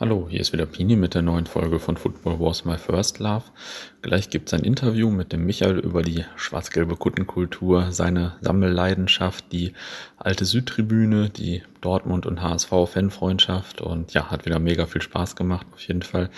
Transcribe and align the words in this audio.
Hallo, 0.00 0.26
hier 0.28 0.40
ist 0.40 0.52
wieder 0.52 0.66
Pini 0.66 0.96
mit 0.96 1.14
der 1.14 1.22
neuen 1.22 1.46
Folge 1.46 1.78
von 1.78 1.96
Football 1.96 2.40
Wars 2.40 2.64
My 2.64 2.76
First 2.76 3.20
Love. 3.20 3.44
Gleich 4.02 4.28
gibt 4.28 4.48
es 4.48 4.54
ein 4.54 4.64
Interview 4.64 5.08
mit 5.08 5.32
dem 5.32 5.46
Michael 5.46 5.78
über 5.78 6.02
die 6.02 6.24
schwarz-gelbe 6.34 6.96
Kuttenkultur, 6.96 7.92
seine 7.92 8.34
Sammelleidenschaft, 8.40 9.52
die 9.52 9.72
alte 10.16 10.44
Südtribüne, 10.44 11.30
die 11.30 11.62
Dortmund 11.84 12.24
und 12.24 12.40
HSV 12.40 12.70
Fanfreundschaft 12.86 13.82
und 13.82 14.14
ja, 14.14 14.30
hat 14.30 14.46
wieder 14.46 14.58
mega 14.58 14.86
viel 14.86 15.02
Spaß 15.02 15.36
gemacht 15.36 15.66
auf 15.74 15.86
jeden 15.86 16.02
Fall. 16.02 16.30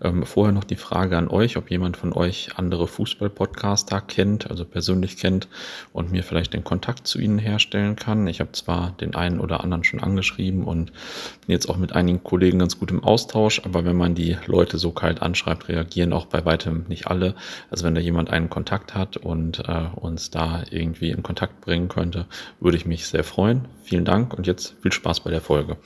Ähm, 0.00 0.24
vorher 0.24 0.52
noch 0.52 0.64
die 0.64 0.76
Frage 0.76 1.18
an 1.18 1.28
euch, 1.28 1.56
ob 1.56 1.70
jemand 1.70 1.96
von 1.96 2.12
euch 2.12 2.50
andere 2.56 2.86
Fußball-Podcaster 2.86 4.00
kennt, 4.00 4.50
also 4.50 4.64
persönlich 4.64 5.16
kennt 5.16 5.48
und 5.92 6.12
mir 6.12 6.22
vielleicht 6.22 6.54
den 6.54 6.62
Kontakt 6.62 7.06
zu 7.06 7.18
ihnen 7.18 7.38
herstellen 7.38 7.96
kann. 7.96 8.26
Ich 8.28 8.40
habe 8.40 8.52
zwar 8.52 8.92
den 8.92 9.14
einen 9.14 9.40
oder 9.40 9.64
anderen 9.64 9.82
schon 9.82 10.00
angeschrieben 10.00 10.64
und 10.64 10.92
bin 11.46 11.52
jetzt 11.52 11.68
auch 11.68 11.76
mit 11.76 11.92
einigen 11.94 12.22
Kollegen 12.22 12.60
ganz 12.60 12.78
gut 12.78 12.90
im 12.92 13.02
Austausch, 13.02 13.62
aber 13.64 13.84
wenn 13.84 13.96
man 13.96 14.14
die 14.14 14.36
Leute 14.46 14.78
so 14.78 14.92
kalt 14.92 15.20
anschreibt, 15.20 15.68
reagieren 15.68 16.12
auch 16.12 16.26
bei 16.26 16.44
weitem 16.44 16.84
nicht 16.88 17.08
alle. 17.08 17.34
Also 17.70 17.84
wenn 17.84 17.94
da 17.94 18.00
jemand 18.00 18.30
einen 18.30 18.50
Kontakt 18.50 18.94
hat 18.94 19.16
und 19.16 19.68
äh, 19.68 19.86
uns 19.96 20.30
da 20.30 20.62
irgendwie 20.70 21.10
in 21.10 21.22
Kontakt 21.22 21.60
bringen 21.60 21.88
könnte, 21.88 22.26
würde 22.60 22.76
ich 22.76 22.86
mich 22.86 23.06
sehr 23.06 23.24
freuen. 23.24 23.66
Vielen 23.82 24.04
Dank 24.04 24.32
und 24.34 24.46
jetzt 24.46 24.76
viel 24.80 24.91
Spaß 24.92 25.20
bei 25.20 25.30
der 25.30 25.40
Folge. 25.40 25.78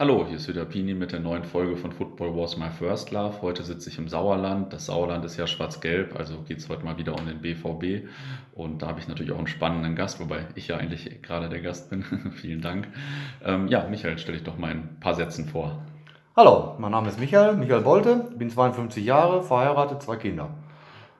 Hallo, 0.00 0.24
hier 0.26 0.38
ist 0.38 0.48
wieder 0.48 0.64
Pini 0.64 0.94
mit 0.94 1.12
der 1.12 1.20
neuen 1.20 1.44
Folge 1.44 1.76
von 1.76 1.92
Football 1.92 2.34
Was 2.34 2.56
My 2.56 2.70
First 2.70 3.10
Love. 3.10 3.42
Heute 3.42 3.62
sitze 3.64 3.90
ich 3.90 3.98
im 3.98 4.08
Sauerland. 4.08 4.72
Das 4.72 4.86
Sauerland 4.86 5.26
ist 5.26 5.36
ja 5.36 5.46
schwarz-gelb, 5.46 6.18
also 6.18 6.40
geht 6.40 6.56
es 6.56 6.70
heute 6.70 6.86
mal 6.86 6.96
wieder 6.96 7.14
um 7.18 7.26
den 7.26 7.42
BVB. 7.42 8.08
Und 8.54 8.80
da 8.80 8.86
habe 8.86 8.98
ich 8.98 9.08
natürlich 9.08 9.30
auch 9.32 9.38
einen 9.38 9.46
spannenden 9.46 9.96
Gast, 9.96 10.18
wobei 10.18 10.46
ich 10.54 10.68
ja 10.68 10.78
eigentlich 10.78 11.20
gerade 11.20 11.50
der 11.50 11.60
Gast 11.60 11.90
bin. 11.90 12.02
Vielen 12.34 12.62
Dank. 12.62 12.88
Ähm, 13.44 13.68
ja, 13.68 13.86
Michael, 13.90 14.16
stelle 14.16 14.38
ich 14.38 14.42
doch 14.42 14.56
mal 14.56 14.70
ein 14.70 14.96
paar 15.00 15.14
Sätzen 15.14 15.46
vor. 15.46 15.82
Hallo, 16.34 16.76
mein 16.78 16.92
Name 16.92 17.10
ist 17.10 17.20
Michael, 17.20 17.56
Michael 17.56 17.82
Bolte, 17.82 18.30
bin 18.38 18.48
52 18.48 19.04
Jahre, 19.04 19.42
verheiratet, 19.42 20.02
zwei 20.02 20.16
Kinder. 20.16 20.48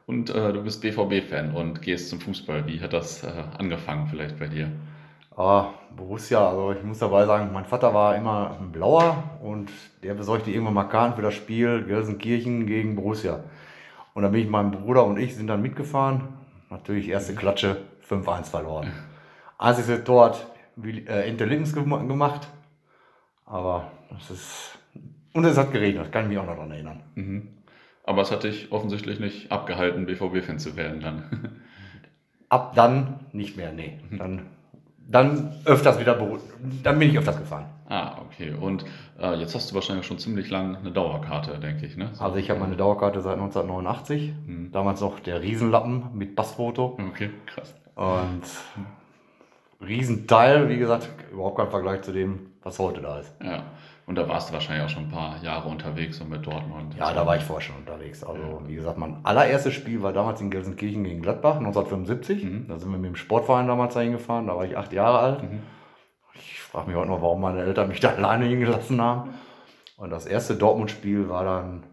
Und 0.06 0.30
äh, 0.30 0.55
du 0.55 0.62
bist 0.62 0.80
BVB-Fan 0.80 1.55
und 1.55 1.82
gehst 1.82 2.08
zum 2.08 2.19
Fußball. 2.19 2.66
Wie 2.66 2.80
hat 2.80 2.94
das 2.94 3.25
äh, 3.25 3.30
angefangen 3.58 4.06
vielleicht 4.06 4.38
bei 4.38 4.48
dir? 4.48 4.72
Ah, 5.41 5.72
Borussia, 5.96 6.50
also 6.50 6.72
ich 6.72 6.83
muss 6.83 6.98
dabei 6.98 7.24
sagen, 7.24 7.50
mein 7.50 7.64
Vater 7.64 7.94
war 7.94 8.14
immer 8.14 8.58
ein 8.60 8.72
Blauer 8.72 9.41
und 9.42 9.70
der 10.02 10.12
besorgte 10.12 10.50
irgendwann 10.50 10.74
mal 10.74 10.84
Karten 10.84 11.16
für 11.16 11.22
das 11.22 11.32
Spiel 11.32 11.82
Gelsenkirchen 11.84 12.66
gegen 12.66 12.94
Borussia. 12.94 13.42
Und 14.12 14.22
dann 14.22 14.32
bin 14.32 14.42
ich, 14.42 14.50
mein 14.50 14.70
Bruder 14.70 15.06
und 15.06 15.19
ich 15.19 15.34
sind 15.34 15.47
dann 15.47 15.62
mitgefahren. 15.62 16.28
Natürlich 16.69 17.08
erste 17.08 17.34
Klatsche, 17.34 17.78
5-1 18.06 18.50
verloren. 18.50 18.92
Einzige 19.56 20.05
Tor 20.05 20.27
hat 20.27 20.47
äh, 20.84 21.27
Ente 21.27 21.47
Littens 21.47 21.72
gemacht. 21.72 22.47
Aber 23.47 23.91
es 24.19 24.30
ist. 24.30 24.78
Und 25.32 25.47
es 25.47 25.56
hat 25.56 25.72
geregnet, 25.72 26.12
kann 26.12 26.25
ich 26.25 26.28
mich 26.28 26.38
auch 26.38 26.44
noch 26.44 26.56
daran 26.56 26.72
erinnern. 26.72 27.02
Mhm. 27.14 27.48
Aber 28.04 28.20
es 28.20 28.30
hat 28.30 28.44
dich 28.44 28.70
offensichtlich 28.72 29.20
nicht 29.20 29.50
abgehalten, 29.50 30.04
BVB-Fan 30.04 30.58
zu 30.58 30.77
werden 30.77 31.00
dann. 31.00 31.62
Ab 32.50 32.75
dann 32.75 33.20
nicht 33.32 33.56
mehr, 33.56 33.72
nee. 33.72 34.00
Mhm. 34.10 34.19
Dann 34.19 34.47
dann 35.11 35.56
öfters 35.64 35.98
wieder, 35.98 36.19
dann 36.83 36.98
bin 36.98 37.11
ich 37.11 37.19
öfters 37.19 37.39
gefahren. 37.39 37.66
Ah, 37.89 38.19
okay. 38.25 38.55
Und 38.58 38.84
äh, 39.20 39.34
jetzt 39.34 39.55
hast 39.55 39.70
du 39.70 39.75
wahrscheinlich 39.75 40.06
schon 40.06 40.19
ziemlich 40.19 40.48
lange 40.50 40.78
eine 40.78 40.92
Dauerkarte, 40.92 41.58
denke 41.58 41.86
ich, 41.86 41.97
ne? 41.97 42.11
So 42.12 42.22
also 42.22 42.36
ich 42.36 42.48
habe 42.50 42.61
meine 42.61 42.77
Dauerkarte 42.77 43.20
seit 43.20 43.34
1989. 43.34 44.33
Hm. 44.47 44.72
Damals 44.72 45.00
noch 45.00 45.19
der 45.19 45.42
Riesenlappen 45.42 46.11
mit 46.14 46.36
Passfoto. 46.36 46.97
Okay, 47.11 47.31
krass. 47.47 47.75
Und 47.97 48.42
Riesenteil, 49.84 50.69
wie 50.69 50.78
gesagt, 50.78 51.08
überhaupt 51.33 51.58
kein 51.58 51.70
Vergleich 51.70 52.03
zu 52.03 52.12
dem, 52.12 52.53
was 52.62 52.78
heute 52.78 53.00
da 53.00 53.19
ist. 53.19 53.34
Ja. 53.42 53.64
Und 54.11 54.16
da 54.16 54.28
warst 54.28 54.48
du 54.48 54.55
wahrscheinlich 54.55 54.84
auch 54.84 54.89
schon 54.89 55.05
ein 55.05 55.08
paar 55.08 55.41
Jahre 55.41 55.69
unterwegs 55.69 56.20
und 56.20 56.30
mit 56.30 56.44
Dortmund. 56.44 56.97
Ja, 56.98 57.14
da 57.14 57.25
war 57.25 57.36
ich 57.36 57.44
vorher 57.44 57.64
schon 57.64 57.77
unterwegs. 57.77 58.25
Also, 58.25 58.42
ja. 58.42 58.66
wie 58.66 58.75
gesagt, 58.75 58.98
mein 58.98 59.25
allererstes 59.25 59.72
Spiel 59.72 60.03
war 60.03 60.12
damals 60.12 60.41
in 60.41 60.50
Gelsenkirchen 60.50 61.05
gegen 61.05 61.22
Gladbach, 61.22 61.58
1975. 61.58 62.43
Mhm. 62.43 62.66
Da 62.66 62.81
sind 62.81 62.91
wir 62.91 62.98
mit 62.98 63.06
dem 63.06 63.15
Sportverein 63.15 63.69
damals 63.69 63.94
dahin 63.94 64.10
gefahren, 64.10 64.48
da 64.48 64.56
war 64.56 64.65
ich 64.65 64.76
acht 64.76 64.93
Jahre 64.93 65.21
alt. 65.21 65.44
Mhm. 65.44 65.62
Ich 66.34 66.60
frage 66.60 66.88
mich 66.88 66.97
heute 66.97 67.06
noch, 67.06 67.22
warum 67.22 67.41
meine 67.41 67.60
Eltern 67.62 67.87
mich 67.87 68.00
da 68.00 68.09
alleine 68.09 68.47
hingelassen 68.47 69.00
haben. 69.00 69.31
Und 69.97 70.10
das 70.10 70.27
erste 70.27 70.56
Dortmund-Spiel 70.56 71.28
war 71.28 71.44
dann 71.44 71.84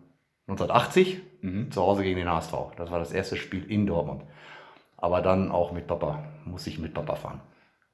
1980 0.47 1.21
mhm. 1.43 1.69
zu 1.69 1.83
Hause 1.83 2.01
gegen 2.01 2.17
den 2.17 2.31
HSV. 2.31 2.51
Das 2.77 2.89
war 2.89 2.97
das 2.97 3.11
erste 3.11 3.37
Spiel 3.37 3.63
in 3.69 3.85
Dortmund. 3.85 4.23
Aber 4.97 5.21
dann 5.21 5.51
auch 5.51 5.71
mit 5.71 5.85
Papa, 5.85 6.23
muss 6.45 6.65
ich 6.65 6.79
mit 6.79 6.95
Papa 6.95 7.13
fahren. 7.13 7.41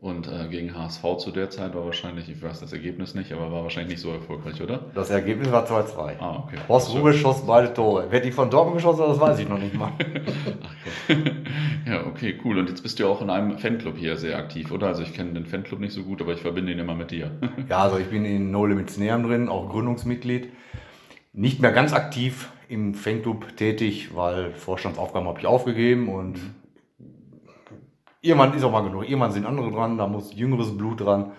Und 0.04 0.28
äh, 0.28 0.50
gegen 0.50 0.78
HSV 0.78 1.02
zu 1.18 1.32
der 1.32 1.50
Zeit 1.50 1.74
war 1.76 1.86
wahrscheinlich, 1.86 2.28
ich 2.28 2.44
weiß 2.44 2.60
das 2.60 2.74
Ergebnis 2.74 3.16
nicht, 3.16 3.32
aber 3.32 3.50
war 3.54 3.64
wahrscheinlich 3.64 3.94
nicht 3.94 4.02
so 4.02 4.12
erfolgreich, 4.12 4.62
oder? 4.62 4.82
Das 4.94 5.10
Ergebnis 5.10 5.50
war 5.50 5.66
2-2. 5.66 6.20
Ah, 6.20 6.44
okay. 6.44 6.58
Horst 6.68 6.94
Ruhe 6.94 7.14
schoss 7.14 7.48
beide 7.48 7.74
Tore. 7.74 8.08
Wer 8.10 8.20
die 8.20 8.34
von 8.34 8.50
Dortmund 8.50 8.76
geschossen 8.76 9.02
hat, 9.02 9.12
das 9.12 9.20
weiß 9.22 9.40
ich 9.40 9.48
noch 9.48 9.60
nicht 9.60 9.76
mal. 9.76 9.94
ja, 11.88 12.06
okay, 12.06 12.38
cool. 12.44 12.58
Und 12.58 12.68
jetzt 12.68 12.82
bist 12.84 13.00
du 13.00 13.04
ja 13.04 13.10
auch 13.10 13.22
in 13.22 13.30
einem 13.30 13.58
Fanclub 13.58 13.96
hier 13.96 14.18
sehr 14.18 14.38
aktiv, 14.38 14.74
oder? 14.74 14.88
Also 14.88 15.04
ich 15.04 15.14
kenne 15.14 15.32
den 15.32 15.46
Fanclub 15.46 15.80
nicht 15.80 15.94
so 15.94 16.04
gut, 16.04 16.22
aber 16.22 16.34
ich 16.34 16.42
verbinde 16.42 16.74
ihn 16.74 16.80
immer 16.80 16.96
mit 16.96 17.12
dir. 17.12 17.32
ja, 17.70 17.78
also 17.78 17.98
ich 17.98 18.08
bin 18.08 18.26
in 18.26 18.52
No 18.52 18.66
Limits 18.66 18.98
Neam 18.98 19.24
drin, 19.24 19.48
auch 19.48 19.70
Gründungsmitglied. 19.70 20.50
Nicht 21.32 21.62
mehr 21.62 21.72
ganz 21.72 21.94
aktiv 21.94 22.52
im 22.68 22.94
Fanclub 22.94 23.56
tätig, 23.56 24.14
weil 24.14 24.52
Vorstandsaufgaben 24.52 25.30
habe 25.30 25.40
ich 25.40 25.46
aufgegeben 25.46 26.10
und 26.10 26.34
mhm 26.34 26.56
irgendwann 28.24 28.56
ist 28.56 28.64
auch 28.64 28.72
mal 28.72 28.82
genug. 28.82 29.04
Irgendwann 29.04 29.32
sind 29.32 29.46
andere 29.46 29.70
dran, 29.70 29.98
da 30.00 30.08
muss 30.08 30.34
jüngeres 30.34 30.76
Blut 30.76 31.02
dran 31.02 31.34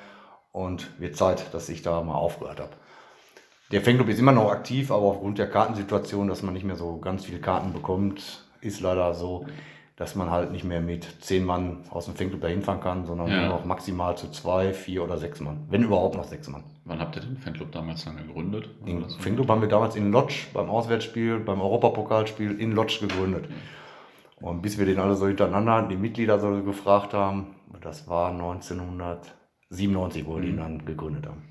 und 0.52 1.00
wird 1.00 1.16
Zeit, 1.16 1.52
dass 1.52 1.68
ich 1.68 1.82
da 1.82 2.00
mal 2.02 2.14
aufgehört 2.14 2.60
habe. 2.60 2.70
Der 3.72 3.80
Fanclub 3.80 4.08
ist 4.08 4.20
immer 4.20 4.32
noch 4.32 4.52
aktiv, 4.52 4.92
aber 4.92 5.06
aufgrund 5.06 5.38
der 5.38 5.50
Kartensituation, 5.50 6.28
dass 6.28 6.42
man 6.42 6.54
nicht 6.54 6.64
mehr 6.64 6.76
so 6.76 6.98
ganz 6.98 7.24
viele 7.24 7.40
Karten 7.40 7.72
bekommt, 7.72 8.44
ist 8.60 8.80
leider 8.80 9.14
so, 9.14 9.46
dass 9.96 10.14
man 10.14 10.30
halt 10.30 10.52
nicht 10.52 10.64
mehr 10.64 10.80
mit 10.80 11.06
zehn 11.20 11.44
Mann 11.44 11.84
aus 11.90 12.04
dem 12.04 12.14
Fanclub 12.14 12.40
dahin 12.40 12.62
fahren 12.62 12.80
kann, 12.80 13.06
sondern 13.06 13.28
ja. 13.28 13.40
nur 13.40 13.48
noch 13.48 13.64
maximal 13.64 14.16
zu 14.16 14.30
zwei, 14.30 14.72
vier 14.72 15.02
oder 15.02 15.18
sechs 15.18 15.40
Mann. 15.40 15.66
Wenn 15.70 15.82
überhaupt 15.82 16.16
noch 16.16 16.24
sechs 16.24 16.48
Mann. 16.48 16.64
Wann 16.84 17.00
habt 17.00 17.16
ihr 17.16 17.22
den 17.22 17.38
Fanclub 17.38 17.72
damals 17.72 18.04
dann 18.04 18.16
gegründet? 18.16 18.68
Den 18.86 19.08
Fanclub 19.08 19.48
haben 19.48 19.62
wir 19.62 19.68
damals 19.68 19.96
in 19.96 20.12
Lodge 20.12 20.46
beim 20.52 20.68
Auswärtsspiel, 20.68 21.38
beim 21.38 21.60
Europapokalspiel 21.60 22.60
in 22.60 22.72
Lodge 22.72 22.98
gegründet. 23.00 23.48
Mhm. 23.48 23.54
Und 24.40 24.62
bis 24.62 24.78
wir 24.78 24.86
den 24.86 24.98
alle 24.98 25.14
so 25.16 25.26
hintereinander, 25.26 25.88
die 25.88 25.96
Mitglieder 25.96 26.38
so 26.38 26.62
gefragt 26.62 27.14
haben, 27.14 27.54
das 27.80 28.08
war 28.08 28.30
1997, 28.30 30.26
wo 30.26 30.36
wir 30.36 30.42
mhm. 30.42 30.46
den 30.46 30.56
dann 30.56 30.84
gegründet 30.84 31.26
haben. 31.26 31.42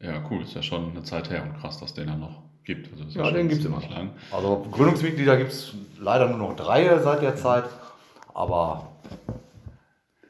Ja, 0.00 0.22
cool, 0.30 0.42
ist 0.42 0.54
ja 0.54 0.62
schon 0.62 0.90
eine 0.90 1.02
Zeit 1.02 1.30
her 1.30 1.42
und 1.42 1.60
krass, 1.60 1.78
dass 1.78 1.92
den 1.94 2.06
dann 2.06 2.20
noch 2.20 2.42
gibt. 2.64 2.90
Also 2.92 3.04
ja, 3.18 3.26
ja 3.26 3.32
den 3.32 3.48
gibt 3.48 3.60
es 3.60 3.66
immer. 3.66 3.80
Lang. 3.90 4.10
Also 4.30 4.66
Gründungsmitglieder 4.70 5.36
gibt 5.36 5.52
es 5.52 5.74
leider 5.98 6.28
nur 6.28 6.38
noch 6.38 6.56
drei 6.56 6.98
seit 6.98 7.22
der 7.22 7.36
Zeit, 7.36 7.64
aber 8.32 8.92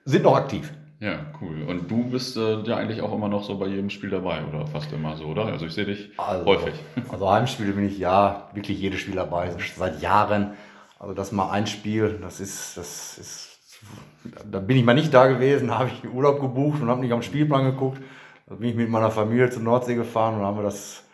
sind 0.04 0.24
noch 0.24 0.36
aktiv. 0.36 0.72
Ja, 0.98 1.26
cool. 1.40 1.62
Und 1.66 1.90
du 1.90 2.10
bist 2.10 2.36
äh, 2.36 2.60
ja 2.62 2.76
eigentlich 2.76 3.00
auch 3.00 3.14
immer 3.14 3.28
noch 3.28 3.42
so 3.42 3.58
bei 3.58 3.68
jedem 3.68 3.88
Spiel 3.88 4.10
dabei 4.10 4.44
oder 4.44 4.66
fast 4.66 4.92
immer 4.92 5.16
so, 5.16 5.24
oder? 5.24 5.46
Also 5.46 5.64
ich 5.64 5.72
sehe 5.72 5.86
dich 5.86 6.10
also, 6.18 6.44
häufig. 6.44 6.74
Also 7.08 7.30
Heimspiele 7.30 7.72
bin 7.72 7.86
ich 7.86 7.98
ja 7.98 8.50
wirklich 8.52 8.78
jedes 8.78 9.00
Spiel 9.00 9.14
dabei, 9.14 9.50
seit 9.76 10.02
Jahren. 10.02 10.52
Also 11.00 11.14
das 11.14 11.32
mal 11.32 11.50
ein 11.50 11.66
Spiel, 11.66 12.18
das 12.20 12.40
ist, 12.40 12.76
das 12.76 13.16
ist, 13.16 13.58
da 14.44 14.60
bin 14.60 14.76
ich 14.76 14.84
mal 14.84 14.94
nicht 14.94 15.14
da 15.14 15.28
gewesen, 15.28 15.76
habe 15.76 15.88
ich 15.88 16.10
Urlaub 16.12 16.42
gebucht 16.42 16.82
und 16.82 16.90
habe 16.90 17.00
nicht 17.00 17.12
am 17.12 17.22
Spielplan 17.22 17.64
geguckt. 17.64 18.02
Da 18.46 18.56
bin 18.56 18.68
ich 18.68 18.76
mit 18.76 18.90
meiner 18.90 19.10
Familie 19.10 19.48
zur 19.48 19.62
Nordsee 19.62 19.94
gefahren 19.94 20.34
und 20.34 20.42
haben 20.42 20.58
wir 20.58 20.62
das 20.62 21.04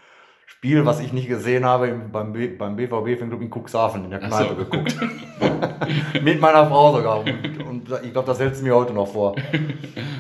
Spiel, 0.47 0.85
was 0.85 0.99
ich 0.99 1.13
nicht 1.13 1.29
gesehen 1.29 1.65
habe, 1.65 1.93
beim, 2.13 2.33
B, 2.33 2.49
beim 2.49 2.75
BVB 2.75 3.17
Fanclub 3.17 3.41
in 3.41 3.49
Cuxhaven 3.49 4.05
in 4.07 4.11
der 4.11 4.19
Kneipe 4.19 4.57
so. 4.57 4.57
geguckt. 4.57 4.97
mit 6.21 6.41
meiner 6.41 6.67
Frau 6.67 6.97
sogar. 6.97 7.21
Und, 7.21 7.63
und 7.63 7.91
ich 8.03 8.13
glaube, 8.13 8.27
das 8.27 8.41
hält 8.41 8.55
es 8.55 8.63
mir 8.63 8.75
heute 8.75 8.93
noch 8.93 9.07
vor. 9.07 9.37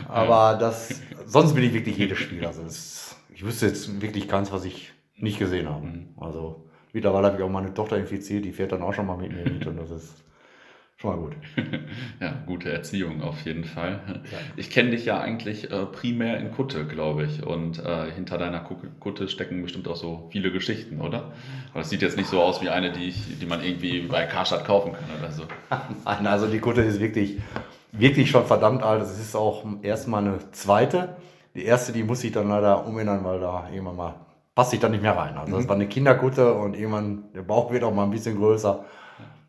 Aber 0.06 0.56
das, 0.60 1.00
sonst 1.24 1.54
bin 1.54 1.64
ich 1.64 1.74
wirklich 1.74 1.98
jedes 1.98 2.18
Spiel. 2.18 2.46
Also 2.46 2.62
das, 2.62 3.16
ich 3.34 3.44
wüsste 3.44 3.66
jetzt 3.66 4.00
wirklich 4.00 4.28
keins, 4.28 4.52
was 4.52 4.64
ich 4.64 4.92
nicht 5.16 5.40
gesehen 5.40 5.68
habe. 5.68 5.86
Mhm. 5.86 6.08
Also 6.18 6.65
Mittlerweile 6.96 7.26
habe 7.26 7.36
ich 7.36 7.42
auch 7.42 7.50
meine 7.50 7.74
Tochter 7.74 7.98
infiziert, 7.98 8.46
die 8.46 8.52
fährt 8.52 8.72
dann 8.72 8.80
auch 8.80 8.94
schon 8.94 9.06
mal 9.06 9.18
mit 9.18 9.30
mir 9.30 9.44
mit 9.44 9.66
und 9.66 9.76
das 9.76 9.90
ist 9.90 10.14
schon 10.96 11.10
mal 11.10 11.18
gut. 11.18 11.36
ja, 12.22 12.32
gute 12.46 12.72
Erziehung 12.72 13.20
auf 13.20 13.44
jeden 13.44 13.64
Fall. 13.64 14.00
Ja. 14.32 14.38
Ich 14.56 14.70
kenne 14.70 14.92
dich 14.92 15.04
ja 15.04 15.20
eigentlich 15.20 15.70
äh, 15.70 15.84
primär 15.84 16.38
in 16.38 16.52
Kutte, 16.52 16.86
glaube 16.86 17.24
ich. 17.24 17.46
Und 17.46 17.84
äh, 17.84 18.10
hinter 18.12 18.38
deiner 18.38 18.60
Kutte 18.60 19.28
stecken 19.28 19.60
bestimmt 19.60 19.88
auch 19.88 19.96
so 19.96 20.30
viele 20.32 20.50
Geschichten, 20.50 21.02
oder? 21.02 21.32
Aber 21.74 21.82
es 21.82 21.90
sieht 21.90 22.00
jetzt 22.00 22.16
nicht 22.16 22.30
so 22.30 22.40
aus 22.40 22.62
wie 22.62 22.70
eine, 22.70 22.92
die, 22.92 23.08
ich, 23.08 23.38
die 23.38 23.44
man 23.44 23.62
irgendwie 23.62 24.00
bei 24.00 24.24
Karstadt 24.24 24.64
kaufen 24.64 24.94
kann 24.94 25.04
oder 25.20 25.30
so. 25.30 25.42
Nein, 26.06 26.26
also 26.26 26.46
die 26.46 26.60
Kutte 26.60 26.80
ist 26.80 26.98
wirklich, 26.98 27.36
wirklich 27.92 28.30
schon 28.30 28.46
verdammt 28.46 28.82
alt. 28.82 29.02
Es 29.02 29.20
ist 29.20 29.36
auch 29.36 29.66
erstmal 29.82 30.26
eine 30.26 30.38
zweite. 30.52 31.16
Die 31.54 31.66
erste, 31.66 31.92
die 31.92 32.04
muss 32.04 32.24
ich 32.24 32.32
dann 32.32 32.48
leider 32.48 32.86
umändern, 32.86 33.22
weil 33.22 33.38
da 33.38 33.68
irgendwann 33.70 33.96
mal 33.96 34.25
passt 34.56 34.70
sich 34.70 34.80
da 34.80 34.88
nicht 34.88 35.02
mehr 35.02 35.16
rein. 35.16 35.36
Also 35.36 35.54
das 35.54 35.64
mhm. 35.64 35.68
war 35.68 35.76
eine 35.76 35.86
Kinderkutte 35.86 36.54
und 36.54 36.74
irgendwann, 36.74 37.32
der 37.34 37.42
Bauch 37.42 37.70
wird 37.70 37.84
auch 37.84 37.94
mal 37.94 38.04
ein 38.04 38.10
bisschen 38.10 38.36
größer. 38.36 38.84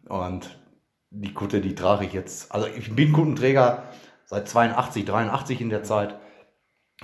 Und 0.09 0.59
die 1.09 1.33
Kutte, 1.33 1.61
die 1.61 1.73
trage 1.73 2.05
ich 2.05 2.13
jetzt, 2.13 2.53
also 2.53 2.67
ich 2.67 2.93
bin 2.93 3.13
Kuttenträger 3.13 3.83
seit 4.25 4.47
82, 4.47 5.05
83 5.05 5.61
in 5.61 5.69
der 5.69 5.83
Zeit. 5.83 6.15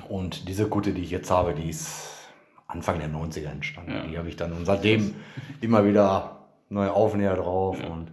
Und 0.09 0.49
diese 0.49 0.67
Kutte, 0.67 0.91
die 0.93 1.01
ich 1.01 1.11
jetzt 1.11 1.31
habe, 1.31 1.53
die 1.53 1.69
ist 1.69 2.09
Anfang 2.67 2.99
der 2.99 3.09
90er 3.09 3.49
entstanden. 3.49 3.91
Ja. 3.91 4.03
Die 4.03 4.17
habe 4.17 4.27
ich 4.27 4.35
dann 4.35 4.51
und 4.51 4.65
seitdem 4.65 5.15
immer 5.61 5.85
wieder 5.85 6.47
neue 6.69 6.91
Aufnäher 6.91 7.35
drauf. 7.35 7.79
Ja. 7.81 7.87
Und 7.87 8.11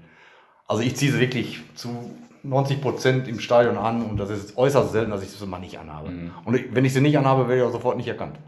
also 0.69 0.83
ich 0.83 0.95
ziehe 0.95 1.11
sie 1.11 1.19
wirklich 1.19 1.63
zu 1.75 2.13
90 2.45 2.81
Prozent 2.81 3.29
im 3.29 3.41
Stadion 3.41 3.77
an 3.77 4.03
und 4.05 4.19
das 4.19 4.31
ist 4.31 4.57
äußerst 4.57 4.93
selten, 4.93 5.11
dass 5.11 5.23
ich 5.23 5.31
sie 5.31 5.47
mal 5.47 5.59
nicht 5.59 5.79
anhabe. 5.79 6.11
Mhm. 6.11 6.31
Und 6.45 6.75
wenn 6.75 6.85
ich 6.85 6.93
sie 6.93 7.01
nicht 7.01 7.19
anhabe, 7.19 7.49
werde 7.49 7.63
ich 7.63 7.67
auch 7.67 7.73
sofort 7.73 7.97
nicht 7.97 8.09
erkannt. 8.09 8.39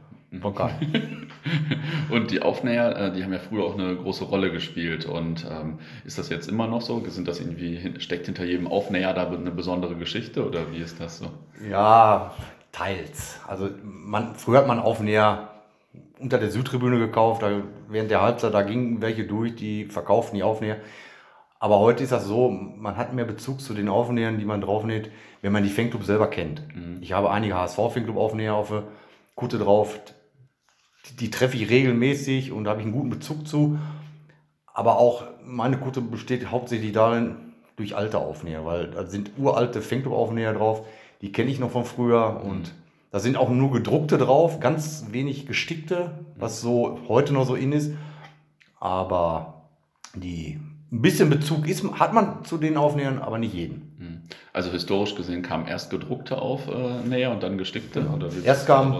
Von 0.40 0.55
und 2.11 2.31
die 2.31 2.40
Aufnäher, 2.40 2.96
äh, 2.96 3.12
die 3.12 3.23
haben 3.23 3.32
ja 3.32 3.38
früher 3.38 3.64
auch 3.64 3.75
eine 3.79 3.94
große 3.94 4.25
Rolle 4.25 4.50
gespielt. 4.50 5.05
Und 5.05 5.46
ähm, 5.50 5.79
ist 6.05 6.19
das 6.19 6.31
jetzt 6.31 6.49
immer 6.49 6.67
noch 6.67 6.81
so? 6.81 7.05
Sind 7.08 7.29
das 7.29 7.40
irgendwie, 7.40 8.00
steckt 8.00 8.26
hinter 8.26 8.44
jedem 8.44 8.67
Aufnäher 8.67 9.12
da 9.12 9.29
eine 9.29 9.50
besondere 9.50 9.94
Geschichte 9.96 10.46
oder 10.46 10.73
wie 10.73 10.79
ist 10.79 11.00
das 11.00 11.19
so? 11.19 11.26
Ja, 11.69 12.32
teils. 12.73 13.40
Also 13.46 13.69
man, 13.82 14.34
früher 14.34 14.58
hat 14.58 14.67
man 14.67 14.79
Aufnäher 14.79 15.50
unter 16.19 16.38
der 16.38 16.50
Südtribüne 16.50 16.99
gekauft, 16.99 17.43
da, 17.43 17.50
während 17.88 18.11
der 18.11 18.23
Halbzeit, 18.23 18.55
da 18.55 18.62
gingen 18.62 19.02
welche 19.02 19.25
durch, 19.25 19.56
die 19.56 19.85
verkauften 19.87 20.37
die 20.37 20.43
Aufnäher. 20.43 20.78
Aber 21.58 21.78
heute 21.78 22.02
ist 22.02 22.11
das 22.11 22.25
so, 22.26 22.49
man 22.50 22.96
hat 22.96 23.12
mehr 23.12 23.25
Bezug 23.25 23.61
zu 23.61 23.75
den 23.75 23.88
Aufnähern, 23.88 24.38
die 24.38 24.44
man 24.44 24.61
draufnäht, 24.61 25.11
wenn 25.43 25.52
man 25.52 25.62
die 25.62 25.69
Fanclub 25.69 26.05
selber 26.05 26.28
kennt. 26.28 26.62
Mhm. 26.75 26.99
Ich 27.00 27.12
habe 27.12 27.31
einige 27.31 27.55
HSV-Fanclub-Aufnäher 27.55 28.55
auf 28.55 28.70
der 28.70 28.85
Kutte 29.35 29.58
drauf, 29.58 30.00
die, 31.06 31.16
die 31.16 31.31
treffe 31.31 31.56
ich 31.56 31.70
regelmäßig 31.70 32.52
und 32.52 32.64
da 32.64 32.70
habe 32.70 32.81
ich 32.81 32.87
einen 32.87 32.94
guten 32.94 33.10
Bezug 33.10 33.46
zu. 33.46 33.78
Aber 34.66 34.99
auch 34.99 35.25
meine 35.44 35.78
Kutte 35.78 36.00
besteht 36.00 36.50
hauptsächlich 36.50 36.93
darin, 36.93 37.37
durch 37.76 37.96
alte 37.96 38.19
Aufnäher, 38.19 38.64
weil 38.64 38.90
da 38.90 39.06
sind 39.06 39.32
uralte 39.38 39.81
Fanclub-Aufnäher 39.81 40.52
drauf, 40.52 40.87
die 41.20 41.32
kenne 41.32 41.50
ich 41.50 41.58
noch 41.58 41.70
von 41.70 41.84
früher 41.84 42.43
und 42.44 42.69
mhm. 42.69 42.70
da 43.10 43.19
sind 43.19 43.37
auch 43.37 43.49
nur 43.49 43.72
gedruckte 43.72 44.19
drauf, 44.19 44.60
ganz 44.60 45.06
wenig 45.10 45.46
gestickte, 45.46 46.12
was 46.37 46.60
so 46.60 47.00
heute 47.08 47.32
noch 47.32 47.46
so 47.46 47.54
in 47.54 47.72
ist. 47.72 47.93
Aber 48.78 49.69
die 50.14 50.60
ein 50.90 51.00
bisschen 51.00 51.31
Bezug 51.31 51.66
ist, 51.66 51.82
hat 51.99 52.12
man 52.12 52.44
zu 52.44 52.58
den 52.58 52.76
Aufnähern, 52.76 53.19
aber 53.19 53.38
nicht 53.38 53.54
jeden. 53.54 53.94
Mhm. 53.99 54.20
Also 54.52 54.70
historisch 54.70 55.14
gesehen 55.14 55.43
kam 55.43 55.66
erst 55.66 55.90
gedruckte 55.90 56.40
Aufnäher 56.43 57.31
und 57.31 57.43
dann 57.43 57.56
gestickte? 57.56 58.02
Genau. 58.02 58.16
Oder 58.16 58.28
erst 58.44 58.66
kam, 58.66 58.93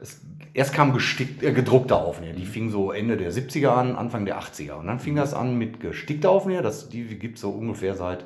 es, 0.00 0.20
erst 0.54 0.72
kam 0.72 0.92
gestickt, 0.92 1.42
äh, 1.42 1.52
gedruckte 1.52 1.96
Aufnäher. 1.96 2.32
Die 2.32 2.44
mhm. 2.44 2.48
fing 2.48 2.70
so 2.70 2.92
Ende 2.92 3.16
der 3.16 3.32
70er 3.32 3.70
an, 3.70 3.96
Anfang 3.96 4.24
der 4.24 4.40
80er. 4.40 4.74
Und 4.74 4.86
dann 4.86 5.00
fing 5.00 5.16
das 5.16 5.34
an 5.34 5.58
mit 5.58 5.80
gestickter 5.80 6.30
Aufnäher. 6.30 6.62
Das, 6.62 6.88
die 6.88 7.04
gibt 7.18 7.36
es 7.36 7.40
so 7.40 7.50
ungefähr 7.50 7.94
seit 7.94 8.24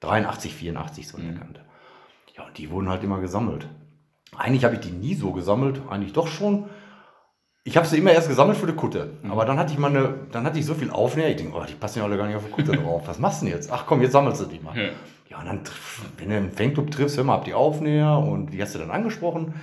83, 0.00 0.54
84 0.54 1.08
so 1.08 1.18
in 1.18 1.24
der 1.24 1.32
mhm. 1.32 1.38
Kante. 1.38 1.60
Ja, 2.36 2.46
und 2.46 2.56
die 2.56 2.70
wurden 2.70 2.88
halt 2.88 3.02
immer 3.02 3.20
gesammelt. 3.20 3.68
Eigentlich 4.36 4.64
habe 4.64 4.74
ich 4.74 4.80
die 4.80 4.92
nie 4.92 5.14
so 5.14 5.32
gesammelt, 5.32 5.80
eigentlich 5.88 6.12
doch 6.12 6.28
schon. 6.28 6.68
Ich 7.64 7.76
habe 7.76 7.86
sie 7.86 7.98
immer 7.98 8.12
erst 8.12 8.28
gesammelt 8.28 8.56
für 8.56 8.66
die 8.66 8.74
Kutte. 8.74 9.18
Mhm. 9.22 9.32
Aber 9.32 9.44
dann 9.44 9.58
hatte 9.58 9.72
ich 9.72 9.78
mal 9.78 9.90
eine, 9.90 10.14
dann 10.30 10.44
hatte 10.44 10.58
ich 10.58 10.66
so 10.66 10.74
viel 10.74 10.90
Aufnäher, 10.90 11.30
ich 11.30 11.36
denke, 11.36 11.56
oh, 11.56 11.64
die 11.68 11.74
passen 11.74 11.98
ja 11.98 12.04
alle 12.04 12.16
gar 12.16 12.26
nicht 12.26 12.36
auf 12.36 12.44
die 12.44 12.52
Kutte 12.52 12.72
drauf. 12.72 13.02
Was 13.06 13.18
machst 13.18 13.42
du 13.42 13.46
denn 13.46 13.54
jetzt? 13.54 13.72
Ach 13.72 13.86
komm, 13.86 14.02
jetzt 14.02 14.12
sammelst 14.12 14.40
du 14.40 14.44
die 14.46 14.60
mal. 14.60 14.76
Ja, 14.76 14.90
ja 15.28 15.38
und 15.40 15.46
dann, 15.46 15.60
wenn 16.16 16.28
du 16.28 16.36
einen 16.36 16.52
Fanclub 16.52 16.90
triffst, 16.92 17.16
hör 17.16 17.24
mal, 17.24 17.34
ab 17.34 17.44
die 17.44 17.54
Aufnäher 17.54 18.18
und 18.18 18.52
die 18.52 18.62
hast 18.62 18.74
du 18.76 18.78
dann 18.78 18.92
angesprochen. 18.92 19.54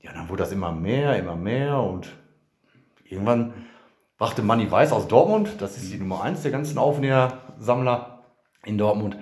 Ja, 0.00 0.12
dann 0.12 0.28
wurde 0.28 0.42
das 0.42 0.52
immer 0.52 0.72
mehr, 0.72 1.18
immer 1.18 1.36
mehr 1.36 1.78
und 1.80 2.16
irgendwann 3.04 3.52
brachte 4.16 4.42
Manny 4.42 4.70
Weiß 4.70 4.92
aus 4.92 5.08
Dortmund, 5.08 5.60
das 5.60 5.76
ist 5.76 5.92
die 5.92 5.98
Nummer 5.98 6.22
eins 6.22 6.42
der 6.42 6.50
ganzen 6.50 6.78
Aufnähersammler 6.78 8.24
in 8.64 8.78
Dortmund, 8.78 9.16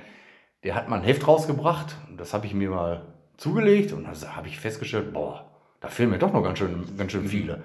der 0.65 0.75
hat 0.75 0.89
mal 0.89 0.97
ein 0.97 1.05
Heft 1.05 1.27
rausgebracht 1.27 1.97
und 2.09 2.19
das 2.19 2.35
habe 2.35 2.47
ich 2.47 2.55
mir 2.55 2.71
mal 2.71 3.03
zugelegt 3.37 3.93
und 3.93 4.05
da 4.05 4.37
habe 4.37 4.49
ich 4.49 4.59
festgestellt, 4.59 5.13
boah, 5.13 5.51
da 5.81 5.89
fehlen 5.89 6.11
mir 6.11 6.19
doch 6.19 6.33
noch 6.33 6.43
ganz 6.43 6.59
schön, 6.59 6.97
ganz 6.97 7.13
schön 7.13 7.29
viele. 7.29 7.63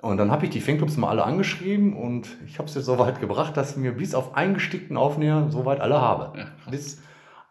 Und 0.00 0.18
dann 0.18 0.30
habe 0.30 0.44
ich 0.44 0.50
die 0.50 0.60
Fanclubs 0.60 0.96
mal 0.96 1.08
alle 1.08 1.24
angeschrieben 1.24 1.94
und 1.96 2.28
ich 2.46 2.58
habe 2.58 2.68
es 2.68 2.74
jetzt 2.74 2.84
so 2.84 2.98
weit 2.98 3.20
gebracht, 3.20 3.56
dass 3.56 3.72
ich 3.72 3.76
mir 3.78 3.92
bis 3.92 4.14
auf 4.14 4.34
einen 4.34 4.54
gestickten 4.54 4.96
Aufnäher 4.96 5.46
soweit 5.50 5.80
alle 5.80 6.00
habe. 6.00 6.38
Ja, 6.38 6.46
bis 6.70 7.00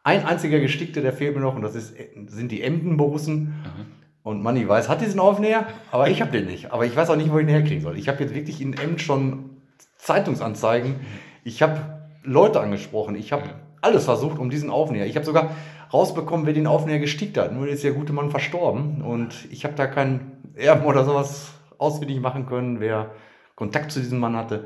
ein 0.03 0.25
einziger 0.25 0.59
gestickte, 0.59 1.01
der 1.01 1.13
fehlt 1.13 1.35
mir 1.35 1.41
noch 1.41 1.55
und 1.55 1.61
das 1.61 1.75
ist, 1.75 1.95
sind 2.27 2.51
die 2.51 2.61
Emden-Borussen. 2.61 3.45
Mhm. 3.45 4.02
Und 4.23 4.41
Manni 4.41 4.67
weiß, 4.67 4.87
hat 4.87 5.01
diesen 5.01 5.19
Aufnäher, 5.19 5.67
aber 5.91 6.09
ich 6.09 6.21
habe 6.21 6.31
den 6.31 6.45
nicht. 6.45 6.71
Aber 6.71 6.85
ich 6.85 6.95
weiß 6.95 7.09
auch 7.09 7.17
nicht, 7.17 7.31
wo 7.31 7.39
ich 7.39 7.43
ihn 7.43 7.49
herkriegen 7.49 7.81
soll. 7.81 7.97
Ich 7.97 8.07
habe 8.07 8.23
jetzt 8.23 8.33
wirklich 8.33 8.61
in 8.61 8.73
Emden 8.73 8.99
schon 8.99 9.49
Zeitungsanzeigen. 9.97 10.95
Ich 11.43 11.61
habe 11.61 11.77
Leute 12.23 12.61
angesprochen. 12.61 13.15
Ich 13.15 13.33
habe 13.33 13.43
alles 13.81 14.05
versucht 14.05 14.39
um 14.39 14.49
diesen 14.49 14.69
Aufnäher. 14.69 15.05
Ich 15.05 15.15
habe 15.17 15.25
sogar 15.25 15.51
rausbekommen, 15.93 16.45
wer 16.45 16.53
den 16.53 16.67
Aufnäher 16.67 16.99
gestickt 16.99 17.37
hat. 17.37 17.53
Nur 17.53 17.67
ist 17.67 17.83
der 17.83 17.91
gute 17.91 18.13
Mann 18.13 18.31
verstorben. 18.31 19.01
Und 19.01 19.47
ich 19.51 19.65
habe 19.65 19.75
da 19.75 19.87
keinen 19.87 20.53
Erben 20.55 20.85
oder 20.85 21.03
sowas 21.03 21.51
ausfindig 21.77 22.21
machen 22.21 22.45
können, 22.45 22.79
wer 22.79 23.11
Kontakt 23.55 23.91
zu 23.91 23.99
diesem 23.99 24.19
Mann 24.19 24.37
hatte. 24.37 24.65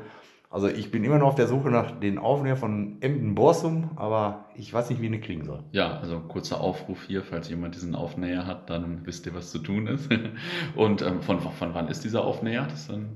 Also 0.50 0.66
ich 0.68 0.90
bin 0.90 1.04
immer 1.04 1.18
noch 1.18 1.28
auf 1.28 1.34
der 1.34 1.46
Suche 1.46 1.68
nach 1.68 1.90
den 2.00 2.18
Aufnäher 2.18 2.56
von 2.56 2.96
Emden 3.02 3.34
Borsum, 3.34 3.90
aber 3.96 4.46
ich 4.54 4.72
weiß 4.72 4.88
nicht, 4.88 5.02
wie 5.02 5.06
ich 5.06 5.12
ihn 5.12 5.20
kriegen 5.20 5.44
soll. 5.44 5.62
Ja, 5.72 5.98
also 5.98 6.20
kurzer 6.20 6.62
Aufruf 6.62 7.02
hier, 7.06 7.22
falls 7.22 7.50
jemand 7.50 7.74
diesen 7.74 7.94
Aufnäher 7.94 8.46
hat, 8.46 8.70
dann 8.70 9.04
wisst 9.04 9.26
ihr, 9.26 9.34
was 9.34 9.50
zu 9.50 9.58
tun 9.58 9.86
ist. 9.86 10.08
Und 10.74 11.02
ähm, 11.02 11.20
von, 11.20 11.40
von 11.40 11.74
wann 11.74 11.88
ist 11.88 12.02
dieser 12.02 12.24
Aufnäher? 12.24 12.66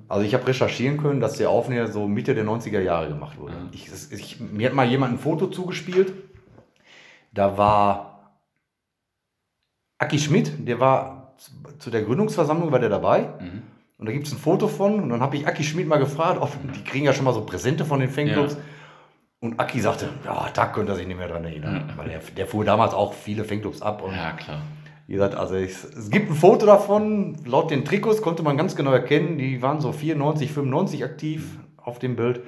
also 0.08 0.26
ich 0.26 0.34
habe 0.34 0.46
recherchieren 0.46 0.98
können, 0.98 1.20
dass 1.20 1.38
der 1.38 1.48
Aufnäher 1.48 1.86
so 1.86 2.06
Mitte 2.06 2.34
der 2.34 2.44
90er 2.44 2.80
Jahre 2.80 3.08
gemacht 3.08 3.38
wurde. 3.38 3.54
Ja. 3.54 3.68
Ich, 3.72 3.88
ich, 4.12 4.38
mir 4.40 4.68
hat 4.68 4.74
mal 4.74 4.86
jemand 4.86 5.14
ein 5.14 5.18
Foto 5.18 5.46
zugespielt. 5.46 6.12
Da 7.32 7.56
war 7.56 8.36
Aki 9.96 10.18
Schmidt, 10.18 10.68
der 10.68 10.80
war 10.80 11.34
zu 11.78 11.90
der 11.90 12.02
Gründungsversammlung, 12.02 12.72
war 12.72 12.78
der 12.78 12.90
dabei. 12.90 13.30
Mhm. 13.40 13.62
Und 14.02 14.06
da 14.06 14.12
gibt 14.12 14.26
es 14.26 14.32
ein 14.32 14.38
Foto 14.38 14.66
von. 14.66 14.98
Und 14.98 15.10
dann 15.10 15.20
habe 15.20 15.36
ich 15.36 15.46
Aki 15.46 15.62
Schmidt 15.62 15.86
mal 15.86 15.98
gefragt, 15.98 16.42
ob, 16.42 16.50
die 16.74 16.82
kriegen 16.82 17.04
ja 17.04 17.12
schon 17.12 17.24
mal 17.24 17.32
so 17.32 17.42
Präsente 17.42 17.84
von 17.84 18.00
den 18.00 18.08
Fanclubs. 18.08 18.54
Ja. 18.54 18.60
Und 19.38 19.60
Aki 19.60 19.80
sagte, 19.80 20.08
ja, 20.24 20.48
da 20.52 20.66
könnte 20.66 20.90
er 20.90 20.96
sich 20.96 21.06
nicht 21.06 21.18
mehr 21.18 21.28
dran 21.28 21.44
erinnern. 21.44 21.84
Ja. 21.88 21.96
Weil 21.96 22.08
der, 22.08 22.18
der 22.36 22.48
fuhr 22.48 22.64
damals 22.64 22.94
auch 22.94 23.12
viele 23.12 23.44
Fanclubs 23.44 23.80
ab. 23.80 24.02
Und 24.02 24.16
ja, 24.16 24.32
klar. 24.32 24.60
Wie 25.06 25.12
gesagt, 25.12 25.36
also 25.36 25.54
ich, 25.54 25.70
es 25.70 26.10
gibt 26.10 26.30
ein 26.30 26.34
Foto 26.34 26.66
davon. 26.66 27.36
Laut 27.44 27.70
den 27.70 27.84
Trikots 27.84 28.22
konnte 28.22 28.42
man 28.42 28.56
ganz 28.56 28.74
genau 28.74 28.90
erkennen, 28.90 29.38
die 29.38 29.62
waren 29.62 29.80
so 29.80 29.92
94, 29.92 30.50
95 30.50 31.04
aktiv 31.04 31.58
auf 31.76 32.00
dem 32.00 32.16
Bild. 32.16 32.40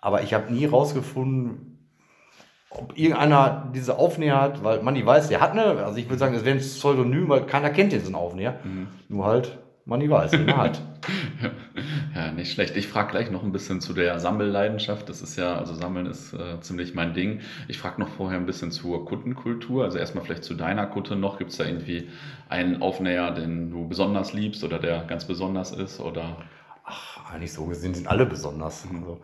Aber 0.00 0.24
ich 0.24 0.34
habe 0.34 0.52
nie 0.52 0.66
rausgefunden, 0.66 1.88
ob 2.68 2.98
irgendeiner 2.98 3.70
diese 3.72 3.96
Aufnäher 3.96 4.40
hat, 4.40 4.64
weil 4.64 4.82
man 4.82 4.96
die 4.96 5.06
weiß, 5.06 5.28
der 5.28 5.40
hat 5.40 5.52
eine. 5.52 5.84
Also 5.84 5.98
ich 5.98 6.06
würde 6.06 6.18
sagen, 6.18 6.34
es 6.34 6.44
wäre 6.44 6.56
ein 6.56 6.60
Pseudonym, 6.60 7.28
weil 7.28 7.46
keiner 7.46 7.70
kennt 7.70 7.92
diesen 7.92 8.16
Aufnäher. 8.16 8.58
Mhm. 8.64 8.88
Nur 9.08 9.26
halt 9.26 9.56
man 9.84 10.00
nie 10.00 10.10
weiß, 10.10 10.32
wie 10.32 10.44
man 10.44 10.56
hat. 10.56 10.82
ja, 12.14 12.32
nicht 12.32 12.52
schlecht. 12.52 12.76
Ich 12.76 12.88
frage 12.88 13.10
gleich 13.10 13.30
noch 13.30 13.42
ein 13.42 13.52
bisschen 13.52 13.80
zu 13.80 13.92
der 13.92 14.18
Sammelleidenschaft. 14.20 15.08
Das 15.08 15.22
ist 15.22 15.36
ja, 15.36 15.56
also 15.56 15.74
Sammeln 15.74 16.06
ist 16.06 16.32
äh, 16.32 16.60
ziemlich 16.60 16.94
mein 16.94 17.14
Ding. 17.14 17.40
Ich 17.68 17.78
frage 17.78 18.00
noch 18.00 18.08
vorher 18.08 18.38
ein 18.38 18.46
bisschen 18.46 18.70
zur 18.70 19.04
Kuttenkultur. 19.04 19.84
Also 19.84 19.98
erstmal 19.98 20.24
vielleicht 20.24 20.44
zu 20.44 20.54
deiner 20.54 20.86
Kutte 20.86 21.16
noch. 21.16 21.38
Gibt 21.38 21.50
es 21.50 21.56
da 21.56 21.64
irgendwie 21.64 22.08
einen 22.48 22.82
Aufnäher, 22.82 23.30
den 23.30 23.70
du 23.70 23.88
besonders 23.88 24.32
liebst 24.32 24.62
oder 24.64 24.78
der 24.78 25.04
ganz 25.04 25.24
besonders 25.24 25.72
ist? 25.72 26.00
Oder? 26.00 26.36
Ach, 26.84 27.32
eigentlich 27.32 27.52
so 27.52 27.64
gesehen 27.66 27.94
sind 27.94 28.06
alle 28.06 28.26
besonders. 28.26 28.86
Also 28.92 29.20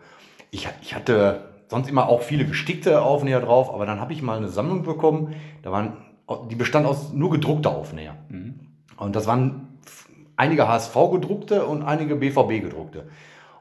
ich, 0.51 0.67
ich 0.81 0.95
hatte 0.95 1.41
sonst 1.67 1.89
immer 1.89 2.07
auch 2.07 2.21
viele 2.21 2.45
gestickte 2.45 3.01
Aufnäher 3.01 3.41
drauf, 3.41 3.73
aber 3.73 3.85
dann 3.85 3.99
habe 3.99 4.13
ich 4.13 4.21
mal 4.21 4.37
eine 4.37 4.47
Sammlung 4.47 4.83
bekommen. 4.83 5.35
Da 5.61 5.71
waren, 5.71 5.97
die 6.49 6.55
bestand 6.55 6.85
aus 6.85 7.13
nur 7.13 7.29
gedruckter 7.29 7.71
Aufnäher. 7.71 8.15
Mhm. 8.29 8.59
Und 8.97 9.15
das 9.15 9.27
waren 9.27 9.66
einige 10.37 10.67
HSV 10.67 10.95
gedruckte 11.11 11.65
und 11.65 11.83
einige 11.83 12.15
BVB 12.15 12.61
gedruckte. 12.61 13.09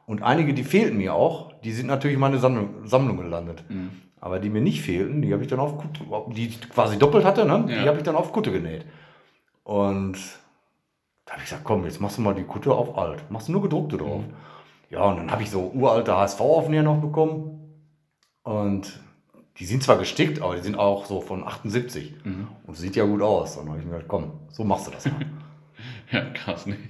Und 0.06 0.22
einige, 0.22 0.54
die 0.54 0.62
fehlten 0.62 0.98
mir 0.98 1.14
auch, 1.14 1.52
die 1.64 1.72
sind 1.72 1.88
natürlich 1.88 2.14
in 2.14 2.20
meine 2.20 2.38
Sammlung, 2.38 2.86
Sammlung 2.86 3.16
gelandet. 3.16 3.64
Mhm. 3.68 3.90
Aber 4.20 4.38
die 4.38 4.50
mir 4.50 4.60
nicht 4.60 4.82
fehlten, 4.82 5.20
die 5.20 5.32
habe 5.32 5.42
ich 5.42 5.48
dann 5.48 5.58
auf 5.58 5.76
Kutte, 5.78 6.04
die 6.32 6.48
quasi 6.48 6.98
doppelt 6.98 7.24
hatte, 7.24 7.44
ne? 7.44 7.64
Ja. 7.68 7.82
die 7.82 7.88
habe 7.88 7.98
ich 7.98 8.04
dann 8.04 8.14
auf 8.14 8.32
Kutte 8.32 8.52
genäht. 8.52 8.84
Und 9.64 10.16
da 11.24 11.32
habe 11.32 11.42
ich 11.42 11.50
gesagt, 11.50 11.64
komm, 11.64 11.84
jetzt 11.84 12.00
machst 12.00 12.18
du 12.18 12.22
mal 12.22 12.34
die 12.34 12.44
Kutte 12.44 12.72
auf 12.72 12.96
alt. 12.96 13.28
Machst 13.30 13.48
du 13.48 13.52
nur 13.52 13.62
gedruckte 13.62 13.96
drauf. 13.96 14.20
Mhm. 14.20 14.34
Ja, 14.90 15.02
und 15.04 15.16
dann 15.16 15.32
habe 15.32 15.42
ich 15.42 15.50
so 15.50 15.72
uralte 15.74 16.16
HSV-Aufnäher 16.16 16.84
noch 16.84 17.00
bekommen. 17.00 17.82
Und 18.44 19.00
die 19.58 19.64
sind 19.64 19.82
zwar 19.82 19.98
gestickt, 19.98 20.40
aber 20.40 20.54
die 20.54 20.62
sind 20.62 20.78
auch 20.78 21.06
so 21.06 21.20
von 21.20 21.42
78. 21.42 22.14
Mhm. 22.24 22.48
Und 22.64 22.76
sieht 22.76 22.94
ja 22.94 23.04
gut 23.04 23.22
aus. 23.22 23.56
Und 23.56 23.64
dann 23.64 23.72
habe 23.72 23.80
ich 23.80 23.86
mir 23.86 23.92
gedacht, 23.94 24.08
komm, 24.08 24.32
so 24.50 24.62
machst 24.62 24.86
du 24.86 24.92
das 24.92 25.06
mal. 25.06 25.14
Ja, 26.16 26.24
krass, 26.32 26.66
nicht, 26.66 26.80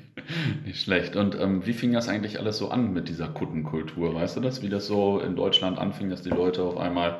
nicht 0.64 0.80
schlecht. 0.80 1.16
Und 1.16 1.38
ähm, 1.40 1.66
wie 1.66 1.72
fing 1.72 1.92
das 1.92 2.08
eigentlich 2.08 2.38
alles 2.38 2.58
so 2.58 2.70
an 2.70 2.92
mit 2.92 3.08
dieser 3.08 3.26
Kuttenkultur? 3.26 4.14
Weißt 4.14 4.36
du 4.36 4.40
das, 4.40 4.62
wie 4.62 4.68
das 4.68 4.86
so 4.86 5.18
in 5.18 5.34
Deutschland 5.34 5.78
anfing, 5.78 6.10
dass 6.10 6.22
die 6.22 6.30
Leute 6.30 6.62
auf 6.62 6.76
einmal, 6.76 7.18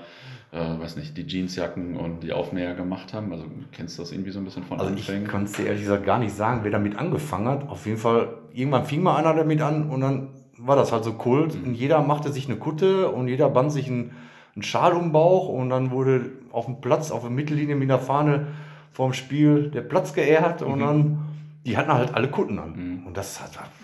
äh, 0.52 0.58
weiß 0.58 0.96
nicht, 0.96 1.16
die 1.16 1.26
Jeansjacken 1.26 1.96
und 1.96 2.22
die 2.22 2.32
Aufnäher 2.32 2.74
gemacht 2.74 3.12
haben? 3.12 3.32
Also 3.32 3.44
kennst 3.72 3.98
du 3.98 4.02
das 4.02 4.12
irgendwie 4.12 4.30
so 4.30 4.38
ein 4.38 4.44
bisschen 4.44 4.62
von 4.62 4.78
also 4.78 4.92
Anfängen? 4.92 5.24
Ich 5.24 5.28
kann 5.28 5.44
es 5.44 5.52
dir 5.52 5.66
ehrlich 5.66 5.82
gesagt 5.82 6.06
gar 6.06 6.20
nicht 6.20 6.34
sagen, 6.34 6.60
wer 6.62 6.70
damit 6.70 6.96
angefangen 6.96 7.48
hat. 7.48 7.68
Auf 7.68 7.86
jeden 7.86 7.98
Fall, 7.98 8.38
irgendwann 8.52 8.84
fing 8.84 9.02
mal 9.02 9.16
einer 9.16 9.34
damit 9.34 9.60
an 9.60 9.90
und 9.90 10.00
dann 10.00 10.28
war 10.58 10.76
das 10.76 10.92
halt 10.92 11.02
so 11.02 11.14
Kult. 11.14 11.60
Mhm. 11.60 11.68
Und 11.68 11.74
jeder 11.74 12.02
machte 12.02 12.30
sich 12.30 12.48
eine 12.48 12.56
Kutte 12.56 13.10
und 13.10 13.26
jeder 13.26 13.48
band 13.48 13.72
sich 13.72 13.88
einen, 13.88 14.12
einen 14.54 14.62
Schal 14.62 14.92
um 14.92 15.06
den 15.06 15.12
Bauch 15.12 15.48
und 15.48 15.70
dann 15.70 15.90
wurde 15.90 16.30
auf 16.52 16.66
dem 16.66 16.80
Platz, 16.80 17.10
auf 17.10 17.22
der 17.22 17.30
Mittellinie 17.30 17.74
mit 17.74 17.90
einer 17.90 17.98
Fahne 17.98 18.46
vorm 18.92 19.12
Spiel 19.12 19.70
der 19.70 19.82
Platz 19.82 20.14
geehrt 20.14 20.62
und 20.62 20.76
mhm. 20.76 20.80
dann 20.80 21.25
die 21.66 21.76
hatten 21.76 21.92
halt 21.92 22.14
alle 22.14 22.30
Kutten 22.30 22.58
an. 22.58 22.72
Mhm. 22.76 23.06
Und 23.06 23.16
das, 23.16 23.40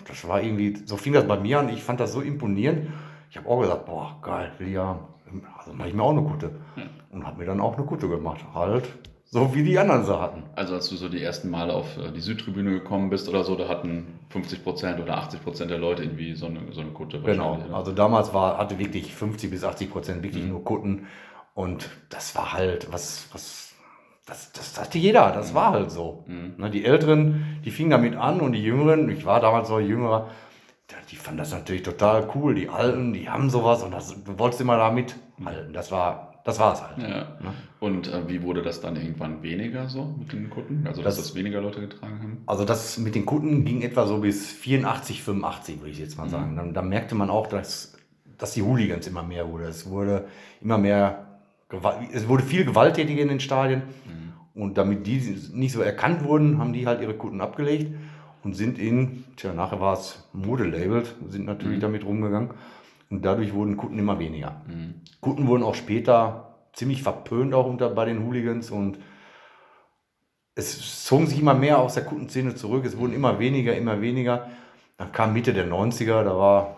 das 0.07 0.27
war 0.27 0.41
irgendwie, 0.41 0.75
so 0.85 0.97
fing 0.97 1.13
das 1.13 1.27
bei 1.27 1.37
mir 1.37 1.59
an. 1.59 1.69
Ich 1.69 1.83
fand 1.83 1.99
das 1.99 2.13
so 2.13 2.21
imponierend. 2.21 2.87
Ich 3.29 3.37
habe 3.37 3.47
auch 3.49 3.61
gesagt, 3.61 3.85
boah, 3.85 4.17
geil, 4.21 4.51
will 4.57 4.69
ja, 4.69 4.99
also 5.57 5.73
mache 5.73 5.89
ich 5.89 5.93
mir 5.93 6.03
auch 6.03 6.11
eine 6.11 6.23
Kutte. 6.23 6.51
Ja. 6.75 6.83
Und 7.11 7.27
habe 7.27 7.37
mir 7.39 7.45
dann 7.45 7.59
auch 7.59 7.77
eine 7.77 7.85
Kutte 7.85 8.07
gemacht. 8.07 8.39
Halt 8.53 8.87
so 9.33 9.55
wie 9.55 9.63
die 9.63 9.79
anderen 9.79 10.05
sie 10.05 10.19
hatten. 10.19 10.43
Also 10.55 10.75
als 10.75 10.89
du 10.89 10.95
so 10.95 11.09
die 11.09 11.19
ersten 11.19 11.49
Male 11.49 11.73
auf 11.73 11.97
äh, 11.97 12.11
die 12.11 12.19
Südtribüne 12.19 12.69
gekommen 12.69 13.09
bist 13.09 13.27
oder 13.27 13.43
so, 13.43 13.55
da 13.55 13.67
hatten 13.67 14.19
50 14.29 14.63
Prozent 14.63 14.99
oder 14.99 15.17
80 15.17 15.41
Prozent 15.43 15.71
der 15.71 15.79
Leute 15.79 16.03
irgendwie 16.03 16.35
so 16.35 16.45
eine, 16.45 16.71
so 16.71 16.81
eine 16.81 16.91
Kutte. 16.91 17.19
Genau, 17.19 17.57
also 17.73 17.91
damals 17.91 18.31
war, 18.35 18.59
hatte 18.59 18.77
wirklich 18.77 19.11
50 19.11 19.49
bis 19.49 19.63
80 19.63 19.89
Prozent 19.89 20.21
wirklich 20.21 20.43
mhm. 20.43 20.49
nur 20.49 20.63
Kutten. 20.63 21.07
Und 21.55 21.89
das 22.09 22.35
war 22.35 22.53
halt, 22.53 22.93
was, 22.93 23.27
was, 23.31 23.62
das, 24.25 24.51
das 24.53 24.79
hatte 24.79 24.97
jeder, 24.97 25.31
das 25.31 25.51
mhm. 25.51 25.55
war 25.55 25.71
halt 25.71 25.91
so. 25.91 26.23
Mhm. 26.27 26.55
Ne, 26.57 26.69
die 26.69 26.85
Älteren, 26.85 27.59
die 27.65 27.71
fingen 27.71 27.91
damit 27.91 28.15
an 28.15 28.41
und 28.41 28.53
die 28.53 28.63
Jüngeren, 28.63 29.09
ich 29.09 29.25
war 29.25 29.39
damals 29.39 29.69
noch 29.69 29.79
jüngerer, 29.79 30.29
die 31.11 31.15
fanden 31.15 31.39
das 31.39 31.51
natürlich 31.51 31.83
total 31.83 32.27
cool. 32.35 32.55
Die 32.55 32.69
Alten, 32.69 33.13
die 33.13 33.29
haben 33.29 33.49
sowas 33.49 33.83
und 33.83 33.91
das, 33.91 34.23
du 34.23 34.39
wolltest 34.39 34.61
immer 34.61 34.77
da 34.77 34.91
mithalten. 34.91 35.73
Das 35.73 35.91
war 35.91 36.33
das 36.43 36.59
war 36.59 36.73
es 36.73 36.81
halt. 36.81 36.97
Ja. 36.97 37.07
Ne? 37.07 37.53
Und 37.79 38.07
äh, 38.07 38.27
wie 38.27 38.41
wurde 38.43 38.61
das 38.61 38.81
dann 38.81 38.95
irgendwann 38.95 39.41
weniger 39.43 39.87
so 39.87 40.13
mit 40.17 40.33
den 40.33 40.49
Kutten? 40.49 40.85
Also, 40.85 41.01
dass 41.01 41.15
das, 41.15 41.27
das, 41.27 41.35
weniger 41.35 41.61
Leute 41.61 41.79
getragen 41.79 42.19
haben? 42.21 42.43
Also, 42.45 42.65
das 42.65 42.97
mit 42.97 43.15
den 43.15 43.25
Kutten 43.25 43.63
ging 43.63 43.81
etwa 43.81 44.05
so 44.05 44.17
bis 44.17 44.51
84, 44.51 45.23
85, 45.23 45.79
würde 45.79 45.91
ich 45.91 45.99
jetzt 45.99 46.17
mal 46.17 46.25
mhm. 46.25 46.29
sagen. 46.29 46.55
Dann, 46.57 46.73
dann, 46.73 46.89
merkte 46.89 47.15
man 47.15 47.29
auch, 47.29 47.47
dass, 47.47 47.95
dass 48.37 48.53
die 48.53 48.61
Hooligans 48.61 49.07
immer 49.07 49.23
mehr 49.23 49.49
wurde. 49.49 49.65
Es 49.65 49.89
wurde 49.89 50.25
immer 50.61 50.77
mehr, 50.77 51.32
es 52.11 52.27
wurde 52.27 52.43
viel 52.43 52.65
gewalttätiger 52.65 53.21
in 53.21 53.29
den 53.29 53.39
Stadien. 53.39 53.83
Mhm. 54.05 54.61
Und 54.61 54.77
damit 54.77 55.07
die 55.07 55.35
nicht 55.53 55.71
so 55.71 55.81
erkannt 55.81 56.23
wurden, 56.23 56.59
haben 56.59 56.73
die 56.73 56.85
halt 56.85 57.01
ihre 57.01 57.15
Kutten 57.15 57.41
abgelegt 57.41 57.95
und 58.43 58.53
sind 58.53 58.77
in, 58.77 59.23
tja, 59.35 59.53
nachher 59.53 59.79
war 59.79 59.93
es 59.93 60.29
modelabelt, 60.33 61.15
sind 61.29 61.45
natürlich 61.45 61.77
mhm. 61.77 61.81
damit 61.81 62.05
rumgegangen 62.05 62.51
und 63.09 63.25
dadurch 63.25 63.53
wurden 63.53 63.77
Kutten 63.77 63.97
immer 63.97 64.19
weniger. 64.19 64.61
Mhm. 64.67 64.95
Kutten 65.21 65.47
wurden 65.47 65.63
auch 65.63 65.75
später 65.75 66.55
ziemlich 66.73 67.01
verpönt 67.01 67.53
auch 67.53 67.65
unter, 67.65 67.89
bei 67.89 68.05
den 68.05 68.25
Hooligans 68.25 68.69
und 68.69 68.99
es 70.55 71.05
zogen 71.05 71.27
sich 71.27 71.39
immer 71.39 71.55
mehr 71.55 71.79
aus 71.79 71.95
der 71.95 72.03
Kuttenszene 72.03 72.53
zurück. 72.55 72.85
Es 72.85 72.97
wurden 72.97 73.13
immer 73.13 73.39
weniger, 73.39 73.75
immer 73.75 74.01
weniger. 74.01 74.49
Dann 74.97 75.11
kam 75.11 75.33
Mitte 75.33 75.53
der 75.53 75.67
90er, 75.67 76.23
da 76.23 76.37
war 76.37 76.75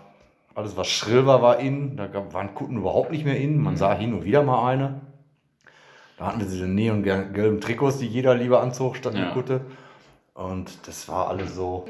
alles, 0.56 0.78
was 0.78 0.88
schrill 0.88 1.26
war, 1.26 1.42
war 1.42 1.60
in. 1.60 1.98
Da 1.98 2.10
waren 2.34 2.56
Kutten 2.56 2.78
überhaupt 2.78 3.12
nicht 3.12 3.26
mehr 3.26 3.38
in. 3.38 3.62
Man 3.62 3.74
mhm. 3.74 3.78
sah 3.78 3.94
hin 3.94 4.14
und 4.14 4.24
wieder 4.24 4.42
mal 4.42 4.68
eine. 4.70 5.02
Da 6.18 6.28
hatten 6.28 6.40
wir 6.40 6.48
diese 6.48 6.66
neongelben 6.66 7.60
Trikots, 7.60 7.98
die 8.00 8.08
jeder 8.08 8.34
lieber 8.36 8.62
anzog 8.62 8.96
statt 8.96 9.16
ja. 9.16 9.32
Kutte. 9.32 9.62
Und 10.34 10.88
das 10.88 11.08
war 11.10 11.28
alles 11.28 11.56
so. 11.56 11.86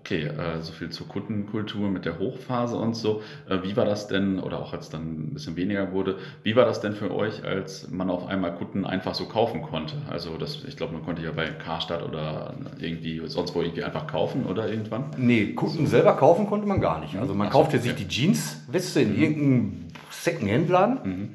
Okay, 0.00 0.26
äh, 0.26 0.62
so 0.62 0.72
viel 0.72 0.90
zur 0.90 1.08
Kuttenkultur 1.08 1.90
mit 1.90 2.04
der 2.04 2.18
Hochphase 2.20 2.76
und 2.76 2.94
so. 2.94 3.20
Äh, 3.48 3.58
wie 3.64 3.76
war 3.76 3.84
das 3.84 4.06
denn, 4.06 4.38
oder 4.38 4.60
auch 4.60 4.72
als 4.72 4.90
dann 4.90 5.30
ein 5.30 5.34
bisschen 5.34 5.56
weniger 5.56 5.92
wurde, 5.92 6.18
wie 6.44 6.54
war 6.54 6.64
das 6.66 6.80
denn 6.80 6.92
für 6.92 7.12
euch, 7.12 7.44
als 7.44 7.90
man 7.90 8.08
auf 8.08 8.26
einmal 8.26 8.54
Kutten 8.54 8.86
einfach 8.86 9.14
so 9.14 9.26
kaufen 9.26 9.60
konnte? 9.62 9.94
Also 10.08 10.36
das, 10.36 10.62
ich 10.64 10.76
glaube, 10.76 10.92
man 10.92 11.04
konnte 11.04 11.22
ja 11.22 11.32
bei 11.32 11.46
Karstadt 11.48 12.04
oder 12.04 12.54
irgendwie 12.78 13.20
sonst 13.26 13.54
wo 13.56 13.60
irgendwie 13.60 13.82
einfach 13.82 14.06
kaufen 14.06 14.46
oder 14.46 14.70
irgendwann? 14.70 15.06
Nee, 15.16 15.54
Kutten 15.54 15.86
so. 15.86 15.90
selber 15.90 16.14
kaufen 16.14 16.46
konnte 16.46 16.68
man 16.68 16.80
gar 16.80 17.00
nicht. 17.00 17.16
Also 17.16 17.34
man 17.34 17.48
Ach 17.48 17.52
kaufte 17.52 17.78
so, 17.78 17.84
sich 17.84 17.96
die 17.96 18.06
Jeansweste 18.06 19.00
in 19.00 19.16
mhm. 19.16 19.22
irgendeinem 19.22 19.72
Secondhand-Laden 20.10 20.98
mhm. 21.02 21.28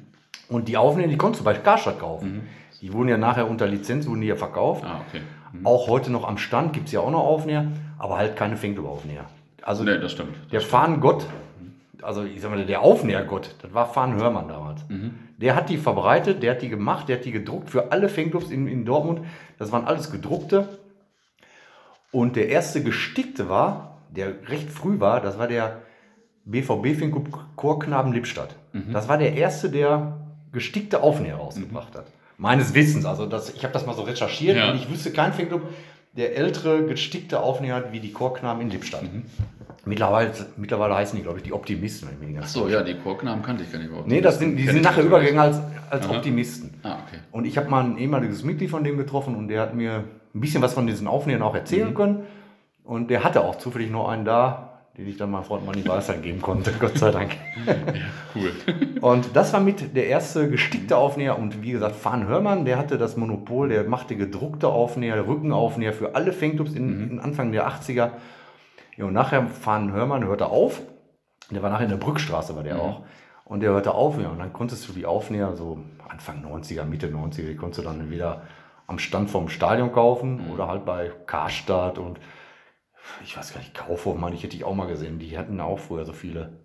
und 0.48 0.70
die 0.70 0.78
Aufnäher, 0.78 1.10
die 1.10 1.18
konntest 1.18 1.42
du 1.42 1.46
bei 1.46 1.54
Karstadt 1.54 2.00
kaufen. 2.00 2.36
Mhm. 2.36 2.42
Die 2.82 2.92
wurden 2.94 3.10
ja 3.10 3.18
nachher 3.18 3.50
unter 3.50 3.68
Lizenz, 3.68 4.08
wurden 4.08 4.22
die 4.22 4.28
ja 4.28 4.36
verkauft. 4.36 4.84
Ah, 4.86 5.02
okay. 5.08 5.22
Mhm. 5.54 5.66
Auch 5.66 5.88
heute 5.88 6.12
noch 6.12 6.28
am 6.28 6.38
Stand 6.38 6.74
gibt 6.74 6.88
es 6.88 6.94
ja 6.94 7.02
auch 7.02 7.12
noch 7.12 7.24
Aufnäher 7.24 7.68
aber 7.98 8.18
halt 8.18 8.36
keine 8.36 8.58
Fanclub-Aufnäher. 8.58 9.26
Also 9.62 9.84
nee, 9.84 9.98
das 9.98 10.12
stimmt. 10.12 10.36
Das 10.44 10.52
der 10.52 10.62
Fahnengott, 10.62 11.26
also 12.02 12.24
ich 12.24 12.42
sag 12.42 12.52
mal, 12.52 12.66
der 12.66 12.82
Aufnähergott, 12.82 13.56
das 13.62 13.74
war 13.74 13.92
Fahnen 13.92 14.20
Hörmann 14.20 14.48
damals. 14.48 14.82
Mhm. 14.90 15.16
Der 15.38 15.56
hat 15.56 15.70
die 15.70 15.78
verbreitet, 15.78 16.44
der 16.44 16.52
hat 16.52 16.62
die 16.62 16.70
gemacht, 16.70 17.10
der 17.10 17.18
hat 17.18 17.26
die 17.26 17.32
gedruckt 17.32 17.70
für 17.70 17.92
alle 17.92 18.10
Fanclubs 18.10 18.52
in, 18.52 18.68
in 18.68 18.86
Dortmund. 18.86 19.22
Das 19.58 19.72
waren 19.72 19.86
alles 19.86 20.12
gedruckte. 20.12 20.68
Und 22.12 22.36
der 22.36 22.50
erste 22.50 22.84
gestickte 22.84 23.50
war, 23.50 23.98
der 24.10 24.48
recht 24.50 24.70
früh 24.70 25.00
war, 25.00 25.20
das 25.20 25.40
war 25.40 25.48
der 25.48 25.82
BVB 26.46 27.00
Fanclub 27.00 27.56
Chorknaben 27.56 28.14
Lippstadt. 28.14 28.56
Mhm. 28.74 28.94
Das 28.94 29.08
war 29.08 29.18
der 29.18 29.34
erste, 29.34 29.70
der 29.70 30.18
gestickte 30.52 31.02
Aufnäher 31.02 31.38
rausgebracht 31.38 31.94
mhm. 31.94 32.00
hat. 32.00 32.06
Meines 32.38 32.74
Wissens, 32.74 33.06
also 33.06 33.26
das, 33.26 33.54
ich 33.54 33.64
habe 33.64 33.74
das 33.74 33.86
mal 33.86 33.96
so 33.96 34.04
recherchiert 34.04 34.58
ja. 34.58 34.72
und 34.72 34.78
ich 34.78 34.90
wüsste 34.90 35.12
kein 35.12 35.34
Fanclub, 35.34 35.62
der 36.16 36.38
ältere, 36.38 36.86
gestickte 36.86 37.42
Aufnäher 37.42 37.76
hat 37.76 37.92
wie 37.92 38.00
die 38.00 38.14
Chorknaben 38.14 38.62
in 38.62 38.70
Lippstadt. 38.70 39.04
Mhm. 39.04 39.24
Mittlerweile, 39.86 40.32
mittlerweile 40.56 40.96
heißen 40.96 41.18
die, 41.18 41.24
glaube 41.24 41.40
ich, 41.40 41.44
die 41.44 41.52
Optimisten. 41.52 42.08
Wenn 42.20 42.32
ich 42.32 42.40
Ach 42.42 42.48
so, 42.48 42.70
ja, 42.70 42.82
die 42.84 42.94
Chorknaben 42.94 43.44
kannte 43.44 43.64
ich 43.64 43.72
gar 43.72 43.80
nicht 43.80 43.90
überhaupt. 43.90 44.08
Nee, 44.08 44.22
das 44.22 44.40
sind, 44.40 44.56
die 44.56 44.66
sind 44.66 44.82
nachher 44.82 45.04
übergegangen 45.04 45.40
als, 45.40 45.60
als 45.90 46.08
Optimisten. 46.08 46.76
Ah, 46.84 47.00
okay. 47.06 47.20
Und 47.32 47.46
ich 47.46 47.58
habe 47.58 47.70
mal 47.70 47.84
ein 47.84 47.98
ehemaliges 47.98 48.44
Mitglied 48.44 48.70
von 48.70 48.84
dem 48.84 48.98
getroffen 48.98 49.36
und 49.36 49.50
der 49.50 49.62
hat 49.62 49.76
mir 49.76 50.06
ein 50.34 50.40
bisschen 50.40 50.62
was 50.62 50.74
von 50.74 50.88
diesen 50.88 51.08
Aufnähern 51.08 51.42
auch 51.42 51.56
erzählen 51.56 51.90
mhm. 51.90 51.96
können. 51.96 52.24
Und 52.86 53.10
der 53.10 53.24
hatte 53.24 53.42
auch 53.42 53.58
zufällig 53.58 53.90
nur 53.92 54.10
einen 54.10 54.24
da, 54.24 54.73
den 54.98 55.08
ich 55.08 55.18
dann 55.18 55.32
meinem 55.32 55.44
Freund 55.44 55.66
Manni 55.66 55.88
Weißer 55.88 56.18
geben 56.18 56.42
konnte, 56.42 56.72
Gott 56.80 56.98
sei 56.98 57.12
Dank. 57.12 57.36
Ja, 57.66 57.76
cool. 58.36 58.52
Und 59.02 59.36
das 59.36 59.52
war 59.54 59.60
mit 59.60 59.96
der 59.96 60.08
erste 60.08 60.50
gestickte 60.50 60.98
Aufnäher 60.98 61.38
und 61.38 61.62
wie 61.62 61.72
gesagt, 61.72 61.96
Fahn 61.96 62.28
Hörmann, 62.28 62.64
der 62.64 62.78
hatte 62.78 62.98
das 62.98 63.18
Monopol, 63.18 63.68
der 63.70 63.84
machte 63.84 64.16
gedruckte 64.16 64.70
Aufnäher, 64.70 65.28
Rückenaufnäher 65.28 65.92
für 65.92 66.16
alle 66.16 66.32
Fanclubs 66.32 66.74
in, 66.74 67.06
mhm. 67.06 67.12
in 67.12 67.20
Anfang 67.20 67.52
der 67.52 67.68
80er. 67.68 68.12
Ja, 68.96 69.06
und 69.06 69.14
nachher 69.14 69.48
Fahn 69.48 69.92
Hörmann 69.92 70.24
hörte 70.24 70.46
auf, 70.46 70.82
der 71.50 71.62
war 71.62 71.70
nachher 71.70 71.84
in 71.84 71.90
der 71.90 71.98
Brückstraße, 71.98 72.56
war 72.56 72.64
der 72.64 72.76
mhm. 72.76 72.82
auch. 72.82 73.02
Und 73.44 73.60
der 73.60 73.72
hörte 73.72 73.94
auf, 73.94 74.18
ja, 74.22 74.30
und 74.30 74.40
dann 74.40 74.54
konntest 74.54 74.88
du 74.88 74.94
die 74.94 75.06
Aufnäher 75.06 75.56
so 75.56 75.80
Anfang 76.08 76.46
90er, 76.46 76.86
Mitte 76.86 77.08
90er, 77.08 77.48
die 77.48 77.56
konntest 77.56 77.80
du 77.80 77.84
dann 77.84 78.10
wieder 78.10 78.44
am 78.88 79.00
Stand 79.00 79.30
vom 79.30 79.50
Stadion 79.50 79.92
kaufen 79.92 80.46
mhm. 80.46 80.52
oder 80.52 80.68
halt 80.68 80.86
bei 80.86 81.12
Karstadt 81.26 81.98
und 81.98 82.20
ich 83.24 83.38
weiß 83.38 83.54
gar 83.54 83.60
nicht, 83.60 83.74
Kaufhof, 83.74 84.18
meine 84.18 84.36
ich, 84.36 84.44
hätte 84.44 84.56
ich 84.56 84.64
auch 84.64 84.76
mal 84.76 84.88
gesehen. 84.88 85.20
Die 85.20 85.38
hatten 85.38 85.60
auch 85.60 85.80
früher 85.80 86.06
so 86.06 86.14
viele. 86.14 86.58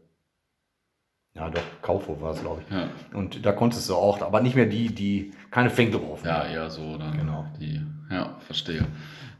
Ja, 1.34 1.50
doch, 1.50 1.62
Kaufhof 1.82 2.20
war 2.20 2.32
es, 2.32 2.40
glaube 2.40 2.62
ich. 2.62 2.74
Ja. 2.74 2.88
Und 3.12 3.46
da 3.46 3.52
konntest 3.52 3.88
du 3.88 3.94
auch, 3.94 4.20
aber 4.22 4.40
nicht 4.40 4.56
mehr 4.56 4.66
die, 4.66 4.92
die 4.92 5.32
keine 5.50 5.70
Fänge 5.70 5.92
drauf. 5.92 6.24
Ja, 6.24 6.44
eher 6.44 6.68
so 6.70 6.98
dann. 6.98 7.16
Genau. 7.16 7.46
Die, 7.60 7.80
ja, 8.10 8.36
verstehe. 8.40 8.86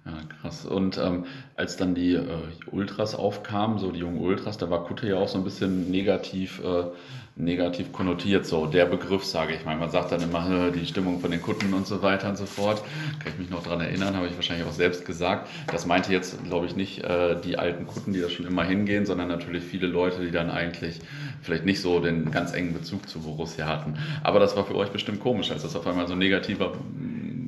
Ja, 0.05 0.12
krass. 0.40 0.64
Und 0.64 0.97
ähm, 0.99 1.26
als 1.57 1.76
dann 1.76 1.95
die 1.95 2.14
äh, 2.14 2.25
Ultras 2.71 3.14
aufkamen, 3.14 3.78
so 3.78 3.90
die 3.90 3.99
jungen 4.00 4.21
Ultras, 4.21 4.59
da 4.59 4.71
war 4.71 4.85
Kutte 4.85 5.09
ja 5.09 5.17
auch 5.17 5.28
so 5.28 5.38
ein 5.38 5.45
bisschen 5.45 5.90
negativ, 5.90 6.62
äh, 6.64 6.85
negativ 7.38 7.92
konnotiert, 7.92 8.47
so 8.47 8.66
der 8.66 8.85
Begriff, 8.87 9.25
sage 9.25 9.54
ich 9.54 9.64
mal. 9.64 9.76
Man 9.76 9.90
sagt 9.90 10.12
dann 10.12 10.21
immer 10.21 10.71
die 10.71 10.85
Stimmung 10.87 11.21
von 11.21 11.30
den 11.30 11.40
Kutten 11.40 11.73
und 11.73 11.87
so 11.87 12.02
weiter 12.02 12.28
und 12.28 12.37
so 12.37 12.47
fort. 12.47 12.83
Kann 13.23 13.33
ich 13.33 13.38
mich 13.38 13.50
noch 13.50 13.62
daran 13.62 13.80
erinnern, 13.80 14.16
habe 14.16 14.26
ich 14.26 14.35
wahrscheinlich 14.35 14.66
auch 14.66 14.73
selbst 14.73 15.07
gesagt. 15.07 15.49
Das 15.68 15.87
meinte 15.87 16.12
jetzt, 16.12 16.42
glaube 16.45 16.66
ich, 16.66 16.75
nicht 16.75 17.04
äh, 17.04 17.40
die 17.40 17.57
alten 17.57 17.87
Kutten, 17.87 18.12
die 18.12 18.21
da 18.21 18.28
schon 18.28 18.47
immer 18.47 18.64
hingehen, 18.64 19.07
sondern 19.07 19.28
natürlich 19.28 19.62
viele 19.62 19.87
Leute, 19.87 20.21
die 20.21 20.33
dann 20.33 20.50
eigentlich 20.50 21.00
vielleicht 21.40 21.64
nicht 21.64 21.80
so 21.80 22.00
den 22.00 22.30
ganz 22.30 22.52
engen 22.52 22.75
Bezug 22.75 23.09
zu 23.09 23.21
Borussia 23.21 23.66
hatten. 23.66 23.95
Aber 24.25 24.40
das 24.40 24.57
war 24.57 24.64
für 24.64 24.75
euch 24.75 24.90
bestimmt 24.90 25.21
komisch, 25.21 25.50
als 25.52 25.62
das 25.62 25.76
auf 25.76 25.87
einmal 25.87 26.09
so 26.09 26.14
ein 26.14 26.18
negativer 26.18 26.73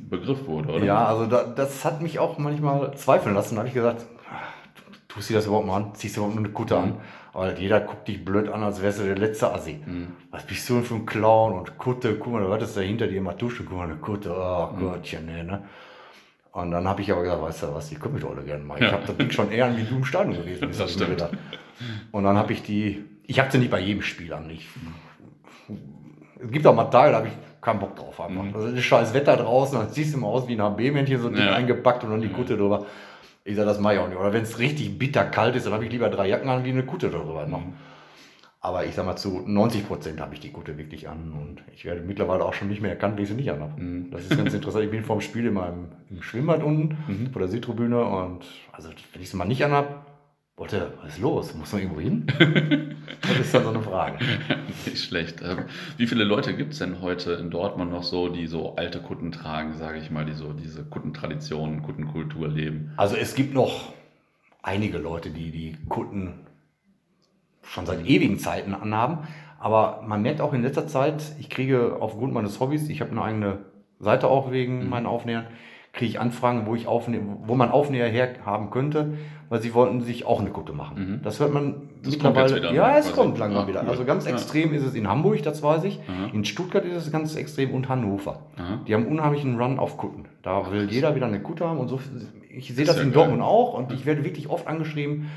Begriff 0.09 0.47
wurde, 0.47 0.69
oder? 0.69 0.85
Ja, 0.85 1.05
also 1.05 1.25
da, 1.25 1.43
das 1.43 1.83
hat 1.83 2.01
mich 2.01 2.19
auch 2.19 2.37
manchmal 2.37 2.95
zweifeln 2.95 3.35
lassen. 3.35 3.55
Da 3.55 3.59
habe 3.59 3.67
ich 3.67 3.73
gesagt, 3.73 4.05
tust 5.09 5.29
du 5.29 5.33
das 5.33 5.45
überhaupt 5.45 5.67
mal 5.67 5.77
an? 5.77 5.95
Ziehst 5.95 6.15
du 6.15 6.21
überhaupt 6.21 6.37
eine 6.37 6.49
Kutte 6.49 6.75
mhm. 6.77 6.83
an? 6.83 6.97
Aber 7.33 7.57
jeder 7.57 7.79
guckt 7.79 8.07
dich 8.07 8.23
blöd 8.25 8.49
an, 8.49 8.61
als 8.63 8.81
wärst 8.81 8.99
du 8.99 9.03
der 9.03 9.17
letzte 9.17 9.53
Assi. 9.53 9.79
Mhm. 9.85 10.07
Was 10.31 10.43
bist 10.43 10.69
du 10.69 10.75
denn 10.75 10.83
für 10.83 10.95
ein 10.95 11.05
Clown 11.05 11.53
und 11.53 11.77
Kutte? 11.77 12.15
Guck 12.15 12.33
mal, 12.33 12.41
du 12.41 12.51
hattest 12.51 12.75
da 12.75 12.81
hinter 12.81 13.07
dir 13.07 13.21
mal 13.21 13.33
duschen. 13.33 13.65
Guck 13.67 13.77
mal, 13.77 13.85
eine 13.85 13.95
Kutte. 13.95 14.33
Oh 14.35 14.69
mhm. 14.75 14.79
Gottchen, 14.79 15.25
nee, 15.25 15.43
ne? 15.43 15.63
Und 16.51 16.71
dann 16.71 16.85
habe 16.87 17.01
ich 17.01 17.11
aber 17.11 17.21
gesagt, 17.21 17.41
weißt 17.41 17.63
du 17.63 17.73
was, 17.73 17.89
die 17.89 17.95
können 17.95 18.15
mich 18.15 18.23
doch 18.23 18.31
alle 18.31 18.43
gerne 18.43 18.63
mal. 18.63 18.81
Ich 18.81 18.91
habe 18.91 19.13
das 19.13 19.33
schon 19.33 19.51
eher 19.51 19.75
wie 19.77 19.83
du 19.83 19.95
im 19.95 20.03
Stadion 20.03 20.35
gewesen 20.35 20.67
bist. 20.67 20.81
Das 20.81 20.91
stimmt. 20.91 21.25
Und 22.11 22.23
dann 22.25 22.37
habe 22.37 22.51
ich 22.51 22.61
die, 22.63 23.05
ich 23.25 23.39
habe 23.39 23.49
sie 23.49 23.57
nicht 23.57 23.71
bei 23.71 23.79
jedem 23.79 24.01
Spiel 24.01 24.33
an. 24.33 24.49
Ich, 24.49 24.67
es 26.43 26.51
gibt 26.51 26.67
auch 26.67 26.75
mal 26.75 26.85
Tage, 26.85 27.11
da 27.11 27.17
habe 27.19 27.27
ich 27.27 27.33
keinen 27.61 27.79
Bock 27.79 27.95
drauf 27.95 28.19
einfach. 28.19 28.43
Mhm. 28.43 28.53
Also 28.53 28.67
das 28.67 28.77
ist 28.77 28.83
scheiß 28.83 29.13
Wetter 29.13 29.37
draußen, 29.37 29.79
dann 29.79 29.89
siehst 29.89 30.13
du 30.13 30.17
immer 30.17 30.27
aus 30.27 30.47
wie 30.49 30.53
ein 30.53 30.61
HB-Männchen, 30.61 31.21
so 31.21 31.29
dick 31.29 31.39
ja. 31.39 31.53
eingepackt 31.53 32.03
und 32.03 32.11
dann 32.11 32.21
die 32.21 32.29
Kutte 32.29 32.57
drüber. 32.57 32.85
Ich 33.43 33.55
sage, 33.55 33.67
das 33.67 33.79
mache 33.79 33.95
ich 33.95 33.99
auch 33.99 34.07
nicht. 34.07 34.17
Oder 34.17 34.33
wenn 34.33 34.43
es 34.43 34.59
richtig 34.59 34.97
bitter 34.99 35.23
kalt 35.23 35.55
ist, 35.55 35.65
dann 35.65 35.73
habe 35.73 35.85
ich 35.85 35.91
lieber 35.91 36.09
drei 36.09 36.27
Jacken 36.27 36.49
an, 36.49 36.63
wie 36.63 36.69
eine 36.69 36.85
Kutte 36.85 37.09
darüber 37.09 37.45
noch. 37.45 37.61
Mhm. 37.61 37.73
Aber 38.63 38.85
ich 38.85 38.93
sag 38.93 39.07
mal, 39.07 39.15
zu 39.15 39.41
90 39.43 39.87
Prozent 39.87 40.21
habe 40.21 40.35
ich 40.35 40.39
die 40.39 40.51
Kutte 40.51 40.77
wirklich 40.77 41.09
an 41.09 41.33
und 41.33 41.63
ich 41.73 41.83
werde 41.83 42.01
mittlerweile 42.01 42.45
auch 42.45 42.53
schon 42.53 42.67
nicht 42.67 42.79
mehr 42.79 42.91
erkannt, 42.91 43.17
wie 43.17 43.23
ich 43.23 43.29
sie 43.29 43.33
nicht 43.33 43.49
anhabe. 43.49 43.81
Mhm. 43.81 44.11
Das 44.11 44.21
ist 44.21 44.37
ganz 44.37 44.53
interessant. 44.53 44.85
Ich 44.85 44.91
bin 44.91 45.03
vorm 45.03 45.21
Spiel 45.21 45.47
immer 45.47 45.69
im, 45.69 45.87
im 46.11 46.21
Schwimmbad 46.21 46.61
unten, 46.61 46.97
mhm. 47.07 47.31
vor 47.31 47.39
der 47.39 47.49
Südtribüne 47.49 48.03
und 48.03 48.45
also 48.71 48.89
wenn 49.13 49.21
ich 49.21 49.31
sie 49.31 49.37
mal 49.37 49.45
nicht 49.45 49.65
anhabe, 49.65 49.95
Leute, 50.61 50.93
was 51.01 51.13
ist 51.13 51.19
los? 51.19 51.55
Muss 51.55 51.73
man 51.73 51.81
irgendwo 51.81 52.01
hin? 52.01 52.27
das 53.23 53.39
ist 53.39 53.51
dann 53.51 53.63
so 53.63 53.69
eine 53.69 53.81
Frage. 53.81 54.19
Nicht 54.85 55.03
schlecht. 55.03 55.41
Ähm, 55.41 55.65
wie 55.97 56.05
viele 56.05 56.23
Leute 56.23 56.55
gibt 56.55 56.73
es 56.73 56.79
denn 56.79 57.01
heute 57.01 57.31
in 57.31 57.49
Dortmund 57.49 57.89
noch 57.89 58.03
so, 58.03 58.29
die 58.29 58.45
so 58.45 58.75
alte 58.75 59.01
Kutten 59.01 59.31
tragen, 59.31 59.75
sage 59.77 59.97
ich 59.97 60.11
mal, 60.11 60.23
die 60.23 60.33
so 60.33 60.53
diese 60.53 60.83
Kuttentradition, 60.83 61.81
Kuttenkultur 61.81 62.47
leben? 62.47 62.93
Also 62.95 63.15
es 63.15 63.33
gibt 63.33 63.55
noch 63.55 63.91
einige 64.61 64.99
Leute, 64.99 65.31
die 65.31 65.49
die 65.49 65.77
Kutten 65.89 66.45
schon 67.63 67.87
seit 67.87 68.05
ewigen 68.05 68.37
Zeiten 68.37 68.75
anhaben. 68.75 69.27
Aber 69.57 70.03
man 70.05 70.21
merkt 70.21 70.41
auch 70.41 70.53
in 70.53 70.61
letzter 70.61 70.85
Zeit, 70.85 71.23
ich 71.39 71.49
kriege 71.49 71.97
aufgrund 71.99 72.35
meines 72.35 72.59
Hobbys, 72.59 72.87
ich 72.87 73.01
habe 73.01 73.09
eine 73.09 73.23
eigene 73.23 73.65
Seite 73.99 74.27
auch 74.27 74.51
wegen 74.51 74.83
mhm. 74.83 74.89
meinen 74.89 75.05
Aufnähern, 75.07 75.47
kriege 75.93 76.09
ich 76.09 76.19
Anfragen, 76.19 76.65
wo 76.65 76.75
ich 76.75 76.87
Aufnäher, 76.87 77.21
wo 77.45 77.55
man 77.55 77.69
Aufnäher 77.69 78.07
her 78.07 78.33
haben 78.45 78.69
könnte, 78.69 79.13
weil 79.49 79.61
sie 79.61 79.73
wollten 79.73 80.01
sich 80.01 80.25
auch 80.25 80.39
eine 80.39 80.49
Kutte 80.49 80.71
machen. 80.71 80.97
Mhm. 80.97 81.21
Das 81.21 81.39
hört 81.41 81.53
man 81.53 81.89
das 82.01 82.13
mittlerweile. 82.13 82.73
ja, 82.73 82.97
es 82.97 83.11
kommt 83.11 83.37
langsam 83.37 83.67
wieder. 83.67 83.85
Also 83.85 84.05
ganz 84.05 84.25
ja. 84.25 84.31
extrem 84.31 84.73
ist 84.73 84.83
es 84.83 84.95
in 84.95 85.09
Hamburg, 85.09 85.43
das 85.43 85.61
weiß 85.61 85.83
ich. 85.83 85.99
Mhm. 85.99 86.33
In 86.33 86.45
Stuttgart 86.45 86.85
ist 86.85 87.05
es 87.05 87.11
ganz 87.11 87.35
extrem 87.35 87.71
und 87.71 87.89
Hannover. 87.89 88.43
Mhm. 88.57 88.85
Die 88.85 88.93
haben 88.93 89.07
unheimlichen 89.07 89.59
Run 89.59 89.79
auf 89.79 89.97
Kutten. 89.97 90.25
Da 90.43 90.71
will 90.71 90.89
jeder 90.89 91.15
wieder 91.15 91.25
eine 91.25 91.41
Kutte 91.41 91.67
haben 91.67 91.79
und 91.79 91.89
so. 91.89 91.99
Ich 92.49 92.73
sehe 92.73 92.85
das, 92.85 92.95
das 92.95 93.03
in 93.03 93.11
Dortmund 93.11 93.41
auch 93.41 93.73
und 93.73 93.91
ich 93.91 94.05
werde 94.05 94.23
wirklich 94.23 94.49
oft 94.49 94.67
angeschrieben, 94.67 95.29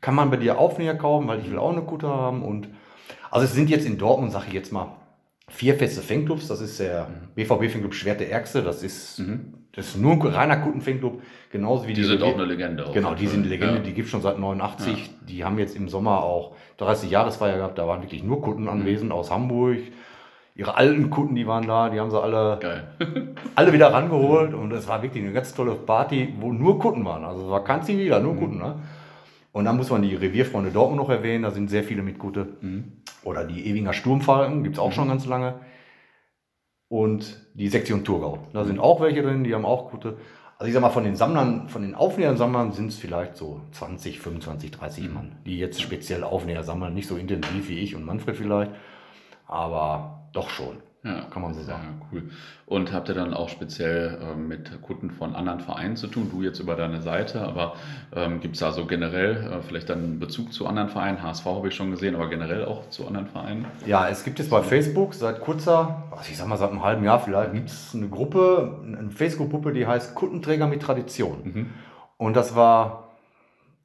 kann 0.00 0.14
man 0.14 0.30
bei 0.30 0.36
dir 0.36 0.58
Aufnäher 0.58 0.94
kaufen, 0.94 1.26
weil 1.26 1.40
ich 1.40 1.50
will 1.50 1.58
auch 1.58 1.72
eine 1.72 1.82
Kutte 1.82 2.06
haben 2.06 2.42
und 2.42 2.68
also 3.30 3.44
es 3.44 3.52
sind 3.52 3.68
jetzt 3.68 3.86
in 3.86 3.98
Dortmund, 3.98 4.32
sage 4.32 4.46
ich 4.48 4.54
jetzt 4.54 4.72
mal, 4.72 4.94
vier 5.48 5.74
feste 5.74 6.00
Fanclubs. 6.02 6.46
Das 6.46 6.60
ist 6.60 6.78
der 6.78 7.08
BVB 7.34 7.62
mhm. 7.62 7.68
Fanclub 7.70 7.94
Schwert 7.94 8.20
der 8.20 8.30
Ärgste. 8.30 8.62
Das 8.62 8.82
ist 8.82 9.18
mhm. 9.18 9.54
Das 9.78 9.90
ist 9.90 9.96
nur 9.96 10.14
ein 10.14 10.22
reiner 10.22 10.56
Kuttenfanclub, 10.56 11.22
genauso 11.52 11.84
wie 11.86 11.92
die. 11.92 12.00
Die 12.00 12.08
sind 12.08 12.20
auch 12.24 12.34
eine 12.34 12.46
Legende. 12.46 12.90
Genau, 12.92 13.14
die 13.14 13.28
sind 13.28 13.42
eine 13.42 13.48
Legende, 13.48 13.76
ja. 13.76 13.78
die 13.78 13.92
gibt 13.92 14.06
es 14.06 14.10
schon 14.10 14.22
seit 14.22 14.36
89. 14.36 14.98
Ja. 14.98 15.12
Die 15.28 15.44
haben 15.44 15.56
jetzt 15.56 15.76
im 15.76 15.88
Sommer 15.88 16.24
auch 16.24 16.56
30 16.78 17.08
Jahresfeier 17.08 17.58
gehabt, 17.58 17.78
da 17.78 17.86
waren 17.86 18.02
wirklich 18.02 18.24
nur 18.24 18.42
Kunden 18.42 18.62
mhm. 18.62 18.70
anwesend 18.70 19.12
aus 19.12 19.30
Hamburg. 19.30 19.78
Ihre 20.56 20.76
alten 20.76 21.10
Kunden, 21.10 21.36
die 21.36 21.46
waren 21.46 21.68
da, 21.68 21.90
die 21.90 22.00
haben 22.00 22.10
sie 22.10 22.20
alle, 22.20 22.58
alle 23.54 23.72
wieder 23.72 23.92
rangeholt 23.92 24.52
und 24.52 24.72
es 24.72 24.88
war 24.88 25.00
wirklich 25.00 25.22
eine 25.22 25.32
ganz 25.32 25.54
tolle 25.54 25.76
Party, 25.76 26.34
wo 26.40 26.52
nur 26.52 26.80
Kunden 26.80 27.04
waren. 27.04 27.24
Also 27.24 27.44
es 27.44 27.48
war 27.48 27.62
kein 27.62 27.84
Ziviler, 27.84 28.18
nur 28.18 28.34
mhm. 28.34 28.38
Kunden. 28.40 28.58
Ne? 28.58 28.74
Und 29.52 29.64
dann 29.64 29.76
muss 29.76 29.90
man 29.90 30.02
die 30.02 30.16
Revierfreunde 30.16 30.72
Dortmund 30.72 31.00
noch 31.00 31.10
erwähnen, 31.10 31.44
da 31.44 31.52
sind 31.52 31.70
sehr 31.70 31.84
viele 31.84 32.02
mit 32.02 32.18
Gute. 32.18 32.48
Mhm. 32.62 32.94
Oder 33.22 33.44
die 33.44 33.64
Ewinger 33.68 33.92
Sturmfalken, 33.92 34.64
gibt 34.64 34.74
es 34.74 34.80
auch 34.80 34.88
mhm. 34.88 34.94
schon 34.94 35.08
ganz 35.08 35.24
lange 35.26 35.54
und 36.88 37.46
die 37.54 37.68
Sektion 37.68 38.04
Thurgau. 38.04 38.38
Da 38.52 38.64
sind 38.64 38.78
auch 38.78 39.00
welche 39.00 39.22
drin, 39.22 39.44
die 39.44 39.54
haben 39.54 39.64
auch 39.66 39.90
gute. 39.90 40.16
Also 40.58 40.68
ich 40.68 40.74
sag 40.74 40.80
mal, 40.80 40.90
von 40.90 41.04
den 41.04 41.14
Sammlern, 41.14 41.68
von 41.68 41.82
den 41.82 41.94
Aufnähersammlern 41.94 42.72
sind 42.72 42.88
es 42.88 42.98
vielleicht 42.98 43.36
so 43.36 43.60
20, 43.72 44.18
25, 44.18 44.72
30 44.72 45.10
Mann, 45.12 45.36
die 45.46 45.58
jetzt 45.58 45.80
speziell 45.80 46.24
Aufnäher 46.24 46.64
sammeln. 46.64 46.94
Nicht 46.94 47.06
so 47.06 47.16
intensiv 47.16 47.68
wie 47.68 47.78
ich 47.78 47.94
und 47.94 48.04
Manfred 48.04 48.36
vielleicht, 48.36 48.72
aber 49.46 50.28
doch 50.32 50.50
schon. 50.50 50.78
Ja, 51.04 51.22
kann 51.30 51.42
man 51.42 51.54
so 51.54 51.62
sagen. 51.62 51.82
Ja, 51.84 52.06
cool. 52.12 52.30
Und 52.66 52.92
habt 52.92 53.08
ihr 53.08 53.14
dann 53.14 53.32
auch 53.32 53.48
speziell 53.48 54.18
äh, 54.20 54.36
mit 54.36 54.82
Kunden 54.82 55.12
von 55.12 55.36
anderen 55.36 55.60
Vereinen 55.60 55.96
zu 55.96 56.08
tun? 56.08 56.28
Du 56.30 56.42
jetzt 56.42 56.58
über 56.58 56.74
deine 56.74 57.00
Seite, 57.02 57.42
aber 57.42 57.76
ähm, 58.14 58.40
gibt 58.40 58.56
es 58.56 58.60
da 58.60 58.72
so 58.72 58.84
generell 58.84 59.36
äh, 59.36 59.62
vielleicht 59.62 59.90
dann 59.90 59.98
einen 59.98 60.18
Bezug 60.18 60.52
zu 60.52 60.66
anderen 60.66 60.88
Vereinen? 60.88 61.22
HSV 61.22 61.44
habe 61.46 61.68
ich 61.68 61.74
schon 61.76 61.92
gesehen, 61.92 62.16
aber 62.16 62.28
generell 62.28 62.64
auch 62.64 62.90
zu 62.90 63.06
anderen 63.06 63.28
Vereinen? 63.28 63.66
Ja, 63.86 64.08
es 64.08 64.24
gibt 64.24 64.40
jetzt 64.40 64.50
bei 64.50 64.60
Facebook 64.60 65.14
seit 65.14 65.40
kurzer, 65.40 66.02
also 66.10 66.30
ich 66.30 66.36
sag 66.36 66.48
mal 66.48 66.56
seit 66.56 66.70
einem 66.70 66.82
halben 66.82 67.04
Jahr 67.04 67.20
vielleicht, 67.20 67.52
gibt 67.52 67.70
es 67.70 67.94
eine 67.94 68.08
Gruppe, 68.08 68.80
eine 68.84 69.12
Facebook-Gruppe, 69.12 69.72
die 69.72 69.86
heißt 69.86 70.16
Kundenträger 70.16 70.66
mit 70.66 70.82
Tradition. 70.82 71.38
Mhm. 71.44 71.66
Und 72.16 72.34
das 72.34 72.56
war, 72.56 73.10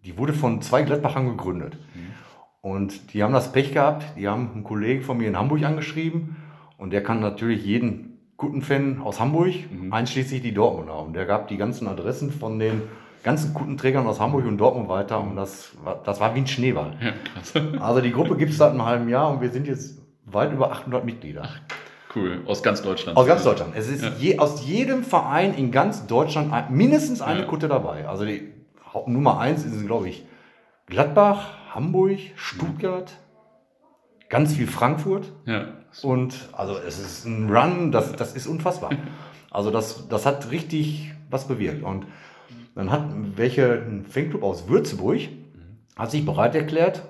die 0.04 0.18
wurde 0.18 0.34
von 0.34 0.64
zwei 0.64 0.82
Gladbachern 0.82 1.28
gegründet. 1.28 1.78
Mhm. 1.94 2.14
Und 2.62 3.14
die 3.14 3.22
haben 3.22 3.34
das 3.34 3.52
Pech 3.52 3.72
gehabt, 3.72 4.04
die 4.18 4.28
haben 4.28 4.50
einen 4.52 4.64
Kollegen 4.64 5.04
von 5.04 5.18
mir 5.18 5.28
in 5.28 5.38
Hamburg 5.38 5.64
angeschrieben 5.64 6.38
und 6.78 6.92
der 6.92 7.04
kann 7.04 7.20
natürlich 7.20 7.66
jeden 7.66 8.14
guten 8.38 8.62
Fan 8.62 9.02
aus 9.02 9.20
Hamburg, 9.20 9.54
mhm. 9.72 9.94
einschließlich 9.94 10.42
die 10.42 10.54
Dortmunder. 10.54 11.00
Und 11.00 11.14
der 11.14 11.26
gab 11.26 11.48
die 11.48 11.58
ganzen 11.58 11.88
Adressen 11.88 12.32
von 12.32 12.60
den 12.60 12.82
ganzen 13.24 13.54
guten 13.54 13.78
Trägern 13.78 14.06
aus 14.06 14.20
Hamburg 14.20 14.46
und 14.46 14.58
Dortmund 14.58 14.90
weiter. 14.90 15.22
Und 15.22 15.36
das 15.36 15.72
war, 15.84 16.02
das 16.04 16.20
war 16.20 16.36
wie 16.36 16.40
ein 16.40 16.48
Schneeball. 16.48 16.98
Ja, 17.02 17.62
also 17.80 18.02
die 18.02 18.12
Gruppe 18.12 18.36
gibt 18.36 18.52
es 18.52 18.58
seit 18.58 18.72
einem 18.72 18.86
halben 18.86 19.10
Jahr 19.10 19.32
und 19.32 19.42
wir 19.42 19.50
sind 19.50 19.68
jetzt 19.68 20.02
weit 20.26 20.52
über 20.52 20.72
800 20.72 21.06
Mitglieder. 21.06 21.44
Ach, 21.46 21.60
cool, 22.16 22.42
aus 22.46 22.62
ganz 22.64 22.82
Deutschland. 22.82 23.18
Aus 23.18 23.28
ganz 23.28 23.44
Deutschland. 23.44 23.74
Es 23.76 23.90
ist 23.90 24.04
ja. 24.04 24.12
je, 24.20 24.40
aus 24.40 24.66
jedem 24.66 25.04
Verein 25.04 25.54
in 25.54 25.72
ganz 25.72 26.06
Deutschland 26.08 26.52
mindestens 26.70 27.22
eine 27.22 27.42
ja. 27.42 27.46
Kutte 27.46 27.68
dabei. 27.68 28.08
Also 28.08 28.26
die 28.26 28.52
Nummer 29.08 29.40
eins 29.40 29.64
ist, 29.64 29.86
glaube 29.86 30.10
ich, 30.10 30.26
Gladbach, 30.88 31.54
Hamburg, 31.74 32.20
Stuttgart, 32.36 33.12
ganz 34.30 34.54
viel 34.54 34.68
Frankfurt. 34.68 35.32
Ja. 35.46 35.66
Und 36.02 36.50
also 36.54 36.78
es 36.78 37.00
ist 37.00 37.26
ein 37.26 37.50
Run, 37.54 37.92
das, 37.92 38.14
das 38.14 38.36
ist 38.36 38.48
unfassbar. 38.48 38.92
Also 39.52 39.70
das, 39.70 40.08
das 40.08 40.26
hat 40.26 40.50
richtig 40.50 41.14
was 41.30 41.48
bewirkt. 41.48 41.84
Und 41.84 42.08
dann 42.76 42.92
hat 42.92 43.06
welche 43.36 43.74
ein 43.74 44.06
Fanclub 44.06 44.42
aus 44.42 44.68
Würzburg 44.68 45.20
hat 45.96 46.12
sich 46.12 46.26
bereit 46.26 46.56
erklärt, 46.56 47.04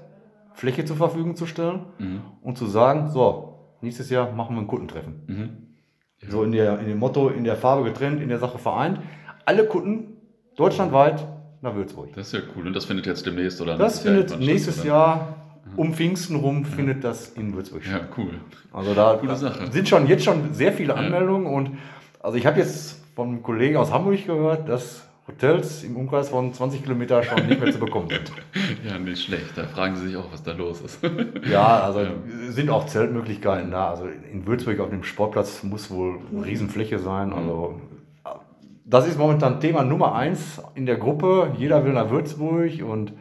Fläche 0.54 0.86
zur 0.86 0.98
Verfügung 0.98 1.36
zu 1.36 1.46
stellen 1.46 1.86
mhm. 1.98 2.22
und 2.42 2.58
zu 2.58 2.66
sagen, 2.66 3.10
so, 3.12 3.78
nächstes 3.82 4.10
Jahr 4.10 4.32
machen 4.32 4.56
wir 4.56 4.62
ein 4.62 4.68
Kundentreffen. 4.68 5.22
Mhm. 5.28 5.50
Ja. 6.22 6.30
So 6.30 6.44
in, 6.44 6.52
der, 6.52 6.80
in 6.80 6.88
dem 6.88 7.00
Motto, 7.00 7.30
in 7.30 7.44
der 7.44 7.56
Farbe 7.56 7.84
getrennt, 7.84 8.22
in 8.22 8.30
der 8.30 8.40
Sache 8.40 8.58
vereint. 8.58 9.00
Alle 9.46 9.66
Kunden 9.66 10.18
deutschlandweit 10.56 11.26
nach 11.62 11.76
Würzburg. 11.76 12.14
Das 12.14 12.28
ist 12.28 12.34
ja 12.34 12.40
cool. 12.56 12.68
Und 12.68 12.74
das 12.74 12.86
findet 12.86 13.06
jetzt 13.06 13.26
demnächst 13.26 13.62
oder 13.62 13.78
Das 13.78 14.00
findet 14.00 14.38
nächstes 14.40 14.84
Jahr 14.84 15.53
um 15.76 15.94
Pfingsten 15.94 16.36
rum 16.36 16.66
findet 16.66 17.04
das 17.04 17.30
in 17.30 17.54
Würzburg 17.54 17.84
statt. 17.84 18.10
Ja, 18.10 18.18
cool. 18.18 18.32
Also 18.72 18.94
da, 18.94 19.16
da 19.16 19.36
sind 19.36 19.88
schon 19.88 20.08
jetzt 20.08 20.24
schon 20.24 20.54
sehr 20.54 20.74
viele 20.74 20.96
Anmeldungen 20.96 21.48
und 21.48 21.72
also 22.20 22.38
ich 22.38 22.46
habe 22.46 22.60
jetzt 22.60 23.02
von 23.16 23.30
einem 23.30 23.44
Kollegen 23.44 23.78
aus 23.78 23.92
Hamburg 23.92 24.26
gehört, 24.26 24.70
dass 24.70 25.08
Hotels 25.28 25.84
im 25.84 25.96
Umkreis 25.96 26.30
von 26.30 26.54
20 26.54 26.84
Kilometer 26.84 27.24
schon 27.24 27.48
nicht 27.48 27.62
mehr 27.62 27.72
zu 27.72 27.80
bekommen 27.80 28.10
sind. 28.10 28.32
ja, 28.86 29.00
nicht 29.00 29.24
schlecht. 29.24 29.52
Da 29.56 29.64
fragen 29.66 29.96
sie 29.96 30.08
sich 30.08 30.18
auch, 30.18 30.32
was 30.32 30.44
da 30.44 30.52
los 30.52 30.82
ist. 30.82 31.00
ja, 31.50 31.80
also 31.82 32.02
ja. 32.02 32.12
sind 32.50 32.70
auch 32.70 32.88
Zeltmöglichkeiten 32.88 33.72
da. 33.72 33.90
Also 33.90 34.08
in 34.32 34.46
Würzburg 34.46 34.80
auf 34.82 34.90
dem 34.90 35.04
Sportplatz 35.04 35.64
muss 35.64 35.90
wohl 35.90 36.20
eine 36.30 36.46
Riesenfläche 36.46 37.00
sein. 37.00 37.32
Also 37.32 37.80
das 38.86 39.08
ist 39.08 39.18
momentan 39.18 39.62
Thema 39.62 39.84
Nummer 39.84 40.14
eins 40.14 40.62
in 40.76 40.86
der 40.86 40.98
Gruppe. 40.98 41.54
Jeder 41.58 41.86
will 41.86 41.94
nach 41.94 42.10
Würzburg 42.10 42.84
und 42.86 43.14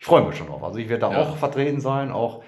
ich 0.00 0.06
freue 0.06 0.26
mich 0.26 0.36
schon 0.36 0.46
drauf. 0.46 0.64
Also 0.64 0.78
ich 0.78 0.88
werde 0.88 1.02
da 1.02 1.12
ja. 1.12 1.18
auch 1.18 1.36
vertreten 1.36 1.80
sein, 1.80 2.10
auch 2.10 2.42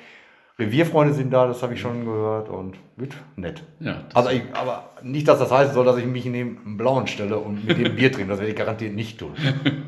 Revierfreunde 0.58 1.14
sind 1.14 1.32
da, 1.32 1.46
das 1.46 1.62
habe 1.62 1.74
ich 1.74 1.80
schon 1.80 2.04
gehört 2.04 2.48
und 2.48 2.76
wird 2.96 3.14
nett. 3.36 3.62
Ja, 3.80 4.04
also 4.14 4.30
ich, 4.30 4.42
aber 4.52 4.90
nicht, 5.02 5.26
dass 5.26 5.38
das 5.38 5.50
heißen 5.50 5.74
soll, 5.74 5.84
dass 5.84 5.96
ich 5.96 6.06
mich 6.06 6.26
in 6.26 6.34
den 6.34 6.76
Blauen 6.76 7.06
stelle 7.06 7.38
und 7.38 7.66
mit 7.66 7.78
dem 7.78 7.96
Bier 7.96 8.12
trinke. 8.12 8.30
Das 8.30 8.38
werde 8.38 8.52
ich 8.52 8.56
garantiert 8.56 8.94
nicht 8.94 9.18
tun. 9.18 9.32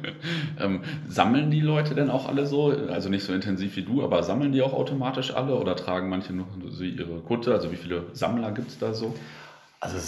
ähm, 0.60 0.80
sammeln 1.06 1.50
die 1.50 1.60
Leute 1.60 1.94
denn 1.94 2.10
auch 2.10 2.28
alle 2.28 2.46
so? 2.46 2.74
Also 2.90 3.08
nicht 3.08 3.24
so 3.24 3.32
intensiv 3.32 3.76
wie 3.76 3.82
du, 3.82 4.02
aber 4.02 4.22
sammeln 4.22 4.52
die 4.52 4.62
auch 4.62 4.72
automatisch 4.72 5.34
alle 5.34 5.54
oder 5.54 5.76
tragen 5.76 6.08
manche 6.08 6.32
noch 6.32 6.46
so 6.70 6.82
ihre 6.82 7.20
Kutte? 7.20 7.52
Also 7.52 7.70
wie 7.70 7.76
viele 7.76 8.04
Sammler 8.12 8.52
gibt 8.52 8.68
es 8.68 8.78
da 8.78 8.94
so? 8.94 9.14
Also 9.84 9.98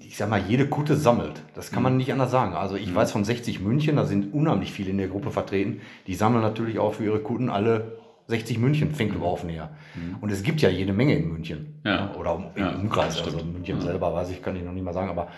ich 0.00 0.16
sag 0.16 0.28
mal, 0.28 0.42
jede 0.48 0.66
Kutte 0.66 0.96
sammelt. 0.96 1.42
Das 1.54 1.70
kann 1.70 1.84
man 1.84 1.92
mhm. 1.92 1.98
nicht 1.98 2.12
anders 2.12 2.32
sagen. 2.32 2.54
Also 2.54 2.74
ich 2.74 2.90
mhm. 2.90 2.96
weiß 2.96 3.12
von 3.12 3.24
60 3.24 3.60
München, 3.60 3.94
da 3.94 4.04
sind 4.04 4.34
unheimlich 4.34 4.72
viele 4.72 4.90
in 4.90 4.98
der 4.98 5.06
Gruppe 5.06 5.30
vertreten. 5.30 5.80
Die 6.08 6.16
sammeln 6.16 6.42
natürlich 6.42 6.80
auch 6.80 6.94
für 6.94 7.04
ihre 7.04 7.20
Kunden 7.20 7.48
alle 7.48 7.98
60 8.26 8.58
München 8.58 8.90
Finkelbaufnäher. 8.90 9.70
Mhm. 9.94 10.16
Und 10.20 10.32
es 10.32 10.42
gibt 10.42 10.60
ja 10.60 10.68
jede 10.68 10.92
Menge 10.92 11.16
in 11.16 11.28
München. 11.28 11.80
Ja. 11.84 12.12
Oder 12.16 12.50
im 12.56 12.60
ja, 12.60 12.70
Umkreis. 12.70 13.22
Also 13.22 13.44
München 13.44 13.76
ja. 13.76 13.82
selber 13.82 14.12
weiß 14.12 14.30
ich, 14.30 14.42
kann 14.42 14.56
ich 14.56 14.64
noch 14.64 14.72
nicht 14.72 14.84
mal 14.84 14.92
sagen. 14.92 15.08
Aber 15.08 15.28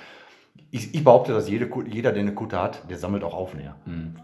ich, 0.71 0.95
ich 0.95 1.05
behaupte, 1.05 1.35
dass 1.35 1.47
jede, 1.47 1.69
jeder, 1.87 2.13
der 2.13 2.23
eine 2.23 2.35
Kutte 2.35 2.59
hat, 2.59 2.89
der 2.89 2.97
sammelt 2.97 3.23
auch 3.23 3.35
Aufnäher. 3.35 3.77
Mhm. 3.85 4.15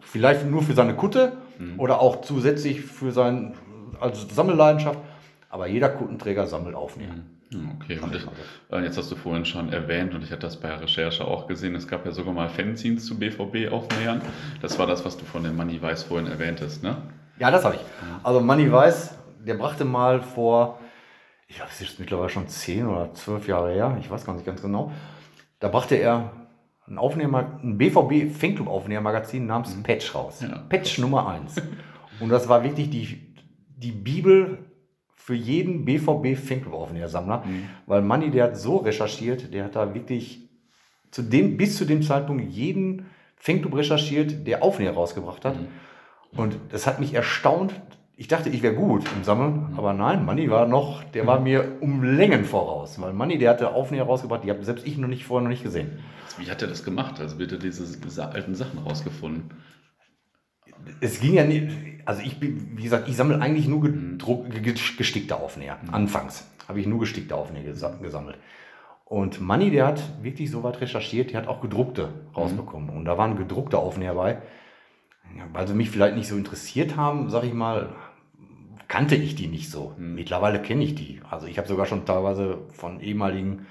Vielleicht 0.00 0.44
nur 0.48 0.62
für 0.62 0.74
seine 0.74 0.94
Kutte 0.94 1.38
mhm. 1.58 1.80
oder 1.80 2.02
auch 2.02 2.20
zusätzlich 2.20 2.82
für 2.82 3.10
sein, 3.10 3.54
also 4.00 4.28
Sammelleidenschaft. 4.28 4.98
Aber 5.48 5.66
jeder 5.66 5.88
Kuttenträger 5.88 6.46
sammelt 6.46 6.74
Aufnäher. 6.74 7.14
Mhm. 7.50 7.58
Hm, 7.58 7.70
okay, 7.76 7.98
und 7.98 8.14
ich, 8.14 8.26
äh, 8.70 8.82
jetzt 8.82 8.96
hast 8.96 9.10
du 9.10 9.16
vorhin 9.16 9.44
schon 9.44 9.72
erwähnt 9.72 10.14
und 10.14 10.22
ich 10.22 10.30
hatte 10.30 10.42
das 10.42 10.58
bei 10.58 10.68
der 10.68 10.82
Recherche 10.82 11.24
auch 11.24 11.46
gesehen, 11.46 11.74
es 11.74 11.88
gab 11.88 12.06
ja 12.06 12.12
sogar 12.12 12.32
mal 12.32 12.48
Fanzines 12.48 13.06
zu 13.06 13.18
BVB 13.18 13.72
aufnähern. 13.72 14.22
Das 14.62 14.78
war 14.78 14.86
das, 14.86 15.04
was 15.04 15.16
du 15.16 15.24
von 15.24 15.42
dem 15.42 15.56
Money 15.56 15.80
Weiß 15.80 16.04
vorhin 16.04 16.28
erwähntest, 16.28 16.82
ne? 16.82 16.96
Ja, 17.38 17.50
das 17.50 17.64
habe 17.64 17.76
ich. 17.76 17.80
Also 18.22 18.40
Money 18.40 18.70
Weiß, 18.70 19.16
der 19.44 19.54
brachte 19.54 19.84
mal 19.84 20.20
vor, 20.20 20.78
ich 21.48 21.56
glaube, 21.56 21.70
es 21.72 21.80
ist 21.80 21.98
mittlerweile 21.98 22.28
schon 22.28 22.48
zehn 22.48 22.86
oder 22.86 23.12
zwölf 23.14 23.48
Jahre 23.48 23.72
her, 23.72 23.96
ich 24.00 24.10
weiß 24.10 24.24
gar 24.24 24.34
nicht 24.34 24.46
ganz 24.46 24.62
genau, 24.62 24.92
da 25.58 25.68
brachte 25.68 25.96
er 25.96 26.32
ein 26.86 26.98
Aufnehmer, 26.98 27.60
ein 27.62 27.78
BVB 27.78 28.32
Fanclub 28.36 28.68
Aufnehmermagazin 28.68 29.46
namens 29.46 29.74
mhm. 29.76 29.82
Patch 29.82 30.14
raus. 30.14 30.40
Ja. 30.42 30.58
Patch 30.68 30.98
Nummer 30.98 31.28
1. 31.28 31.56
Und 32.20 32.28
das 32.28 32.48
war 32.48 32.62
wirklich 32.64 32.90
die, 32.90 33.34
die 33.76 33.92
Bibel 33.92 34.69
für 35.22 35.34
jeden 35.34 35.84
BVB 35.84 36.34
Fanclub-Aufnäher-Sammler, 36.34 37.44
mhm. 37.44 37.68
weil 37.86 38.00
Manni, 38.00 38.30
der 38.30 38.44
hat 38.44 38.56
so 38.56 38.78
recherchiert, 38.78 39.52
der 39.52 39.64
hat 39.64 39.76
da 39.76 39.94
wirklich 39.94 40.48
zu 41.10 41.22
dem, 41.22 41.58
bis 41.58 41.76
zu 41.76 41.84
dem 41.84 42.02
Zeitpunkt 42.02 42.50
jeden 42.50 43.06
Fanclub 43.36 43.76
recherchiert, 43.76 44.46
der 44.46 44.62
Aufnäher 44.62 44.94
rausgebracht 44.94 45.44
hat. 45.44 45.60
Mhm. 45.60 45.68
Und 46.38 46.56
das 46.70 46.86
hat 46.86 47.00
mich 47.00 47.12
erstaunt. 47.12 47.74
Ich 48.16 48.28
dachte, 48.28 48.48
ich 48.48 48.62
wäre 48.62 48.74
gut 48.74 49.04
im 49.14 49.22
Sammeln, 49.22 49.74
aber 49.76 49.92
nein, 49.92 50.24
Manni 50.24 50.50
war 50.50 50.66
noch, 50.66 51.04
der 51.04 51.26
war 51.26 51.38
mir 51.38 51.76
um 51.80 52.02
Längen 52.02 52.44
voraus. 52.44 53.00
Weil 53.00 53.12
Manni, 53.12 53.36
der 53.36 53.50
hatte 53.50 53.74
Aufnäher 53.74 54.04
rausgebracht, 54.04 54.44
die 54.44 54.50
habe 54.50 54.64
selbst 54.64 54.86
ich 54.86 54.96
noch 54.96 55.08
nicht 55.08 55.26
vorher 55.26 55.42
noch 55.42 55.50
nicht 55.50 55.62
gesehen. 55.62 55.98
Wie 56.38 56.50
hat 56.50 56.62
er 56.62 56.68
das 56.68 56.82
gemacht? 56.82 57.20
Also 57.20 57.38
wird 57.38 57.52
er 57.52 57.58
diese 57.58 58.26
alten 58.26 58.54
Sachen 58.54 58.78
rausgefunden? 58.78 59.50
Es 61.00 61.20
ging 61.20 61.34
ja 61.34 61.44
nicht, 61.44 61.68
also 62.04 62.22
ich 62.22 62.38
bin, 62.40 62.76
wie 62.76 62.82
gesagt, 62.82 63.08
ich 63.08 63.16
sammle 63.16 63.40
eigentlich 63.40 63.68
nur 63.68 63.82
ge- 63.82 64.74
gestickte 64.96 65.36
Aufnäher. 65.36 65.78
Anfangs 65.92 66.46
habe 66.68 66.80
ich 66.80 66.86
nur 66.86 67.00
gestickte 67.00 67.34
Aufnäher 67.34 67.72
gesa- 67.72 68.00
gesammelt. 68.00 68.36
Und 69.04 69.40
Manni, 69.40 69.70
der 69.70 69.86
hat 69.86 70.02
wirklich 70.22 70.50
so 70.50 70.62
weit 70.62 70.80
recherchiert, 70.80 71.32
der 71.32 71.42
hat 71.42 71.48
auch 71.48 71.60
gedruckte 71.60 72.10
rausbekommen. 72.36 72.90
Und 72.90 73.04
da 73.06 73.18
waren 73.18 73.36
gedruckte 73.36 73.78
Aufnäher 73.78 74.14
bei. 74.14 74.38
Weil 75.52 75.66
sie 75.66 75.74
mich 75.74 75.90
vielleicht 75.90 76.16
nicht 76.16 76.28
so 76.28 76.36
interessiert 76.36 76.96
haben, 76.96 77.28
sag 77.30 77.44
ich 77.44 77.52
mal, 77.54 77.90
kannte 78.88 79.14
ich 79.14 79.34
die 79.36 79.46
nicht 79.46 79.70
so. 79.70 79.94
Mittlerweile 79.98 80.60
kenne 80.60 80.82
ich 80.84 80.94
die. 80.94 81.20
Also 81.28 81.46
ich 81.46 81.58
habe 81.58 81.68
sogar 81.68 81.86
schon 81.86 82.04
teilweise 82.04 82.58
von 82.72 83.00
ehemaligen 83.00 83.66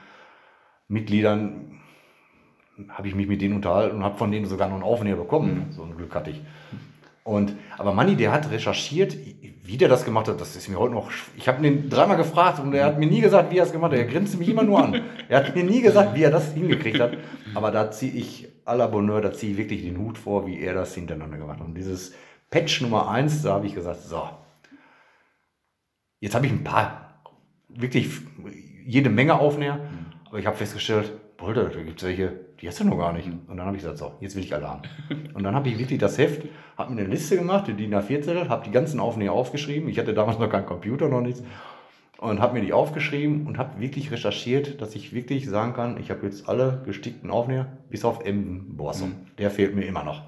Mitgliedern 0.88 1.80
habe 2.88 3.08
ich 3.10 3.16
mich 3.16 3.28
mit 3.28 3.42
denen 3.42 3.56
unterhalten 3.56 3.98
und 3.98 4.04
habe 4.04 4.18
von 4.18 4.32
denen 4.32 4.46
sogar 4.46 4.68
noch 4.70 4.76
einen 4.76 4.84
Aufnäher 4.84 5.18
bekommen. 5.18 5.68
So 5.72 5.84
ein 5.84 5.98
Glück 5.98 6.16
hatte 6.16 6.32
ich. 6.32 6.42
Und, 7.30 7.56
aber 7.78 7.94
Manni, 7.94 8.16
der 8.16 8.32
hat 8.32 8.50
recherchiert, 8.50 9.16
wie 9.64 9.78
der 9.78 9.88
das 9.88 10.04
gemacht 10.04 10.28
hat, 10.28 10.42
das 10.42 10.56
ist 10.56 10.68
mir 10.68 10.80
heute 10.80 10.96
noch. 10.96 11.12
Ich 11.38 11.48
habe 11.48 11.66
ihn 11.66 11.88
dreimal 11.88 12.18
gefragt 12.18 12.60
und 12.60 12.74
er 12.74 12.86
hat 12.86 12.98
mir 12.98 13.06
nie 13.06 13.22
gesagt, 13.22 13.52
wie 13.52 13.60
er 13.60 13.66
es 13.66 13.72
gemacht 13.72 13.92
hat. 13.92 14.00
Er 14.00 14.06
grinste 14.06 14.38
mich 14.38 14.50
immer 14.50 14.64
nur 14.64 14.84
an. 14.84 15.04
Er 15.28 15.38
hat 15.38 15.56
mir 15.56 15.64
nie 15.64 15.82
gesagt, 15.82 16.16
wie 16.16 16.24
er 16.24 16.32
das 16.32 16.54
hingekriegt 16.54 17.00
hat. 17.00 17.18
Aber 17.54 17.70
da 17.70 17.92
ziehe 17.92 18.14
ich 18.14 18.48
à 18.66 18.76
la 18.76 18.88
Bonheur, 18.88 19.22
da 19.22 19.32
ziehe 19.32 19.52
ich 19.52 19.60
wirklich 19.60 19.84
den 19.84 20.00
Hut 20.00 20.18
vor, 20.18 20.48
wie 20.48 20.60
er 20.60 20.74
das 20.74 20.96
hintereinander 20.96 21.38
gemacht 21.38 21.60
hat. 21.60 21.68
Und 21.68 21.76
dieses 21.76 22.16
Patch 22.50 22.82
Nummer 22.82 23.12
1, 23.12 23.44
da 23.44 23.54
habe 23.54 23.68
ich 23.68 23.76
gesagt, 23.76 24.02
so, 24.02 24.28
jetzt 26.22 26.34
habe 26.34 26.48
ich 26.48 26.52
ein 26.52 26.64
paar, 26.64 27.22
wirklich 27.68 28.10
jede 28.88 29.12
Menge 29.12 29.40
Aufnäher, 29.40 29.80
aber 30.26 30.40
ich 30.40 30.48
habe 30.48 30.58
festgestellt, 30.58 31.12
Bolter, 31.40 31.70
da 31.70 31.82
gibt 31.82 32.02
es 32.02 32.08
welche, 32.08 32.34
die 32.60 32.68
hast 32.68 32.82
du 32.82 32.84
noch 32.84 32.98
gar 32.98 33.14
nicht. 33.14 33.28
Und 33.28 33.56
dann 33.56 33.66
habe 33.66 33.78
ich 33.78 33.84
gesagt, 33.84 33.98
so, 33.98 34.14
jetzt 34.20 34.36
will 34.36 34.44
ich 34.44 34.52
haben. 34.52 34.82
Und 35.34 35.44
dann 35.44 35.56
habe 35.56 35.70
ich 35.70 35.80
wirklich 35.80 36.00
das 36.00 36.18
Heft, 36.18 36.44
habe 36.78 36.94
mir 36.94 37.02
eine 37.02 37.10
Liste 37.10 37.38
gemacht, 37.38 37.68
die 37.68 37.74
DIN 37.74 37.96
A4-Zettel, 37.96 38.50
habe 38.50 38.66
die 38.66 38.72
ganzen 38.72 39.00
Aufnäher 39.00 39.32
aufgeschrieben. 39.32 39.88
Ich 39.90 39.98
hatte 39.98 40.14
damals 40.14 40.38
noch 40.38 40.50
keinen 40.50 40.66
Computer, 40.66 41.08
noch 41.08 41.22
nichts. 41.22 41.42
Und 42.18 42.42
habe 42.42 42.56
mir 42.56 42.66
die 42.66 42.74
aufgeschrieben 42.74 43.48
und 43.48 43.58
habe 43.58 43.80
wirklich 43.80 44.12
recherchiert, 44.12 44.82
dass 44.82 44.94
ich 44.96 45.14
wirklich 45.14 45.48
sagen 45.48 45.74
kann, 45.74 45.98
ich 45.98 46.12
habe 46.12 46.26
jetzt 46.26 46.50
alle 46.50 46.82
gestickten 46.86 47.32
Aufnäher, 47.32 47.68
bis 47.90 48.04
auf 48.04 48.26
Emden 48.26 48.76
Borsum. 48.76 49.14
Der 49.38 49.50
fehlt 49.50 49.74
mir 49.74 49.86
immer 49.86 50.04
noch. 50.04 50.24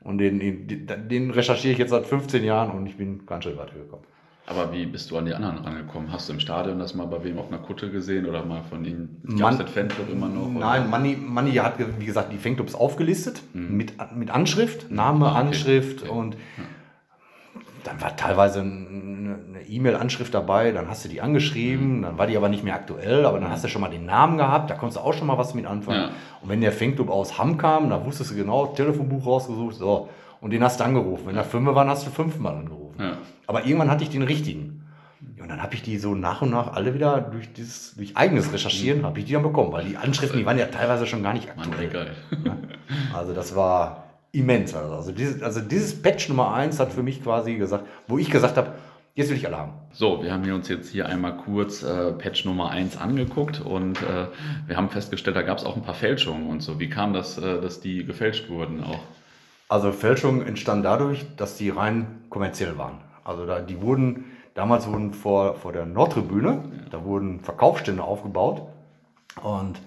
Und 0.00 0.18
den, 0.18 0.38
den, 0.38 0.86
den 1.08 1.30
recherchiere 1.30 1.72
ich 1.74 1.78
jetzt 1.78 1.90
seit 1.90 2.06
15 2.06 2.42
Jahren 2.42 2.70
und 2.70 2.86
ich 2.86 2.96
bin 2.96 3.26
ganz 3.26 3.44
schön 3.44 3.58
weitergekommen. 3.58 4.06
Aber 4.46 4.72
wie 4.74 4.84
bist 4.84 5.10
du 5.10 5.16
an 5.16 5.24
die 5.24 5.32
anderen 5.34 5.58
rangekommen? 5.58 6.12
Hast 6.12 6.28
du 6.28 6.34
im 6.34 6.40
Stadion 6.40 6.78
das 6.78 6.94
mal 6.94 7.06
bei 7.06 7.24
wem 7.24 7.38
auf 7.38 7.48
einer 7.48 7.58
Kutte 7.62 7.90
gesehen 7.90 8.26
oder 8.26 8.44
mal 8.44 8.62
von 8.62 8.84
ihnen? 8.84 9.22
Gab 9.38 9.52
es 9.52 9.58
den 9.58 9.68
Fanclub 9.68 10.10
immer 10.10 10.28
noch? 10.28 10.42
oder? 10.50 10.60
Nein, 10.60 10.90
Manni, 10.90 11.16
Manni 11.16 11.52
hat, 11.54 11.74
wie 11.98 12.04
gesagt, 12.04 12.30
die 12.32 12.36
Fanclubs 12.36 12.74
aufgelistet 12.74 13.40
mit, 13.54 13.94
mit 14.14 14.30
Anschrift, 14.30 14.90
Name, 14.90 15.26
Ah, 15.26 15.30
okay. 15.30 15.38
Anschrift 15.40 16.02
Okay. 16.02 16.10
und 16.10 16.36
dann 17.84 18.00
war 18.00 18.16
teilweise 18.16 18.60
eine 18.60 19.60
E-Mail-Anschrift 19.68 20.32
dabei, 20.32 20.72
dann 20.72 20.88
hast 20.88 21.04
du 21.04 21.08
die 21.10 21.20
angeschrieben, 21.20 22.00
dann 22.02 22.16
war 22.18 22.26
die 22.26 22.36
aber 22.36 22.48
nicht 22.48 22.64
mehr 22.64 22.74
aktuell, 22.74 23.26
aber 23.26 23.40
dann 23.40 23.50
hast 23.50 23.64
du 23.64 23.68
schon 23.68 23.82
mal 23.82 23.90
den 23.90 24.06
Namen 24.06 24.38
gehabt, 24.38 24.70
da 24.70 24.74
konntest 24.74 24.98
du 24.98 25.04
auch 25.06 25.12
schon 25.12 25.26
mal 25.26 25.36
was 25.36 25.54
mit 25.54 25.66
anfangen. 25.66 26.00
Ja. 26.00 26.10
Und 26.40 26.48
wenn 26.48 26.60
der 26.62 26.72
Fanclub 26.72 27.10
aus 27.10 27.38
Hamm 27.38 27.58
kam, 27.58 27.90
da 27.90 28.04
wusstest 28.04 28.30
du 28.30 28.36
genau, 28.36 28.66
Telefonbuch 28.68 29.26
rausgesucht, 29.26 29.76
so, 29.76 30.08
und 30.44 30.50
den 30.50 30.62
hast 30.62 30.78
du 30.78 30.84
angerufen. 30.84 31.28
Wenn 31.28 31.36
da 31.36 31.42
fünf 31.42 31.66
waren, 31.74 31.88
hast 31.88 32.06
du 32.06 32.10
fünfmal 32.10 32.54
angerufen. 32.54 33.00
Ja. 33.00 33.16
Aber 33.46 33.64
irgendwann 33.64 33.90
hatte 33.90 34.04
ich 34.04 34.10
den 34.10 34.22
richtigen. 34.22 34.84
Und 35.40 35.48
dann 35.48 35.62
habe 35.62 35.74
ich 35.74 35.80
die 35.80 35.96
so 35.96 36.14
nach 36.14 36.42
und 36.42 36.50
nach 36.50 36.74
alle 36.74 36.92
wieder 36.92 37.22
durch, 37.22 37.50
dieses, 37.54 37.94
durch 37.94 38.14
eigenes 38.18 38.52
Recherchieren, 38.52 39.06
habe 39.06 39.18
ich 39.20 39.24
die 39.24 39.32
dann 39.32 39.42
bekommen, 39.42 39.72
weil 39.72 39.86
die 39.86 39.96
Anschriften, 39.96 40.38
die 40.38 40.44
waren 40.44 40.58
ja 40.58 40.66
teilweise 40.66 41.06
schon 41.06 41.22
gar 41.22 41.32
nicht 41.32 41.56
Mann, 41.56 41.70
aktuell. 41.70 41.88
geil. 41.88 42.10
Also 43.14 43.32
das 43.32 43.56
war 43.56 44.04
immens. 44.32 44.74
Also, 44.74 44.92
also, 44.92 45.12
dieses, 45.12 45.42
also 45.42 45.60
dieses 45.60 46.02
Patch 46.02 46.28
Nummer 46.28 46.52
1 46.52 46.78
hat 46.78 46.92
für 46.92 47.02
mich 47.02 47.22
quasi 47.22 47.54
gesagt, 47.54 47.86
wo 48.06 48.18
ich 48.18 48.30
gesagt 48.30 48.58
habe, 48.58 48.74
jetzt 49.14 49.30
will 49.30 49.38
ich 49.38 49.46
alle 49.46 49.56
haben. 49.56 49.72
So, 49.92 50.22
wir 50.22 50.30
haben 50.30 50.50
uns 50.52 50.68
jetzt 50.68 50.90
hier 50.90 51.08
einmal 51.08 51.38
kurz 51.38 51.82
äh, 51.82 52.12
Patch 52.12 52.44
Nummer 52.44 52.68
1 52.68 52.98
angeguckt 52.98 53.62
und 53.62 53.96
äh, 54.02 54.26
wir 54.66 54.76
haben 54.76 54.90
festgestellt, 54.90 55.36
da 55.36 55.42
gab 55.42 55.56
es 55.56 55.64
auch 55.64 55.76
ein 55.76 55.82
paar 55.82 55.94
Fälschungen 55.94 56.48
und 56.48 56.60
so. 56.60 56.78
Wie 56.78 56.90
kam 56.90 57.14
das, 57.14 57.38
äh, 57.38 57.62
dass 57.62 57.80
die 57.80 58.04
gefälscht 58.04 58.50
wurden 58.50 58.84
auch? 58.84 59.00
Also 59.74 59.90
Fälschung 59.90 60.46
entstand 60.46 60.84
dadurch, 60.84 61.26
dass 61.34 61.56
die 61.56 61.68
rein 61.68 62.22
kommerziell 62.30 62.78
waren. 62.78 63.00
Also 63.24 63.44
da, 63.44 63.58
die 63.58 63.82
wurden, 63.82 64.26
damals 64.54 64.86
wurden 64.86 65.12
vor, 65.12 65.56
vor 65.56 65.72
der 65.72 65.84
Nordtribüne, 65.84 66.62
da 66.92 67.02
wurden 67.02 67.40
Verkaufsstände 67.40 68.04
aufgebaut 68.04 68.68
und 69.42 69.80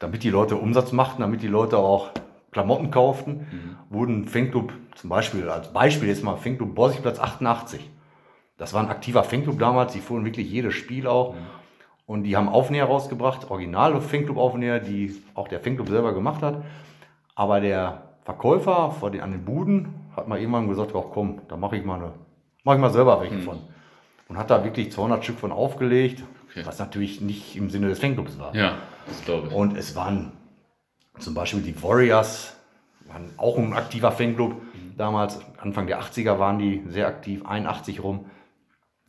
damit 0.00 0.24
die 0.24 0.30
Leute 0.30 0.56
Umsatz 0.56 0.90
machten, 0.90 1.22
damit 1.22 1.40
die 1.40 1.46
Leute 1.46 1.78
auch 1.78 2.10
Klamotten 2.50 2.90
kauften, 2.90 3.46
wurden 3.90 4.24
Fanclub, 4.24 4.72
zum 4.96 5.08
Beispiel, 5.08 5.48
als 5.50 5.72
Beispiel 5.72 6.08
jetzt 6.08 6.24
mal 6.24 6.34
Fanclub 6.34 6.74
Borsigplatz 6.74 7.20
88. 7.20 7.88
Das 8.58 8.74
war 8.74 8.82
ein 8.82 8.90
aktiver 8.90 9.22
Fanclub 9.22 9.60
damals, 9.60 9.92
die 9.92 10.00
fuhren 10.00 10.24
wirklich 10.24 10.50
jedes 10.50 10.74
Spiel 10.74 11.06
auch. 11.06 11.36
Und 12.06 12.24
die 12.24 12.36
haben 12.36 12.48
Aufnäher 12.48 12.86
rausgebracht, 12.86 13.52
originale 13.52 14.00
Fanclub-Aufnäher, 14.00 14.80
die 14.80 15.22
auch 15.34 15.46
der 15.46 15.60
Fanclub 15.60 15.90
selber 15.90 16.12
gemacht 16.12 16.42
hat. 16.42 16.64
Aber 17.36 17.60
der 17.60 18.05
Verkäufer 18.26 18.90
vor 18.90 19.10
den, 19.10 19.20
an 19.22 19.30
den 19.30 19.44
Buden 19.44 19.94
hat 20.16 20.26
mal 20.28 20.38
irgendwann 20.38 20.68
gesagt, 20.68 20.92
ach 20.94 21.04
komm, 21.12 21.40
da 21.48 21.56
mache 21.56 21.76
ich 21.76 21.84
mal 21.84 21.94
eine, 21.94 22.12
mach 22.64 22.74
ich 22.74 22.80
mal 22.80 22.90
selber 22.90 23.20
welche 23.20 23.38
von. 23.38 23.58
Und 24.28 24.36
hat 24.36 24.50
da 24.50 24.64
wirklich 24.64 24.90
200 24.92 25.22
Stück 25.24 25.38
von 25.38 25.52
aufgelegt, 25.52 26.22
Okay. 26.50 26.66
was 26.66 26.78
natürlich 26.78 27.20
nicht 27.20 27.54
im 27.56 27.68
Sinne 27.70 27.88
des 27.88 27.98
Fanclubs 28.00 28.38
war. 28.38 28.54
Ja, 28.56 28.78
das 29.06 29.22
glaube 29.24 29.48
ich. 29.48 29.54
Und 29.54 29.76
es 29.76 29.94
waren 29.94 30.32
zum 31.18 31.34
Beispiel 31.34 31.60
die 31.60 31.80
Warriors, 31.82 32.56
waren 33.06 33.30
auch 33.36 33.58
ein 33.58 33.74
aktiver 33.74 34.10
Fanclub. 34.10 34.54
Damals, 34.96 35.38
Anfang 35.58 35.86
der 35.86 36.00
80er 36.00 36.38
waren 36.38 36.58
die 36.58 36.82
sehr 36.88 37.06
aktiv, 37.08 37.44
81 37.44 38.02
rum. 38.02 38.24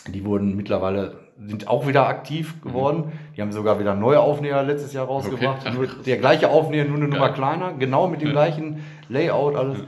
Die 0.08 0.26
wurden 0.26 0.56
mittlerweile, 0.58 1.20
sind 1.40 1.68
auch 1.68 1.88
wieder 1.88 2.08
aktiv 2.08 2.62
geworden. 2.62 3.12
Die 3.36 3.42
haben 3.42 3.52
sogar 3.52 3.80
wieder 3.80 3.96
neue 3.96 4.20
Aufnäher 4.20 4.64
letztes 4.64 4.94
Jahr 4.94 5.06
rausgebracht. 5.06 5.66
Okay. 5.66 5.76
Nur 5.76 5.88
der 5.88 6.18
gleiche 6.18 6.50
Aufnäher, 6.50 6.86
nur 6.86 6.98
eine 6.98 7.08
Nummer 7.08 7.30
kleiner, 7.30 7.74
genau 7.74 8.08
mit 8.08 8.22
dem 8.22 8.32
gleichen 8.32 8.84
Layout, 9.10 9.56
alles. 9.56 9.80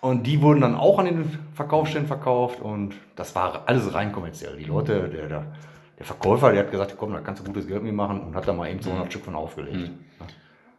Und 0.00 0.26
die 0.26 0.40
wurden 0.40 0.60
dann 0.60 0.74
auch 0.76 0.98
an 0.98 1.06
den 1.06 1.38
Verkaufsständen 1.54 2.06
verkauft 2.06 2.60
und 2.60 2.94
das 3.16 3.34
war 3.34 3.64
alles 3.66 3.92
rein 3.92 4.12
kommerziell. 4.12 4.56
Die 4.56 4.64
Leute, 4.64 5.08
der, 5.08 5.28
der, 5.28 5.46
der 5.98 6.06
Verkäufer, 6.06 6.52
der 6.52 6.60
hat 6.60 6.70
gesagt, 6.70 6.94
komm, 6.96 7.12
da 7.12 7.20
kannst 7.20 7.42
du 7.42 7.46
gutes 7.46 7.66
Geld 7.66 7.82
mitmachen 7.82 8.20
und 8.20 8.34
hat 8.34 8.46
da 8.46 8.52
mal 8.52 8.70
eben 8.70 8.80
200 8.80 9.10
Stück 9.10 9.24
von 9.24 9.34
aufgelegt. 9.34 9.90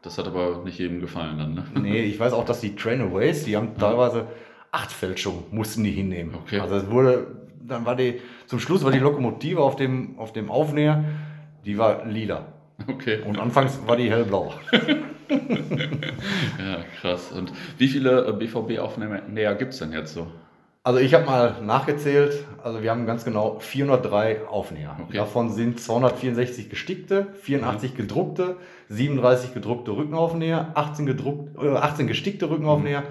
Das 0.01 0.17
hat 0.17 0.27
aber 0.27 0.61
nicht 0.63 0.79
jedem 0.79 1.01
gefallen 1.01 1.37
dann, 1.37 1.53
ne? 1.55 1.65
Nee, 1.81 2.01
ich 2.01 2.19
weiß 2.19 2.31
auch, 2.33 2.45
dass 2.45 2.61
die 2.61 2.75
Trainaways, 2.75 3.43
die 3.43 3.57
haben 3.57 3.77
teilweise 3.77 4.27
acht 4.71 4.91
Fälschungen, 4.91 5.43
mussten 5.51 5.83
die 5.83 5.91
hinnehmen. 5.91 6.35
Okay. 6.35 6.59
Also 6.59 6.75
es 6.75 6.89
wurde, 6.89 7.27
dann 7.67 7.85
war 7.85 7.95
die, 7.95 8.21
zum 8.45 8.59
Schluss 8.59 8.83
war 8.83 8.91
die 8.91 8.99
Lokomotive 8.99 9.61
auf 9.61 9.75
dem, 9.75 10.17
auf 10.17 10.33
dem 10.33 10.49
Aufnäher, 10.49 11.03
die 11.65 11.77
war 11.77 12.05
lila. 12.05 12.45
Okay. 12.87 13.21
Und 13.25 13.39
anfangs 13.39 13.79
war 13.87 13.97
die 13.97 14.09
hellblau. 14.09 14.53
Ja, 16.59 16.83
krass. 17.01 17.31
Und 17.31 17.51
wie 17.77 17.87
viele 17.87 18.27
äh, 18.27 18.33
BVB-Aufnäher 18.33 19.55
gibt 19.55 19.73
es 19.73 19.79
denn 19.79 19.91
jetzt 19.91 20.13
so? 20.13 20.27
Also 20.83 20.99
ich 20.99 21.13
habe 21.13 21.25
mal 21.25 21.61
nachgezählt, 21.61 22.45
also 22.63 22.81
wir 22.81 22.91
haben 22.91 23.05
ganz 23.05 23.25
genau 23.25 23.59
403 23.59 24.47
Aufnäher. 24.47 24.95
Okay. 25.03 25.17
Davon 25.17 25.49
sind 25.49 25.81
264 25.81 26.69
gestickte, 26.69 27.27
84 27.41 27.95
gedruckte, 27.95 28.55
37 28.87 29.53
gedruckte 29.53 29.91
Rückenaufnäher, 29.91 30.71
18, 30.75 31.05
gedruckt, 31.05 31.61
äh, 31.61 31.75
18 31.75 32.07
gestickte 32.07 32.49
Rückenaufnäher, 32.49 33.03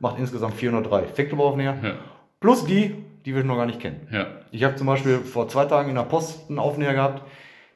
macht 0.00 0.18
insgesamt 0.18 0.54
403 0.54 1.06
Fanclub-Aufnäher. 1.08 1.76
Ja. 1.82 1.94
Plus 2.40 2.64
die, 2.64 2.94
die 3.28 3.34
wir 3.34 3.44
noch 3.44 3.56
gar 3.56 3.66
nicht 3.66 3.78
kennen. 3.80 4.08
Ja. 4.10 4.26
Ich 4.52 4.64
habe 4.64 4.74
zum 4.76 4.86
Beispiel 4.86 5.18
vor 5.18 5.48
zwei 5.48 5.66
Tagen 5.66 5.90
in 5.90 5.96
der 5.96 6.04
Post 6.04 6.48
einen 6.48 6.58
Aufnäher 6.58 6.94
gehabt, 6.94 7.22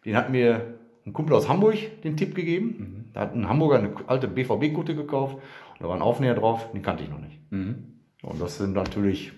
den 0.07 0.17
hat 0.17 0.31
mir 0.31 0.79
ein 1.05 1.13
Kumpel 1.13 1.37
aus 1.37 1.47
Hamburg 1.47 1.77
den 2.03 2.17
Tipp 2.17 2.35
gegeben. 2.35 3.11
Da 3.13 3.21
hat 3.21 3.35
ein 3.35 3.47
Hamburger 3.47 3.77
eine 3.79 3.91
alte 4.07 4.29
BVB-Kutte 4.29 4.95
gekauft 4.97 5.35
und 5.35 5.81
da 5.81 5.89
war 5.89 5.95
ein 5.95 6.01
Aufnäher 6.01 6.35
drauf, 6.35 6.73
den 6.73 6.81
kannte 6.81 7.05
ich 7.05 7.11
noch 7.11 7.21
nicht. 7.21 7.39
Mhm. 7.51 7.99
Und 8.23 8.41
das 8.41 8.57
sind 8.57 8.73
natürlich, 8.73 9.33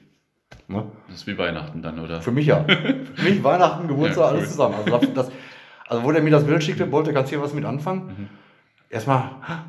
ne, 0.69 0.85
Das 1.09 1.17
ist 1.17 1.27
wie 1.27 1.37
Weihnachten 1.37 1.83
dann, 1.83 1.99
oder? 1.99 2.21
für 2.23 2.31
mich 2.31 2.47
ja. 2.47 2.63
für 3.15 3.23
mich 3.25 3.43
Weihnachten, 3.43 3.89
Geburtstag, 3.89 4.23
Ja, 4.27 4.31
cool. 4.31 4.37
alles 4.39 4.51
zusammen. 4.53 4.75
Also, 4.77 4.91
das, 4.99 5.15
das, 5.15 5.33
also 5.89 6.05
wo 6.05 6.13
der 6.13 6.23
mir 6.23 6.31
das 6.31 6.45
Bild 6.47 6.63
schickte, 6.63 6.93
wollte, 6.93 7.13
du 7.13 7.25
hier 7.25 7.43
was 7.43 7.53
mit 7.55 7.65
anfangen? 7.65 8.29
Erstmal, 8.89 9.19
"Ha, 9.49 9.65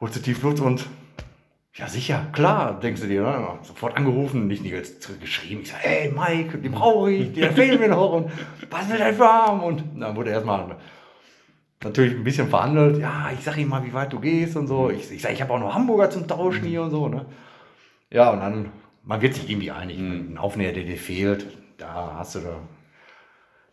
holst 0.00 0.16
du 0.16 0.20
Tiefluft 0.20 0.60
und 0.60 0.86
ja 1.80 1.88
sicher, 1.88 2.26
klar, 2.32 2.78
denkst 2.78 3.00
du 3.00 3.06
dir. 3.06 3.22
Ne? 3.22 3.58
Sofort 3.62 3.96
angerufen, 3.96 4.46
nicht 4.46 4.62
Nils 4.62 4.98
geschrieben. 5.20 5.62
Ich 5.62 5.70
sage, 5.70 5.82
hey 5.82 6.12
Mike, 6.12 6.58
die 6.58 6.68
brauche 6.68 7.10
ich, 7.10 7.32
die 7.32 7.42
fehlen 7.42 7.80
mir 7.80 7.88
noch 7.88 8.12
und 8.12 8.30
was 8.70 8.88
will 8.88 8.98
dein 8.98 9.14
Farm? 9.14 9.62
Und 9.62 9.82
dann 9.98 10.14
wurde 10.14 10.30
erstmal 10.30 10.76
natürlich 11.82 12.14
ein 12.14 12.24
bisschen 12.24 12.48
verhandelt. 12.48 12.98
Ja, 12.98 13.30
ich 13.32 13.42
sag 13.42 13.56
ihm 13.56 13.68
mal, 13.68 13.84
wie 13.84 13.94
weit 13.94 14.12
du 14.12 14.20
gehst 14.20 14.56
und 14.56 14.66
so. 14.66 14.90
Ich, 14.90 15.10
ich 15.10 15.22
sage, 15.22 15.34
ich 15.34 15.40
habe 15.42 15.52
auch 15.54 15.58
noch 15.58 15.74
Hamburger 15.74 16.10
zum 16.10 16.28
Tauschen 16.28 16.64
hier 16.64 16.82
und 16.82 16.90
so. 16.90 17.08
Ne? 17.08 17.24
Ja, 18.10 18.30
und 18.30 18.40
dann 18.40 18.70
man 19.02 19.22
wird 19.22 19.34
sich 19.34 19.50
irgendwie 19.50 19.70
einig. 19.70 19.98
Mhm. 19.98 20.32
Ein 20.32 20.38
Aufnäher, 20.38 20.72
der 20.72 20.84
dir 20.84 20.96
fehlt, 20.96 21.46
da 21.78 22.16
hast 22.18 22.34
du 22.34 22.40
da 22.40 22.60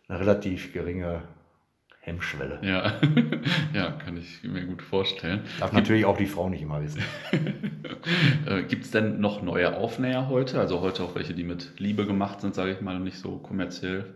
eine 0.08 0.20
relativ 0.20 0.72
geringe 0.72 1.22
Hemmschwelle. 2.08 2.58
Ja, 2.62 2.94
ja 3.74 3.92
kann 3.92 4.16
ich 4.16 4.42
mir 4.42 4.64
gut 4.64 4.82
vorstellen. 4.82 5.40
Darf 5.60 5.70
Gibt, 5.70 5.82
natürlich 5.82 6.04
auch 6.04 6.16
die 6.16 6.26
Frau 6.26 6.48
nicht 6.48 6.62
immer 6.62 6.82
wissen. 6.82 7.02
Äh, 8.46 8.62
Gibt 8.62 8.84
es 8.84 8.90
denn 8.90 9.20
noch 9.20 9.42
neue 9.42 9.76
Aufnäher 9.76 10.28
heute? 10.28 10.60
Also 10.60 10.80
heute 10.80 11.02
auch 11.02 11.14
welche, 11.14 11.34
die 11.34 11.42
mit 11.42 11.78
Liebe 11.78 12.06
gemacht 12.06 12.40
sind, 12.40 12.54
sage 12.54 12.72
ich 12.72 12.80
mal, 12.80 12.96
und 12.96 13.04
nicht 13.04 13.18
so 13.18 13.36
kommerziell? 13.38 14.14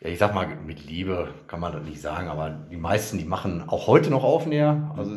Ja, 0.00 0.10
ich 0.10 0.18
sag 0.18 0.34
mal, 0.34 0.46
mit 0.64 0.84
Liebe 0.86 1.30
kann 1.48 1.58
man 1.58 1.72
das 1.72 1.82
nicht 1.82 2.00
sagen, 2.00 2.28
aber 2.28 2.50
die 2.70 2.76
meisten, 2.76 3.18
die 3.18 3.24
machen 3.24 3.64
auch 3.66 3.86
heute 3.86 4.10
noch 4.10 4.22
Aufnäher. 4.22 4.94
Also 4.96 5.16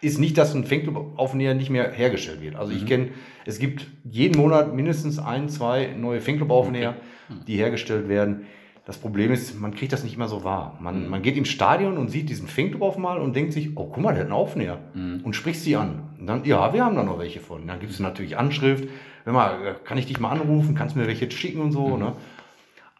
ist 0.00 0.18
nicht, 0.18 0.38
dass 0.38 0.54
ein 0.54 0.64
Fanclub-Aufnäher 0.64 1.54
nicht 1.54 1.70
mehr 1.70 1.90
hergestellt 1.90 2.40
wird. 2.40 2.56
Also 2.56 2.72
ich 2.72 2.82
mhm. 2.82 2.86
kenne, 2.86 3.08
es 3.44 3.58
gibt 3.58 3.86
jeden 4.04 4.40
Monat 4.40 4.74
mindestens 4.74 5.18
ein, 5.18 5.48
zwei 5.48 5.94
neue 5.96 6.20
Fanclub-Aufnäher, 6.20 6.96
okay. 7.28 7.40
die 7.46 7.56
hergestellt 7.56 8.08
werden. 8.08 8.46
Das 8.88 8.96
Problem 8.96 9.30
ist, 9.30 9.60
man 9.60 9.74
kriegt 9.74 9.92
das 9.92 10.02
nicht 10.02 10.16
mehr 10.16 10.28
so 10.28 10.44
wahr. 10.44 10.78
Man, 10.80 11.04
mhm. 11.04 11.10
man 11.10 11.20
geht 11.20 11.36
ins 11.36 11.50
Stadion 11.50 11.98
und 11.98 12.08
sieht 12.08 12.30
diesen 12.30 12.48
Fanclub 12.48 12.80
auf 12.80 12.96
mal 12.96 13.18
und 13.18 13.36
denkt 13.36 13.52
sich, 13.52 13.76
oh, 13.76 13.84
guck 13.84 14.02
mal, 14.02 14.14
der 14.14 14.20
hat 14.20 14.28
einen 14.28 14.32
Aufnäher. 14.32 14.78
Mhm. 14.94 15.20
Und 15.24 15.36
spricht 15.36 15.60
sie 15.60 15.76
an. 15.76 16.04
Und 16.18 16.26
dann, 16.26 16.42
ja, 16.46 16.72
wir 16.72 16.82
haben 16.82 16.96
da 16.96 17.02
noch 17.02 17.18
welche 17.18 17.40
von. 17.40 17.66
Dann 17.66 17.80
gibt 17.80 17.92
es 17.92 18.00
natürlich 18.00 18.38
Anschrift. 18.38 18.88
Wenn 19.26 19.34
äh, 19.34 19.74
kann 19.84 19.98
ich 19.98 20.06
dich 20.06 20.18
mal 20.20 20.30
anrufen, 20.30 20.74
kannst 20.74 20.96
du 20.96 21.00
mir 21.00 21.06
welche 21.06 21.30
schicken 21.30 21.60
und 21.60 21.72
so. 21.72 21.86
Mhm. 21.86 21.98
Ne? 21.98 22.12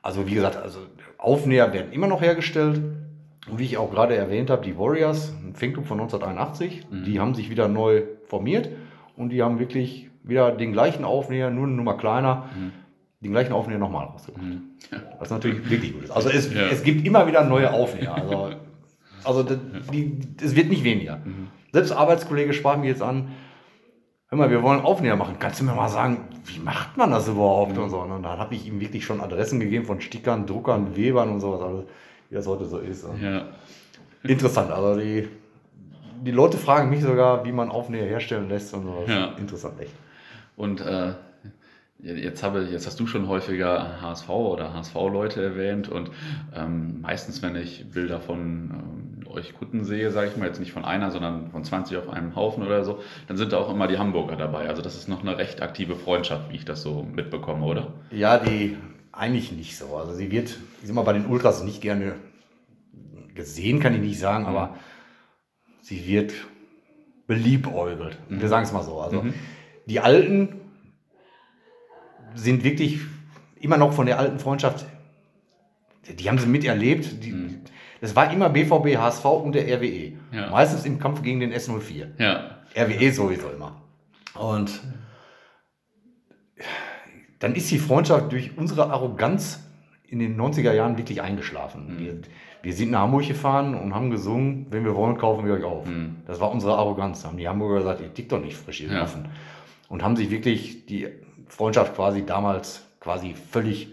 Also 0.02 0.26
wie 0.26 0.34
gesagt, 0.34 0.58
also 0.58 0.80
Aufnäher 1.16 1.72
werden 1.72 1.90
immer 1.92 2.06
noch 2.06 2.20
hergestellt. 2.20 2.82
Und 3.50 3.58
wie 3.58 3.64
ich 3.64 3.78
auch 3.78 3.90
gerade 3.90 4.14
erwähnt 4.14 4.50
habe, 4.50 4.62
die 4.62 4.76
Warriors, 4.76 5.32
ein 5.42 5.54
Fanclub 5.54 5.86
von 5.86 6.00
1981, 6.00 6.86
mhm. 6.90 7.04
die 7.04 7.18
haben 7.18 7.34
sich 7.34 7.48
wieder 7.48 7.66
neu 7.66 8.02
formiert 8.26 8.68
und 9.16 9.30
die 9.30 9.42
haben 9.42 9.58
wirklich 9.58 10.10
wieder 10.22 10.52
den 10.52 10.72
gleichen 10.72 11.06
Aufnäher, 11.06 11.48
nur 11.48 11.64
eine 11.64 11.72
Nummer 11.76 11.96
kleiner. 11.96 12.50
Mhm 12.54 12.72
den 13.20 13.32
gleichen 13.32 13.52
Aufnäher 13.52 13.78
nochmal 13.78 14.06
rausgebracht. 14.06 14.44
Mhm. 14.44 14.62
Was 15.18 15.30
natürlich 15.30 15.68
wirklich 15.68 15.92
gut 15.92 16.04
ist. 16.04 16.10
Also 16.10 16.28
es, 16.28 16.52
ja. 16.52 16.68
es 16.68 16.82
gibt 16.82 17.06
immer 17.06 17.26
wieder 17.26 17.44
neue 17.44 17.72
Aufnäher. 17.72 18.14
Also, 18.14 18.50
also 19.24 19.42
das, 19.42 19.58
die, 19.92 20.20
es 20.40 20.54
wird 20.54 20.68
nicht 20.68 20.84
weniger. 20.84 21.16
Mhm. 21.16 21.48
Selbst 21.72 21.92
Arbeitskollege 21.92 22.52
sprach 22.52 22.76
mich 22.76 22.88
jetzt 22.88 23.02
an, 23.02 23.32
hör 24.28 24.38
mal, 24.38 24.50
wir 24.50 24.62
wollen 24.62 24.80
Aufnäher 24.80 25.16
machen. 25.16 25.36
Kannst 25.38 25.60
du 25.60 25.64
mir 25.64 25.74
mal 25.74 25.88
sagen, 25.88 26.28
wie 26.44 26.60
macht 26.60 26.96
man 26.96 27.10
das 27.10 27.26
überhaupt? 27.28 27.76
Mhm. 27.76 27.82
Und, 27.82 27.90
so. 27.90 27.98
und 27.98 28.22
dann 28.22 28.38
habe 28.38 28.54
ich 28.54 28.66
ihm 28.66 28.80
wirklich 28.80 29.04
schon 29.04 29.20
Adressen 29.20 29.58
gegeben 29.58 29.84
von 29.84 30.00
Stickern, 30.00 30.46
Druckern, 30.46 30.96
Webern 30.96 31.30
und 31.30 31.40
sowas, 31.40 31.60
also, 31.60 31.88
wie 32.30 32.34
das 32.36 32.46
heute 32.46 32.66
so 32.66 32.78
ist. 32.78 33.04
Ja. 33.20 33.46
Interessant. 34.22 34.70
Also 34.70 35.00
die, 35.00 35.28
die 36.22 36.30
Leute 36.30 36.56
fragen 36.56 36.90
mich 36.90 37.02
sogar, 37.02 37.44
wie 37.44 37.52
man 37.52 37.70
Aufnäher 37.70 38.06
herstellen 38.06 38.48
lässt 38.48 38.72
und 38.74 38.84
sowas. 38.84 39.08
Ja. 39.08 39.32
Interessant, 39.38 39.80
echt. 39.80 39.92
Und 40.56 40.80
äh, 40.80 41.12
Jetzt, 42.00 42.44
habe, 42.44 42.62
jetzt 42.70 42.86
hast 42.86 43.00
du 43.00 43.08
schon 43.08 43.26
häufiger 43.26 44.00
HSV 44.00 44.28
oder 44.28 44.72
HSV-Leute 44.72 45.42
erwähnt 45.42 45.88
und 45.88 46.10
ähm, 46.54 47.00
meistens, 47.00 47.42
wenn 47.42 47.56
ich 47.56 47.90
Bilder 47.90 48.20
von 48.20 49.18
ähm, 49.24 49.28
euch 49.28 49.52
Kunden 49.52 49.84
sehe, 49.84 50.12
sage 50.12 50.28
ich 50.28 50.36
mal, 50.36 50.46
jetzt 50.46 50.60
nicht 50.60 50.70
von 50.72 50.84
einer, 50.84 51.10
sondern 51.10 51.50
von 51.50 51.64
20 51.64 51.96
auf 51.96 52.08
einem 52.08 52.36
Haufen 52.36 52.64
oder 52.64 52.84
so, 52.84 53.00
dann 53.26 53.36
sind 53.36 53.52
da 53.52 53.58
auch 53.58 53.68
immer 53.68 53.88
die 53.88 53.98
Hamburger 53.98 54.36
dabei. 54.36 54.68
Also 54.68 54.80
das 54.80 54.94
ist 54.94 55.08
noch 55.08 55.22
eine 55.22 55.38
recht 55.38 55.60
aktive 55.60 55.96
Freundschaft, 55.96 56.50
wie 56.50 56.56
ich 56.56 56.64
das 56.64 56.82
so 56.82 57.02
mitbekomme, 57.02 57.66
oder? 57.66 57.94
Ja, 58.12 58.38
die 58.38 58.76
eigentlich 59.10 59.50
nicht 59.50 59.76
so. 59.76 59.96
Also 59.96 60.14
sie 60.14 60.30
wird, 60.30 60.50
ich 60.50 60.86
sag 60.86 60.94
mal, 60.94 61.02
bei 61.02 61.14
den 61.14 61.26
Ultras 61.26 61.64
nicht 61.64 61.80
gerne 61.80 62.14
gesehen, 63.34 63.80
kann 63.80 63.94
ich 63.94 64.00
nicht 64.00 64.20
sagen, 64.20 64.44
mhm. 64.44 64.50
aber 64.50 64.76
sie 65.80 66.06
wird 66.06 66.32
beliebäugelt. 67.26 68.18
Mhm. 68.28 68.40
Wir 68.40 68.48
sagen 68.48 68.64
es 68.64 68.72
mal 68.72 68.84
so. 68.84 69.00
Also 69.00 69.22
mhm. 69.22 69.34
die 69.86 69.98
Alten 69.98 70.60
sind 72.34 72.64
wirklich 72.64 73.00
immer 73.60 73.76
noch 73.76 73.92
von 73.92 74.06
der 74.06 74.18
alten 74.18 74.38
Freundschaft, 74.38 74.86
die 76.18 76.28
haben 76.28 76.38
sie 76.38 76.46
miterlebt. 76.46 77.24
Die, 77.24 77.32
mhm. 77.32 77.60
Das 78.00 78.14
war 78.14 78.32
immer 78.32 78.48
BVB, 78.48 78.96
HSV 78.96 79.24
und 79.24 79.54
der 79.54 79.66
RWE. 79.76 80.12
Ja. 80.32 80.50
Meistens 80.50 80.84
im 80.84 80.98
Kampf 80.98 81.22
gegen 81.22 81.40
den 81.40 81.52
S04. 81.52 82.08
Ja. 82.18 82.58
RWE 82.76 83.12
sowieso 83.12 83.48
immer. 83.50 83.82
Und 84.34 84.80
dann 87.40 87.54
ist 87.54 87.70
die 87.70 87.78
Freundschaft 87.78 88.32
durch 88.32 88.56
unsere 88.56 88.90
Arroganz 88.90 89.64
in 90.06 90.20
den 90.20 90.40
90er 90.40 90.72
Jahren 90.72 90.96
wirklich 90.96 91.20
eingeschlafen. 91.20 91.94
Mhm. 91.94 91.98
Wir, 91.98 92.20
wir, 92.62 92.72
sind 92.72 92.90
nach 92.90 93.00
Hamburg 93.00 93.26
gefahren 93.26 93.74
und 93.74 93.94
haben 93.94 94.10
gesungen, 94.10 94.66
wenn 94.70 94.84
wir 94.84 94.94
wollen, 94.94 95.18
kaufen 95.18 95.46
wir 95.46 95.54
euch 95.54 95.64
auf. 95.64 95.86
Mhm. 95.86 96.16
Das 96.26 96.40
war 96.40 96.50
unsere 96.50 96.76
Arroganz. 96.76 97.22
Da 97.22 97.28
haben 97.28 97.36
die 97.36 97.48
Hamburger 97.48 97.78
gesagt, 97.78 98.00
ihr 98.00 98.14
tickt 98.14 98.32
doch 98.32 98.40
nicht 98.40 98.56
frisch, 98.56 98.80
ihr 98.80 98.92
ja. 98.92 99.06
Und 99.88 100.02
haben 100.02 100.16
sich 100.16 100.30
wirklich 100.30 100.86
die 100.86 101.08
Freundschaft 101.48 101.94
quasi 101.94 102.24
damals 102.24 102.82
quasi 103.00 103.34
völlig 103.34 103.88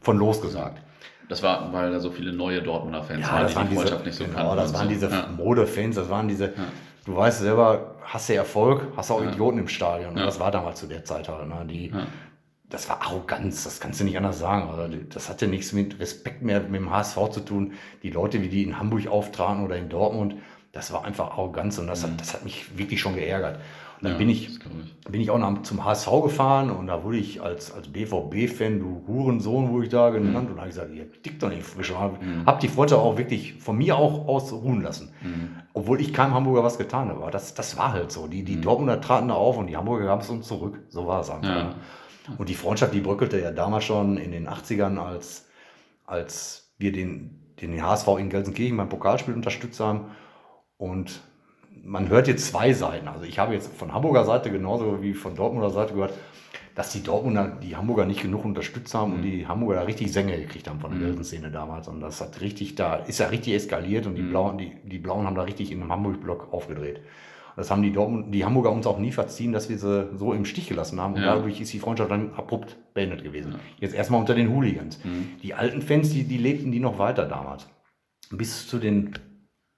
von 0.00 0.18
losgesagt. 0.18 0.82
Das 1.28 1.42
war, 1.44 1.72
weil 1.72 1.92
da 1.92 2.00
so 2.00 2.10
viele 2.10 2.32
neue 2.32 2.60
Dortmunder 2.60 3.04
Fans 3.04 3.24
ja, 3.24 3.32
waren, 3.32 3.46
die 3.46 3.54
waren 3.54 3.68
die 3.68 3.74
Freundschaft 3.76 4.06
diese, 4.06 4.24
nicht 4.24 4.32
so 4.32 4.36
genau, 4.36 4.48
kannten. 4.48 4.56
das 4.56 4.74
waren 4.74 4.88
so. 4.88 4.88
diese 4.88 5.10
ja. 5.10 5.28
Modefans, 5.36 5.96
das 5.96 6.08
waren 6.08 6.26
diese, 6.26 6.46
ja. 6.46 6.52
du 7.06 7.16
weißt 7.16 7.38
selber, 7.38 7.94
hast 8.02 8.28
du 8.28 8.34
Erfolg, 8.34 8.88
hast 8.96 9.12
auch 9.12 9.22
ja. 9.22 9.30
Idioten 9.30 9.58
im 9.58 9.68
Stadion. 9.68 10.10
Und 10.10 10.16
das 10.16 10.40
war 10.40 10.50
damals 10.50 10.80
zu 10.80 10.88
der 10.88 11.04
Zeit 11.04 11.28
halt. 11.28 11.48
Ne? 11.48 11.64
Die, 11.68 11.92
Das 12.68 12.88
war 12.88 13.02
Arroganz, 13.02 13.64
das 13.64 13.78
kannst 13.78 14.00
du 14.00 14.04
nicht 14.04 14.16
anders 14.16 14.40
sagen. 14.40 14.68
Also 14.70 14.96
das 15.08 15.28
hatte 15.28 15.46
nichts 15.46 15.72
mit 15.72 16.00
Respekt 16.00 16.42
mehr 16.42 16.60
mit 16.60 16.80
dem 16.80 16.90
HSV 16.90 17.16
zu 17.30 17.40
tun. 17.40 17.74
Die 18.02 18.10
Leute, 18.10 18.42
wie 18.42 18.48
die 18.48 18.64
in 18.64 18.78
Hamburg 18.78 19.06
auftraten 19.06 19.64
oder 19.64 19.76
in 19.76 19.88
Dortmund, 19.88 20.34
das 20.72 20.92
war 20.92 21.04
einfach 21.04 21.30
Arroganz 21.32 21.78
und 21.78 21.86
das, 21.86 22.02
mhm. 22.02 22.12
hat, 22.12 22.20
das 22.20 22.34
hat 22.34 22.44
mich 22.44 22.76
wirklich 22.76 23.00
schon 23.00 23.14
geärgert. 23.14 23.60
Und 24.00 24.04
dann 24.04 24.12
ja, 24.12 24.18
bin, 24.18 24.30
ich, 24.30 24.48
ich, 24.48 24.58
bin 25.10 25.20
ich 25.20 25.30
auch 25.30 25.38
nach, 25.38 25.60
zum 25.60 25.84
HSV 25.84 26.08
gefahren 26.22 26.70
und 26.70 26.86
da 26.86 27.04
wurde 27.04 27.18
ich 27.18 27.42
als, 27.42 27.70
als 27.70 27.88
BVB-Fan, 27.88 28.80
du 28.80 29.04
Hurensohn, 29.06 29.68
wurde 29.68 29.84
ich 29.84 29.90
da 29.90 30.08
genannt. 30.08 30.46
Mhm. 30.46 30.50
Und 30.52 30.56
da 30.56 30.62
habe 30.62 30.70
ich 30.70 30.74
gesagt, 30.74 30.94
ihr 30.94 31.04
dick 31.04 31.38
doch 31.38 31.50
nicht 31.50 31.64
frisch. 31.64 31.90
Mhm. 31.90 32.46
Habe 32.46 32.60
die 32.62 32.68
Freundschaft 32.68 33.02
auch 33.02 33.18
wirklich 33.18 33.56
von 33.58 33.76
mir 33.76 33.96
auch 33.96 34.26
aus 34.26 34.50
ruhen 34.54 34.80
lassen. 34.80 35.12
Mhm. 35.20 35.50
Obwohl 35.74 36.00
ich 36.00 36.14
keinem 36.14 36.32
Hamburger 36.32 36.64
was 36.64 36.78
getan 36.78 37.10
habe. 37.10 37.20
Aber 37.20 37.30
das, 37.30 37.52
das 37.52 37.76
war 37.76 37.92
halt 37.92 38.10
so. 38.10 38.26
Die, 38.26 38.42
die 38.42 38.56
mhm. 38.56 38.62
Dortmunder 38.62 39.02
traten 39.02 39.28
da 39.28 39.34
auf 39.34 39.58
und 39.58 39.66
die 39.66 39.76
Hamburger 39.76 40.06
gaben 40.06 40.22
es 40.22 40.30
uns 40.30 40.48
zurück. 40.48 40.78
So 40.88 41.06
war 41.06 41.20
es 41.20 41.28
einfach. 41.28 41.48
Ja. 41.48 41.74
Und 42.38 42.48
die 42.48 42.54
Freundschaft, 42.54 42.94
die 42.94 43.00
bröckelte 43.00 43.38
ja 43.38 43.50
damals 43.50 43.84
schon 43.84 44.16
in 44.16 44.32
den 44.32 44.48
80ern, 44.48 44.96
als, 44.96 45.46
als 46.06 46.72
wir 46.78 46.92
den, 46.92 47.54
den 47.60 47.82
HSV 47.82 48.08
in 48.18 48.30
Gelsenkirchen 48.30 48.78
beim 48.78 48.88
Pokalspiel 48.88 49.34
unterstützt 49.34 49.78
haben. 49.78 50.06
Und 50.78 51.20
man 51.82 52.08
hört 52.08 52.28
jetzt 52.28 52.46
zwei 52.46 52.72
Seiten. 52.72 53.08
Also 53.08 53.24
ich 53.24 53.38
habe 53.38 53.54
jetzt 53.54 53.72
von 53.76 53.92
Hamburger 53.92 54.24
Seite 54.24 54.50
genauso 54.50 55.02
wie 55.02 55.14
von 55.14 55.34
Dortmunder 55.34 55.70
Seite 55.70 55.94
gehört, 55.94 56.14
dass 56.74 56.92
die 56.92 57.02
Dortmunder 57.02 57.58
die 57.62 57.76
Hamburger 57.76 58.06
nicht 58.06 58.22
genug 58.22 58.44
unterstützt 58.44 58.94
haben 58.94 59.10
mhm. 59.10 59.16
und 59.16 59.22
die 59.22 59.46
Hamburger 59.46 59.80
da 59.80 59.82
richtig 59.86 60.12
Sänger 60.12 60.36
gekriegt 60.36 60.68
haben 60.68 60.80
von 60.80 60.98
der 60.98 61.10
mhm. 61.10 61.24
Szene 61.24 61.50
damals. 61.50 61.88
Und 61.88 62.00
das 62.00 62.20
hat 62.20 62.40
richtig 62.40 62.74
da, 62.74 62.96
ist 62.96 63.18
ja 63.18 63.28
richtig 63.28 63.54
eskaliert 63.54 64.06
und 64.06 64.14
die 64.14 64.22
mhm. 64.22 64.30
Blauen, 64.30 64.58
die, 64.58 64.72
die 64.84 64.98
Blauen 64.98 65.26
haben 65.26 65.34
da 65.34 65.42
richtig 65.42 65.72
in 65.72 65.80
einem 65.80 65.92
Hamburg-Block 65.92 66.52
aufgedreht. 66.52 66.98
Und 66.98 67.56
das 67.56 67.70
haben 67.70 67.82
die 67.82 67.92
Dortmund, 67.92 68.32
die 68.32 68.44
Hamburger 68.44 68.70
uns 68.70 68.86
auch 68.86 68.98
nie 68.98 69.10
verziehen, 69.10 69.52
dass 69.52 69.68
wir 69.68 69.78
sie 69.78 70.08
so 70.14 70.32
im 70.32 70.44
Stich 70.44 70.68
gelassen 70.68 71.00
haben. 71.00 71.14
Und 71.14 71.22
ja. 71.22 71.34
dadurch 71.34 71.60
ist 71.60 71.72
die 71.72 71.80
Freundschaft 71.80 72.10
dann 72.10 72.32
abrupt 72.34 72.76
beendet 72.94 73.24
gewesen. 73.24 73.52
Ja. 73.52 73.58
Jetzt 73.80 73.94
erstmal 73.94 74.20
unter 74.20 74.34
den 74.34 74.54
Hooligans. 74.54 75.04
Mhm. 75.04 75.40
Die 75.42 75.54
alten 75.54 75.82
Fans, 75.82 76.10
die, 76.10 76.24
die 76.24 76.38
lebten 76.38 76.70
die 76.70 76.80
noch 76.80 76.98
weiter 76.98 77.26
damals. 77.26 77.68
Bis 78.30 78.68
zu 78.68 78.78
den 78.78 79.18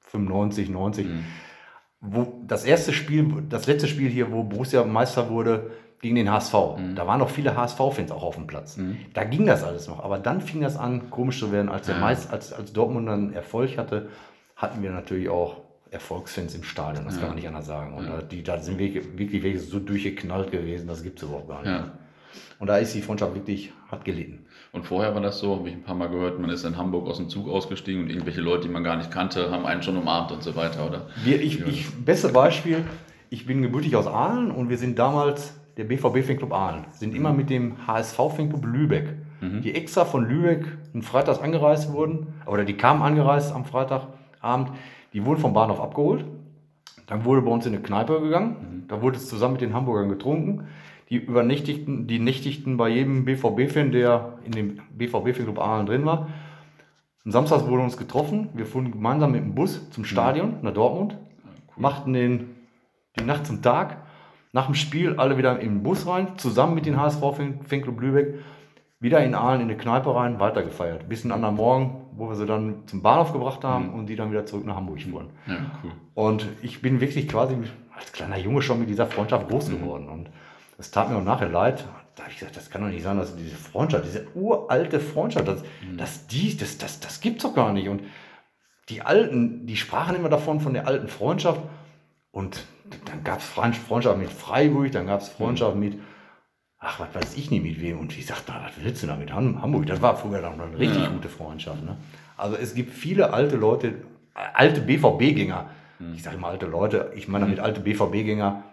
95, 0.01 0.69
90 0.69 1.07
wo 2.03 2.41
das 2.47 2.65
erste 2.65 2.93
Spiel, 2.93 3.45
das 3.49 3.67
letzte 3.67 3.87
Spiel 3.87 4.11
hier, 4.11 4.31
wo 4.31 4.43
Borussia 4.43 4.85
Meister 4.85 5.31
wurde 5.31 5.71
gegen 6.01 6.17
den 6.17 6.31
HSV, 6.31 6.55
mhm. 6.77 6.97
da 6.97 7.07
waren 7.07 7.21
noch 7.21 7.31
viele 7.31 7.57
HSV-Fans 7.57 8.11
auch 8.11 8.25
auf 8.25 8.35
dem 8.35 8.49
Platz. 8.49 8.77
Mhm. 8.77 8.99
Da 9.15 9.23
ging 9.23 9.47
das 9.47 9.63
alles 9.63 9.87
noch. 9.87 10.03
Aber 10.03 10.19
dann 10.19 10.41
fing 10.41 10.61
das 10.61 10.77
an, 10.77 11.11
komisch 11.11 11.39
zu 11.39 11.53
werden. 11.53 11.69
Als, 11.69 11.87
der 11.87 11.95
ja. 11.95 12.01
Meist, 12.01 12.33
als, 12.33 12.53
als 12.53 12.73
Dortmund 12.73 13.07
dann 13.09 13.33
Erfolg 13.33 13.79
hatte, 13.79 14.09
hatten 14.57 14.83
wir 14.83 14.91
natürlich 14.91 15.29
auch 15.29 15.59
Erfolgsfans 15.93 16.57
im 16.57 16.65
Stadion. 16.65 17.05
Das 17.05 17.15
ja. 17.15 17.21
kann 17.21 17.29
man 17.31 17.37
nicht 17.37 17.47
anders 17.47 17.67
sagen. 17.67 17.95
Und 17.95 18.07
ja. 18.07 18.17
da, 18.17 18.23
die, 18.23 18.43
da 18.43 18.59
sind 18.59 18.79
wir 18.79 18.93
wirklich 19.17 19.45
welche 19.45 19.61
so 19.61 19.79
durchgeknallt 19.79 20.51
gewesen, 20.51 20.89
das 20.89 21.05
gibt 21.05 21.19
es 21.19 21.29
überhaupt 21.29 21.49
gar 21.49 21.63
nicht. 21.63 21.85
Und 22.59 22.67
da 22.67 22.79
ist 22.79 22.95
die 22.95 23.03
Freundschaft 23.03 23.35
wirklich, 23.35 23.73
hat 23.89 24.05
gelitten. 24.05 24.47
Und 24.75 24.87
vorher 24.87 25.15
war 25.15 25.21
das 25.21 25.39
so, 25.39 25.55
habe 25.55 25.69
ich 25.69 25.75
ein 25.75 25.83
paar 25.83 25.95
Mal 25.95 26.09
gehört, 26.09 26.39
man 26.39 26.49
ist 26.49 26.65
in 26.65 26.79
Hamburg 26.79 27.07
aus 27.07 27.19
dem 27.19 27.29
Zug 27.29 27.47
ausgestiegen 27.47 28.05
und 28.05 28.09
irgendwelche 28.09 28.41
Leute, 28.41 28.69
die 28.69 28.73
man 28.73 28.83
gar 28.83 28.97
nicht 28.97 29.11
kannte, 29.11 29.51
haben 29.51 29.67
einen 29.67 29.83
schon 29.83 29.99
umarmt 29.99 30.33
und 30.33 30.43
so 30.43 30.57
weiter, 30.57 30.87
oder? 30.87 31.09
Wir, 31.23 31.43
ich, 31.43 31.61
ich, 31.67 31.95
beste 31.95 32.31
Beispiel, 32.31 32.83
ich 33.29 33.45
bin 33.45 33.61
gebürtig 33.61 33.95
aus 33.97 34.07
Aalen 34.07 34.51
und 34.51 34.71
wir 34.71 34.79
sind 34.79 34.99
damals, 34.99 35.61
der 35.77 35.85
BVB 35.85 36.25
Fanclub 36.27 36.55
Aalen, 36.55 36.87
sind 36.91 37.15
immer 37.15 37.35
mit 37.35 37.51
dem 37.51 37.87
HSV 37.87 38.17
Fanclub 38.17 38.65
Lübeck, 38.65 39.15
mhm. 39.43 39.61
die 39.61 39.75
extra 39.75 40.07
von 40.07 40.27
Lübeck 40.27 40.65
einen 40.95 41.03
Freitags 41.03 41.39
angereist 41.39 41.93
wurden, 41.93 42.29
oder 42.47 42.65
die 42.65 42.75
kamen 42.75 43.03
angereist 43.03 43.55
am 43.55 43.67
Freitagabend, 43.67 44.71
die 45.13 45.27
wurden 45.27 45.39
vom 45.39 45.53
Bahnhof 45.53 45.81
abgeholt, 45.81 46.25
dann 47.09 47.27
wurde 47.27 47.43
bei 47.43 47.51
uns 47.51 47.67
in 47.67 47.75
eine 47.75 47.83
Kneipe 47.83 48.23
gegangen, 48.23 48.57
mhm. 48.85 48.89
da 48.89 49.03
wurde 49.03 49.19
es 49.19 49.29
zusammen 49.29 49.53
mit 49.53 49.61
den 49.61 49.75
Hamburgern 49.75 50.09
getrunken, 50.09 50.67
die 51.13 51.19
übernächtigten, 51.19 52.07
die 52.07 52.19
nächtigten 52.19 52.79
bei 52.79 52.89
jedem 52.89 53.27
BVB-Fan, 53.27 53.93
der 53.93 54.39
in 54.45 54.53
dem 54.53 54.81
BVB-Fanclub 54.97 55.59
Aalen 55.59 55.85
drin 55.85 56.07
war. 56.07 56.29
Am 57.27 57.31
Samstag 57.31 57.69
wurden 57.69 57.83
uns 57.83 57.99
getroffen. 57.99 58.49
Wir 58.55 58.65
fuhren 58.65 58.91
gemeinsam 58.91 59.33
mit 59.33 59.43
dem 59.43 59.55
Bus 59.55 59.91
zum 59.91 60.07
Stadion 60.07 60.57
nach 60.63 60.73
Dortmund, 60.73 61.19
cool. 61.43 61.83
machten 61.83 62.15
den, 62.15 62.57
die 63.19 63.25
Nacht 63.25 63.45
zum 63.47 63.61
Tag 63.61 63.99
nach 64.53 64.65
dem 64.67 64.75
Spiel 64.75 65.17
alle 65.17 65.37
wieder 65.37 65.61
in 65.61 65.69
den 65.69 65.83
Bus 65.83 66.07
rein, 66.07 66.39
zusammen 66.39 66.75
mit 66.75 66.87
den 66.87 66.99
HSV 66.99 67.21
Fanclub 67.67 68.01
Lübeck, 68.01 68.37
wieder 68.99 69.23
in 69.23 69.35
Aalen 69.35 69.61
in 69.61 69.69
eine 69.69 69.77
Kneipe 69.77 70.15
rein, 70.15 70.41
weitergefeiert. 70.41 71.11
Bis 71.11 71.25
einen 71.25 71.33
anderen 71.33 71.57
Morgen, 71.57 72.07
wo 72.17 72.31
wir 72.31 72.37
sie 72.37 72.47
dann 72.47 72.87
zum 72.87 73.03
Bahnhof 73.03 73.35
gebracht 73.35 73.65
haben 73.65 73.89
mhm. 73.89 73.95
und 73.95 74.07
die 74.07 74.17
dann 74.17 74.31
wieder 74.31 74.47
zurück 74.47 74.65
nach 74.65 74.77
Hamburg 74.77 75.03
fuhren. 75.03 75.29
Ja, 75.47 75.57
cool. 75.85 75.91
Und 76.15 76.49
ich 76.63 76.81
bin 76.81 77.03
wirklich 77.03 77.29
quasi 77.29 77.55
als 77.95 78.13
kleiner 78.13 78.39
Junge 78.39 78.63
schon 78.63 78.79
mit 78.81 78.89
dieser 78.89 79.07
Freundschaft 79.07 79.51
groß 79.51 79.69
mhm. 79.69 79.81
geworden. 79.81 80.09
Und 80.09 80.31
das 80.83 80.91
tat 80.91 81.11
mir 81.11 81.17
auch 81.17 81.23
nachher 81.23 81.49
leid. 81.49 81.85
Da 82.17 82.25
habe 82.25 82.33
ich 82.33 82.41
gesagt, 82.41 82.57
das 82.57 82.69
kann 82.69 82.83
doch 82.83 82.89
nicht 82.89 83.05
sein, 83.05 83.17
dass 83.17 83.37
diese 83.37 83.55
Freundschaft, 83.55 84.05
diese 84.05 84.27
uralte 84.35 84.99
Freundschaft, 84.99 85.47
das, 85.47 85.63
mhm. 85.63 85.97
das, 85.97 86.27
die, 86.27 86.57
das, 86.57 86.77
das, 86.77 86.99
das 86.99 87.21
gibt's 87.21 87.45
doch 87.45 87.55
gar 87.55 87.73
nicht. 87.73 87.89
Und 87.89 88.03
die 88.89 89.01
Alten, 89.01 89.65
die 89.65 89.77
sprachen 89.77 90.17
immer 90.17 90.29
davon, 90.29 90.59
von 90.59 90.75
der 90.75 90.89
alten 90.89 91.07
Freundschaft. 91.07 91.61
Und 92.33 92.67
dann 93.05 93.23
gab 93.23 93.39
es 93.39 93.45
Freundschaft 93.45 94.19
mit 94.19 94.33
Freiburg, 94.33 94.91
dann 94.91 95.07
gab 95.07 95.21
es 95.21 95.29
Freundschaft 95.29 95.77
mit, 95.77 96.01
ach, 96.81 96.99
was 96.99 97.15
weiß 97.15 97.37
ich 97.37 97.53
nicht 97.53 97.63
mit 97.63 97.81
wem. 97.81 98.01
Und 98.01 98.19
ich 98.19 98.27
sagte, 98.27 98.53
was 98.53 98.73
willst 98.85 99.05
du 99.05 99.07
da 99.07 99.15
mit 99.15 99.33
Hamburg? 99.33 99.87
Das 99.87 100.03
war 100.03 100.17
früher 100.17 100.43
dann 100.43 100.61
eine 100.61 100.77
richtig 100.77 101.05
ja. 101.05 101.11
gute 101.11 101.29
Freundschaft. 101.29 101.85
Ne? 101.85 101.97
Also 102.37 102.57
es 102.57 102.75
gibt 102.75 102.93
viele 102.93 103.33
alte 103.33 103.55
Leute, 103.55 104.03
alte 104.35 104.81
BVB-Gänger, 104.81 105.71
mhm. 106.01 106.15
ich 106.15 106.25
sage 106.25 106.39
immer 106.39 106.49
alte 106.49 106.67
Leute, 106.67 107.13
ich 107.15 107.29
meine 107.29 107.45
damit 107.45 107.59
mhm. 107.59 107.65
alte 107.65 107.81
BVB-Gänger, 107.83 108.65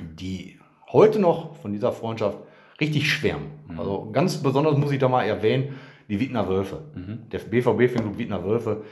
die 0.00 0.59
heute 0.92 1.18
noch 1.18 1.56
von 1.56 1.72
dieser 1.72 1.92
Freundschaft 1.92 2.38
richtig 2.80 3.10
schwärmen. 3.10 3.48
Mhm. 3.68 3.78
Also 3.78 4.10
ganz 4.12 4.42
besonders 4.42 4.76
muss 4.76 4.92
ich 4.92 4.98
da 4.98 5.08
mal 5.08 5.24
erwähnen, 5.24 5.74
die 6.08 6.18
Wittner 6.18 6.48
Wölfe. 6.48 6.82
Mhm. 6.94 7.28
Der 7.30 7.38
BVB-Fanclub 7.38 8.18
Wittner 8.18 8.44
Wölfe. 8.44 8.82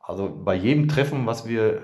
Also 0.00 0.30
bei 0.44 0.54
jedem 0.54 0.88
Treffen, 0.88 1.26
was 1.26 1.48
wir 1.48 1.82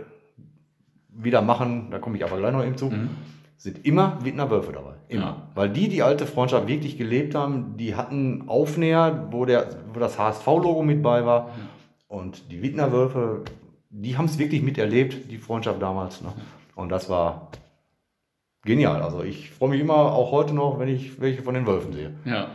wieder 1.09 1.43
machen, 1.43 1.89
da 1.91 1.99
komme 1.99 2.17
ich 2.17 2.25
aber 2.25 2.39
gleich 2.39 2.53
noch 2.53 2.65
eben 2.65 2.77
zu, 2.77 2.87
mhm. 2.87 3.11
sind 3.57 3.85
immer 3.85 4.19
Wittner 4.23 4.51
Wölfe 4.51 4.73
dabei. 4.73 4.95
Immer. 5.09 5.23
Ja. 5.23 5.49
Weil 5.55 5.71
die 5.71 5.89
die 5.89 6.03
alte 6.03 6.27
Freundschaft 6.27 6.69
wirklich 6.69 6.97
gelebt 6.97 7.35
haben. 7.35 7.77
Die 7.77 7.97
hatten 7.97 8.49
Aufnäher, 8.49 9.29
wo, 9.31 9.45
der, 9.45 9.69
wo 9.93 10.01
das 10.01 10.19
HSV-Logo 10.19 10.83
mit 10.83 11.03
bei 11.03 11.27
war. 11.27 11.49
Ja. 11.49 11.55
Und 12.09 12.51
die 12.51 12.63
Wittner 12.63 12.93
Wölfe, 12.93 13.45
die 13.91 14.17
haben 14.17 14.25
es 14.25 14.39
wirklich 14.39 14.63
miterlebt, 14.63 15.31
die 15.31 15.39
Freundschaft 15.39 15.81
damals. 15.81 16.23
Ne? 16.23 16.33
Und 16.75 16.89
das 16.89 17.09
war 17.09 17.51
genial. 18.65 19.03
Also 19.03 19.23
ich 19.23 19.51
freue 19.51 19.71
mich 19.71 19.81
immer 19.81 19.95
auch 19.95 20.33
heute 20.33 20.55
noch, 20.55 20.79
wenn 20.79 20.89
ich 20.89 21.21
welche 21.21 21.43
von 21.43 21.55
den 21.55 21.67
Wölfen 21.67 21.93
sehe. 21.93 22.13
Ja. 22.25 22.49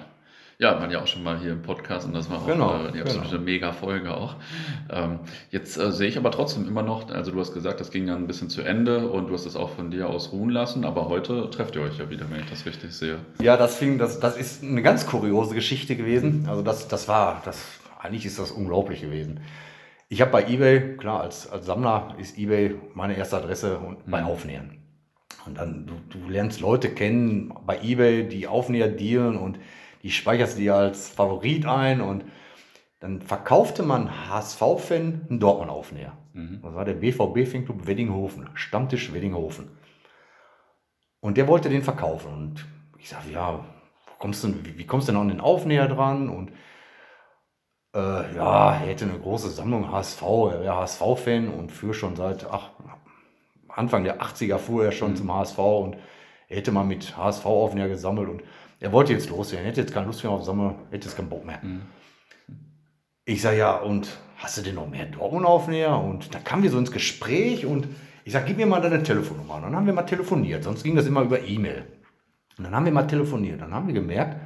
Ja, 0.58 0.80
waren 0.80 0.90
ja 0.90 1.02
auch 1.02 1.08
schon 1.08 1.22
mal 1.22 1.38
hier 1.38 1.52
im 1.52 1.64
Podcast 1.64 2.08
und 2.08 2.14
das 2.14 2.30
war 2.30 2.38
auch 2.38 2.48
genau, 2.48 2.86
äh, 2.86 2.92
die 2.94 3.02
absolute 3.02 3.32
genau. 3.32 3.44
Mega-Folge 3.44 4.16
auch. 4.16 4.36
Ähm, 4.90 5.20
jetzt 5.52 5.78
äh, 5.78 5.92
sehe 5.92 6.08
ich 6.08 6.18
aber 6.18 6.32
trotzdem 6.32 6.66
immer 6.66 6.82
noch, 6.82 7.10
also 7.10 7.32
du 7.32 7.40
hast 7.42 7.54
gesagt, 7.54 7.82
das 7.82 7.92
ging 7.92 8.08
dann 8.08 8.20
ein 8.20 8.28
bisschen 8.28 8.50
zu 8.50 8.62
Ende 8.62 9.10
und 9.10 9.28
du 9.28 9.34
hast 9.34 9.46
es 9.46 9.58
auch 9.58 9.72
von 9.72 9.92
dir 9.92 10.10
aus 10.10 10.32
ruhen 10.32 10.50
lassen, 10.50 10.86
aber 10.86 11.10
heute 11.10 11.50
trefft 11.50 11.76
ihr 11.76 11.82
euch 11.82 11.98
ja 11.98 12.10
wieder, 12.10 12.32
wenn 12.32 12.40
ich 12.40 12.50
das 12.50 12.66
richtig 12.66 12.94
sehe. 12.94 13.18
Ja, 13.42 13.58
das 13.58 13.76
fing, 13.76 13.98
das, 13.98 14.22
das 14.22 14.38
ist 14.38 14.64
eine 14.64 14.82
ganz 14.82 15.06
kuriose 15.06 15.56
Geschichte 15.56 15.98
gewesen. 15.98 16.46
Also 16.48 16.62
das, 16.62 16.88
das 16.88 17.10
war, 17.10 17.42
das, 17.44 17.62
eigentlich 18.00 18.26
ist 18.26 18.40
das 18.40 18.52
unglaublich 18.52 19.02
gewesen. 19.02 19.42
Ich 20.08 20.22
habe 20.22 20.32
bei 20.32 20.48
eBay, 20.48 20.96
klar, 20.96 21.20
als, 21.20 21.52
als 21.52 21.66
Sammler 21.66 22.16
ist 22.18 22.38
eBay 22.38 22.76
meine 22.94 23.18
erste 23.18 23.36
Adresse 23.36 23.80
und 23.80 24.10
bei 24.10 24.22
mhm. 24.22 24.28
Und 25.46 25.58
dann, 25.58 25.86
du, 25.86 25.94
du 26.10 26.30
lernst 26.30 26.60
Leute 26.60 26.90
kennen 26.90 27.54
bei 27.66 27.80
eBay, 27.82 28.28
die 28.28 28.48
Aufnäher 28.48 28.88
dealen 28.88 29.38
und 29.38 29.60
die 30.04 30.12
speicherst 30.12 30.58
dir 30.58 30.76
als 30.76 31.10
Favorit 31.10 31.66
ein 31.66 32.02
und 32.02 32.26
dann 33.00 33.22
verkaufte 33.22 33.84
man 33.84 34.30
HSV-Fan 34.30 35.28
einen 35.30 35.40
Dortmund-Aufnäher. 35.40 36.14
Mhm. 36.34 36.62
Das 36.64 36.74
war 36.74 36.86
der 36.86 36.94
BVB-Fanclub 36.94 37.86
Weddinghofen, 37.86 38.50
Stammtisch 38.56 39.14
Weddinghofen. 39.14 39.70
Und 41.20 41.38
der 41.38 41.48
wollte 41.48 41.70
den 41.70 41.84
verkaufen. 41.84 42.34
Und 42.34 42.66
ich 42.98 43.10
sage, 43.10 43.32
ja, 43.32 43.66
kommst 44.20 44.44
du, 44.44 44.54
wie, 44.64 44.86
kommst 44.86 45.08
du 45.08 45.12
denn 45.12 45.22
an 45.22 45.28
den 45.28 45.42
Aufnäher 45.42 45.88
dran? 45.88 46.30
Und 46.30 46.52
äh, 47.96 48.36
ja, 48.36 48.74
er 48.74 48.88
hätte 48.88 49.06
eine 49.06 49.20
große 49.20 49.50
Sammlung 49.50 49.92
HSV, 49.92 50.22
er 50.22 50.62
wäre 50.62 50.76
HSV-Fan 50.78 51.48
und 51.48 51.72
fuhr 51.72 51.94
schon 51.94 52.16
seit 52.16 52.46
ach, 52.50 52.72
Anfang 53.76 54.04
der 54.04 54.22
80er 54.22 54.58
fuhr 54.58 54.86
er 54.86 54.92
schon 54.92 55.12
mhm. 55.12 55.16
zum 55.18 55.34
HSV 55.34 55.58
und 55.58 55.98
er 56.48 56.58
hätte 56.58 56.72
mal 56.72 56.84
mit 56.84 57.18
HSV-Aufnäher 57.18 57.90
gesammelt 57.90 58.30
und 58.30 58.44
er 58.80 58.92
wollte 58.92 59.14
jetzt 59.14 59.30
losgehen, 59.30 59.64
er 59.64 59.70
hätte 59.70 59.82
jetzt 59.82 59.94
keine 59.94 60.06
Lust 60.06 60.24
mehr 60.24 60.32
auf 60.32 60.44
Sommer, 60.44 60.76
hätte 60.92 61.08
jetzt 61.08 61.16
keinen 61.16 61.30
Bock 61.30 61.46
mehr. 61.46 61.60
Mhm. 61.62 61.82
Ich 63.26 63.42
sage, 63.42 63.58
ja, 63.58 63.78
und 63.78 64.08
hast 64.38 64.58
du 64.58 64.62
denn 64.62 64.76
noch 64.76 64.88
mehr 64.88 65.06
Dortmund-Aufnäher? 65.06 65.98
Und 65.98 66.34
da 66.34 66.40
kamen 66.40 66.62
wir 66.64 66.70
so 66.70 66.78
ins 66.78 66.92
Gespräch 66.92 67.66
und 67.66 67.88
ich 68.24 68.34
sage, 68.34 68.46
gib 68.48 68.58
mir 68.58 68.68
mal 68.68 68.82
deine 68.82 69.02
Telefonnummer. 69.02 69.56
Und 69.56 69.64
dann 69.64 69.76
haben 69.76 69.86
wir 69.86 69.94
mal 69.94 70.04
telefoniert, 70.04 70.64
sonst 70.64 70.84
ging 70.84 70.96
das 70.96 71.08
immer 71.08 71.22
über 71.22 71.42
E-Mail. 71.42 71.86
Und 72.58 72.66
dann 72.66 72.76
haben 72.76 72.86
wir 72.86 72.92
mal 72.92 73.08
telefoniert, 73.08 73.62
dann 73.62 73.74
haben 73.74 73.88
wir 73.88 73.94
gemerkt, 73.94 74.38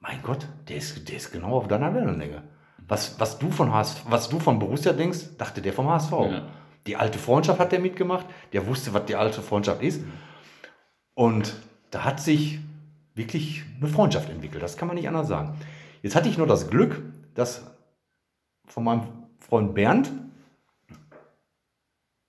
mein 0.00 0.20
Gott, 0.22 0.46
der 0.68 0.76
ist, 0.76 1.08
der 1.08 1.16
ist 1.16 1.32
genau 1.32 1.56
auf 1.56 1.68
deiner 1.68 1.94
Wellenlänge. 1.94 2.42
Was, 2.86 3.18
was, 3.18 3.38
du 3.38 3.50
von 3.50 3.72
HSV, 3.72 4.04
was 4.08 4.28
du 4.28 4.38
von 4.38 4.58
Borussia 4.58 4.92
denkst, 4.92 5.38
dachte 5.38 5.62
der 5.62 5.72
vom 5.72 5.88
HSV. 5.88 6.12
Ja. 6.12 6.42
Die 6.86 6.96
alte 6.96 7.18
Freundschaft 7.18 7.58
hat 7.58 7.72
der 7.72 7.80
mitgemacht, 7.80 8.26
der 8.52 8.66
wusste, 8.66 8.92
was 8.92 9.06
die 9.06 9.16
alte 9.16 9.42
Freundschaft 9.42 9.82
ist. 9.82 10.02
Und 11.14 11.54
da 11.90 12.04
hat 12.04 12.20
sich 12.20 12.58
wirklich 13.14 13.62
eine 13.80 13.88
Freundschaft 13.88 14.28
entwickelt. 14.28 14.62
Das 14.62 14.76
kann 14.76 14.88
man 14.88 14.96
nicht 14.96 15.08
anders 15.08 15.28
sagen. 15.28 15.56
Jetzt 16.02 16.16
hatte 16.16 16.28
ich 16.28 16.36
nur 16.36 16.46
das 16.46 16.68
Glück, 16.68 17.02
dass 17.34 17.64
von 18.66 18.84
meinem 18.84 19.02
Freund 19.38 19.74
Bernd 19.74 20.10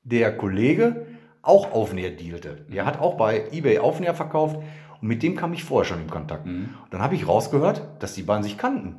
der 0.04 0.38
Kollege 0.38 1.08
auch 1.42 1.72
Aufnäher 1.72 2.12
dealte. 2.12 2.66
Der 2.70 2.86
hat 2.86 3.00
auch 3.00 3.18
bei 3.18 3.50
eBay 3.52 3.80
Aufnäher 3.80 4.14
verkauft 4.14 4.58
und 5.02 5.08
mit 5.08 5.24
dem 5.24 5.36
kam 5.36 5.54
ich 5.54 5.64
vorher 5.64 5.88
schon 5.88 6.02
in 6.02 6.10
Kontakt. 6.10 6.46
Mhm. 6.46 6.70
Und 6.84 6.94
dann 6.94 7.02
habe 7.02 7.16
ich 7.16 7.28
rausgehört, 7.28 7.82
dass 8.00 8.14
die 8.14 8.24
beiden 8.24 8.44
sich 8.44 8.58
kannten. 8.58 8.96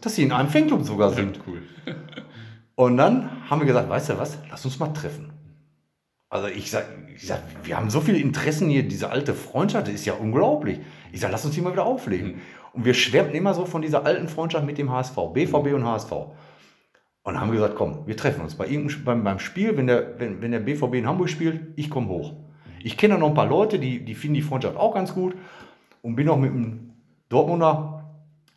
dass 0.00 0.14
sie 0.14 0.24
in 0.24 0.32
einem 0.32 0.48
Fanclub 0.48 0.82
sogar 0.82 1.10
sind. 1.10 1.40
Cool. 1.46 1.62
Und 2.78 2.96
dann 2.96 3.50
haben 3.50 3.60
wir 3.60 3.66
gesagt, 3.66 3.88
weißt 3.88 4.10
du 4.10 4.18
was, 4.18 4.38
lass 4.50 4.64
uns 4.64 4.78
mal 4.78 4.92
treffen. 4.92 5.32
Also 6.28 6.46
ich 6.46 6.70
sag, 6.70 6.86
ich 7.12 7.26
sag, 7.26 7.42
wir 7.64 7.76
haben 7.76 7.90
so 7.90 8.00
viele 8.00 8.18
Interessen 8.18 8.68
hier, 8.68 8.86
diese 8.86 9.10
alte 9.10 9.34
Freundschaft, 9.34 9.88
das 9.88 9.94
ist 9.94 10.06
ja 10.06 10.12
unglaublich. 10.12 10.78
Ich 11.10 11.18
sage, 11.18 11.32
lass 11.32 11.44
uns 11.44 11.56
die 11.56 11.60
mal 11.60 11.72
wieder 11.72 11.84
auflegen. 11.84 12.28
Mhm. 12.28 12.40
Und 12.74 12.84
wir 12.84 12.94
schwärmten 12.94 13.34
immer 13.34 13.52
so 13.52 13.64
von 13.64 13.82
dieser 13.82 14.06
alten 14.06 14.28
Freundschaft 14.28 14.64
mit 14.64 14.78
dem 14.78 14.92
HSV, 14.92 15.16
BVB 15.32 15.74
und 15.74 15.84
HSV. 15.84 16.12
Und 17.24 17.40
haben 17.40 17.50
gesagt, 17.50 17.74
komm, 17.74 18.06
wir 18.06 18.16
treffen 18.16 18.42
uns 18.42 18.54
bei 18.54 18.68
beim, 19.04 19.24
beim 19.24 19.40
Spiel, 19.40 19.76
wenn 19.76 19.88
der, 19.88 20.20
wenn, 20.20 20.40
wenn 20.40 20.52
der 20.52 20.60
BVB 20.60 20.94
in 20.94 21.08
Hamburg 21.08 21.30
spielt, 21.30 21.60
ich 21.74 21.90
komme 21.90 22.06
hoch. 22.06 22.34
Ich 22.84 22.96
kenne 22.96 23.18
noch 23.18 23.26
ein 23.26 23.34
paar 23.34 23.48
Leute, 23.48 23.80
die, 23.80 24.04
die 24.04 24.14
finden 24.14 24.34
die 24.34 24.42
Freundschaft 24.42 24.76
auch 24.76 24.94
ganz 24.94 25.14
gut 25.14 25.34
und 26.02 26.14
bin 26.14 26.28
auch 26.28 26.38
mit 26.38 26.52
einem 26.52 26.92
Dortmunder 27.28 28.04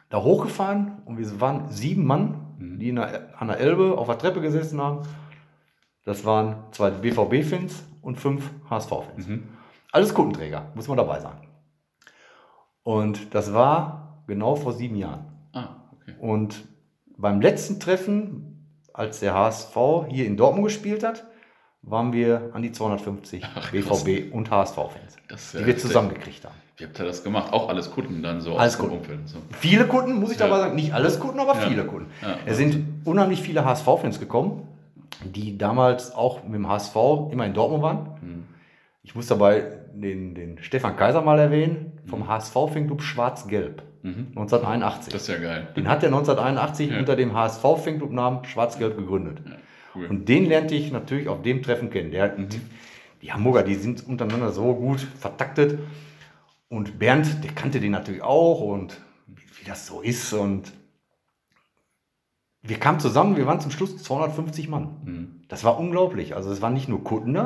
da 0.09 0.21
hochgefahren 0.21 1.01
und 1.05 1.17
wir 1.17 1.41
waren 1.41 1.69
sieben 1.69 2.05
Mann, 2.05 2.40
mhm. 2.61 2.79
die 2.79 2.93
der, 2.93 3.29
an 3.39 3.47
der 3.47 3.59
Elbe 3.59 3.97
auf 3.97 4.07
der 4.07 4.17
Treppe 4.17 4.41
gesessen 4.41 4.79
haben. 4.79 5.01
Das 6.05 6.25
waren 6.25 6.63
zwei 6.71 6.89
BVB-Fans 6.89 7.83
und 8.01 8.17
fünf 8.17 8.49
HSV-Fans. 8.69 9.27
Mhm. 9.27 9.43
Alles 9.91 10.13
Kundenträger, 10.13 10.71
muss 10.75 10.87
man 10.87 10.97
dabei 10.97 11.19
sein. 11.19 11.47
Und 12.83 13.35
das 13.35 13.53
war 13.53 14.23
genau 14.27 14.55
vor 14.55 14.73
sieben 14.73 14.95
Jahren. 14.95 15.25
Ah, 15.53 15.75
okay. 15.93 16.15
Und 16.19 16.67
beim 17.17 17.41
letzten 17.41 17.79
Treffen, 17.79 18.65
als 18.93 19.19
der 19.19 19.33
HSV 19.33 19.75
hier 20.09 20.25
in 20.25 20.37
Dortmund 20.37 20.65
gespielt 20.65 21.03
hat, 21.03 21.25
waren 21.83 22.13
wir 22.13 22.51
an 22.53 22.61
die 22.61 22.71
250 22.71 23.43
Ach, 23.43 23.71
BVB 23.71 24.33
und 24.33 24.49
HSV-Fans, 24.49 25.17
die 25.53 25.65
wir 25.65 25.77
zusammengekriegt 25.77 26.45
haben. 26.45 26.55
Wie 26.81 26.85
habt 26.85 26.99
ihr 26.99 27.05
das 27.05 27.23
gemacht? 27.23 27.53
Auch 27.53 27.69
alles 27.69 27.91
Kunden 27.91 28.23
dann 28.23 28.41
so 28.41 28.57
alles 28.57 28.73
aus 28.73 28.79
Kunden. 28.79 28.97
Umfeld? 28.97 29.19
So. 29.29 29.37
Viele 29.51 29.85
Kunden, 29.85 30.19
muss 30.19 30.31
ich 30.31 30.39
ja. 30.39 30.47
dabei 30.47 30.61
sagen. 30.61 30.75
Nicht 30.75 30.95
alles 30.95 31.19
Kunden, 31.19 31.39
aber 31.39 31.53
ja. 31.53 31.67
viele 31.67 31.85
Kunden. 31.85 32.09
Ja, 32.23 32.37
es 32.47 32.57
sind 32.57 33.05
unheimlich 33.05 33.39
viele 33.39 33.63
HSV-Fans 33.63 34.19
gekommen, 34.19 34.67
die 35.23 35.59
damals 35.59 36.11
auch 36.15 36.43
mit 36.43 36.55
dem 36.55 36.67
HSV 36.67 36.95
immer 37.31 37.45
in 37.45 37.53
Dortmund 37.53 37.83
waren. 37.83 37.97
Hm. 38.21 38.43
Ich 39.03 39.13
muss 39.13 39.27
dabei 39.27 39.63
den, 39.93 40.33
den 40.33 40.57
Stefan 40.63 40.95
Kaiser 40.95 41.21
mal 41.21 41.37
erwähnen, 41.37 41.91
vom 42.07 42.27
HSV 42.27 42.53
Fanclub 42.53 43.03
Schwarz-Gelb. 43.03 43.83
Mhm. 44.01 44.29
1981. 44.29 45.13
Das 45.13 45.21
ist 45.21 45.27
ja 45.27 45.37
geil. 45.37 45.67
Den 45.75 45.87
hat 45.87 46.01
er 46.01 46.07
1981 46.07 46.89
ja. 46.89 46.97
unter 46.97 47.15
dem 47.15 47.35
HSV 47.35 47.61
Fanclub 47.61 48.11
Namen 48.11 48.43
Schwarz-Gelb 48.45 48.97
gegründet. 48.97 49.39
Cool. 49.93 50.07
Und 50.07 50.27
den 50.27 50.47
lernte 50.47 50.73
ich 50.73 50.91
natürlich 50.91 51.27
auf 51.27 51.43
dem 51.43 51.61
Treffen 51.61 51.91
kennen. 51.91 52.09
Der, 52.09 52.35
mhm. 52.35 52.49
die, 52.49 52.61
die 53.21 53.31
Hamburger, 53.31 53.61
die 53.61 53.75
sind 53.75 54.07
untereinander 54.07 54.51
so 54.51 54.73
gut 54.73 55.01
vertaktet. 55.19 55.77
Und 56.71 56.97
Bernd, 56.97 57.43
der 57.43 57.51
kannte 57.51 57.79
den 57.79 57.91
natürlich 57.91 58.23
auch 58.23 58.61
und 58.61 58.99
wie, 59.27 59.65
das 59.65 59.85
so 59.85 60.01
ist. 60.01 60.33
Und 60.33 60.73
wir 62.63 62.79
kamen 62.79 62.99
zusammen, 62.99 63.37
wir 63.37 63.45
waren 63.45 63.59
zum 63.59 63.69
Schluss 63.69 64.01
250 64.01 64.69
Mann. 64.69 65.01
Mhm. 65.03 65.41
Das 65.49 65.63
war 65.63 65.79
unglaublich. 65.79 66.35
Also 66.35 66.51
es 66.51 66.63
waren 66.63 66.73
nicht 66.73 66.89
nur 66.89 67.03
Kunden, 67.03 67.37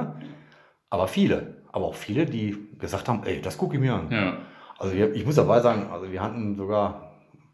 aber 0.89 1.09
viele 1.09 1.55
aber 1.75 1.87
auch 1.87 1.95
viele, 1.95 2.25
die 2.25 2.55
gesagt 2.79 3.09
haben, 3.09 3.23
ey, 3.25 3.41
das 3.41 3.57
gucke 3.57 3.75
ich 3.75 3.81
mir 3.81 3.95
an. 3.95 4.07
Ja. 4.09 4.37
Also 4.79 4.95
wir, 4.95 5.13
ich 5.13 5.25
muss 5.25 5.35
dabei 5.35 5.59
sagen, 5.59 5.87
also 5.91 6.09
wir 6.09 6.23
hatten 6.23 6.55
sogar 6.55 7.11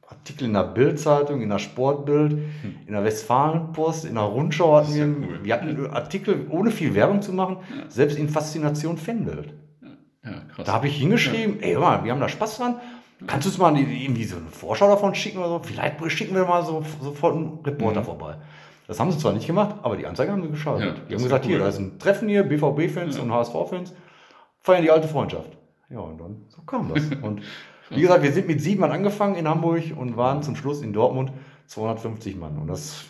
Artikel 0.07 0.45
in 0.45 0.53
der 0.53 0.63
Bildzeitung, 0.63 1.41
in 1.41 1.49
der 1.49 1.57
Sportbild, 1.57 2.33
hm. 2.33 2.75
in 2.85 2.93
der 2.93 3.03
Westfalenpost, 3.03 4.05
in 4.05 4.13
der 4.13 4.23
Rundschau 4.25 4.75
hatten 4.75 4.93
wir, 4.93 5.05
cool. 5.05 5.39
wir 5.41 5.53
hatten 5.55 5.87
Artikel 5.87 6.45
ohne 6.51 6.69
viel 6.69 6.93
Werbung 6.93 7.23
zu 7.23 7.33
machen, 7.33 7.57
ja. 7.75 7.89
selbst 7.89 8.15
in 8.15 8.29
Faszination 8.29 8.97
Fanbild. 8.97 9.55
Ja, 10.61 10.65
Da 10.65 10.73
habe 10.73 10.87
ich 10.87 10.97
hingeschrieben, 10.97 11.61
ey, 11.61 11.73
hör 11.73 11.81
mal, 11.81 12.03
wir 12.03 12.11
haben 12.11 12.19
da 12.19 12.29
Spaß 12.29 12.57
dran. 12.57 12.75
Kannst 13.27 13.45
du 13.45 13.49
uns 13.51 13.57
mal 13.59 13.77
irgendwie 13.77 14.23
so 14.23 14.37
eine 14.37 14.47
Vorschau 14.47 14.87
davon 14.87 15.13
schicken 15.13 15.37
oder 15.37 15.49
so? 15.49 15.59
Vielleicht 15.59 16.11
schicken 16.11 16.33
wir 16.35 16.45
mal 16.45 16.65
so, 16.65 16.83
sofort 17.01 17.35
einen 17.35 17.59
Reporter 17.63 18.03
vorbei. 18.03 18.37
Das 18.87 18.99
haben 18.99 19.11
sie 19.11 19.19
zwar 19.19 19.33
nicht 19.33 19.45
gemacht, 19.47 19.75
aber 19.83 19.95
die 19.95 20.05
Anzeige 20.07 20.31
haben 20.31 20.41
sie 20.41 20.49
geschaltet. 20.49 20.87
Ja, 20.87 20.93
die 21.07 21.13
haben 21.15 21.23
gesagt, 21.23 21.45
cool. 21.45 21.51
hier, 21.51 21.59
da 21.59 21.67
ist 21.67 21.77
ein 21.77 21.99
Treffen 21.99 22.27
hier, 22.27 22.43
BVB-Fans 22.43 23.19
und 23.19 23.31
HSV-Fans, 23.31 23.93
feiern 24.59 24.81
die 24.81 24.89
alte 24.91 25.07
Freundschaft. 25.07 25.49
Ja, 25.89 25.99
und 25.99 26.19
dann 26.19 26.45
so 26.49 26.61
kam 26.63 26.91
das. 26.93 27.03
Und 27.21 27.41
wie 27.89 28.01
gesagt, 28.01 28.23
wir 28.23 28.31
sind 28.31 28.47
mit 28.47 28.61
sieben 28.61 28.79
Mann 28.81 28.91
angefangen 28.91 29.35
in 29.35 29.47
Hamburg 29.49 29.83
und 29.97 30.15
waren 30.15 30.41
zum 30.43 30.55
Schluss 30.55 30.81
in 30.81 30.93
Dortmund 30.93 31.33
250 31.67 32.37
Mann. 32.37 32.57
Und 32.57 32.67
das, 32.67 33.03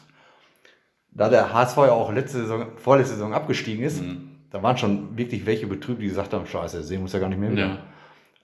da 1.12 1.30
der 1.30 1.54
HSV 1.54 1.78
ja 1.78 1.92
auch 1.92 2.12
letzte 2.12 2.40
Saison, 2.40 2.66
vorletzte 2.78 3.14
Saison 3.16 3.34
abgestiegen 3.34 3.84
ist, 3.86 4.02
Mhm. 4.02 4.31
Da 4.52 4.62
waren 4.62 4.78
schon 4.78 5.18
wirklich 5.18 5.46
welche 5.46 5.66
Betriebe, 5.68 6.02
die 6.02 6.08
gesagt 6.08 6.34
haben, 6.34 6.46
scheiße, 6.46 6.84
sehen 6.84 7.00
wir 7.00 7.04
uns 7.04 7.14
ja 7.14 7.20
gar 7.20 7.30
nicht 7.30 7.40
mehr. 7.40 7.52
wieder. 7.52 7.62
Ja. 7.68 7.78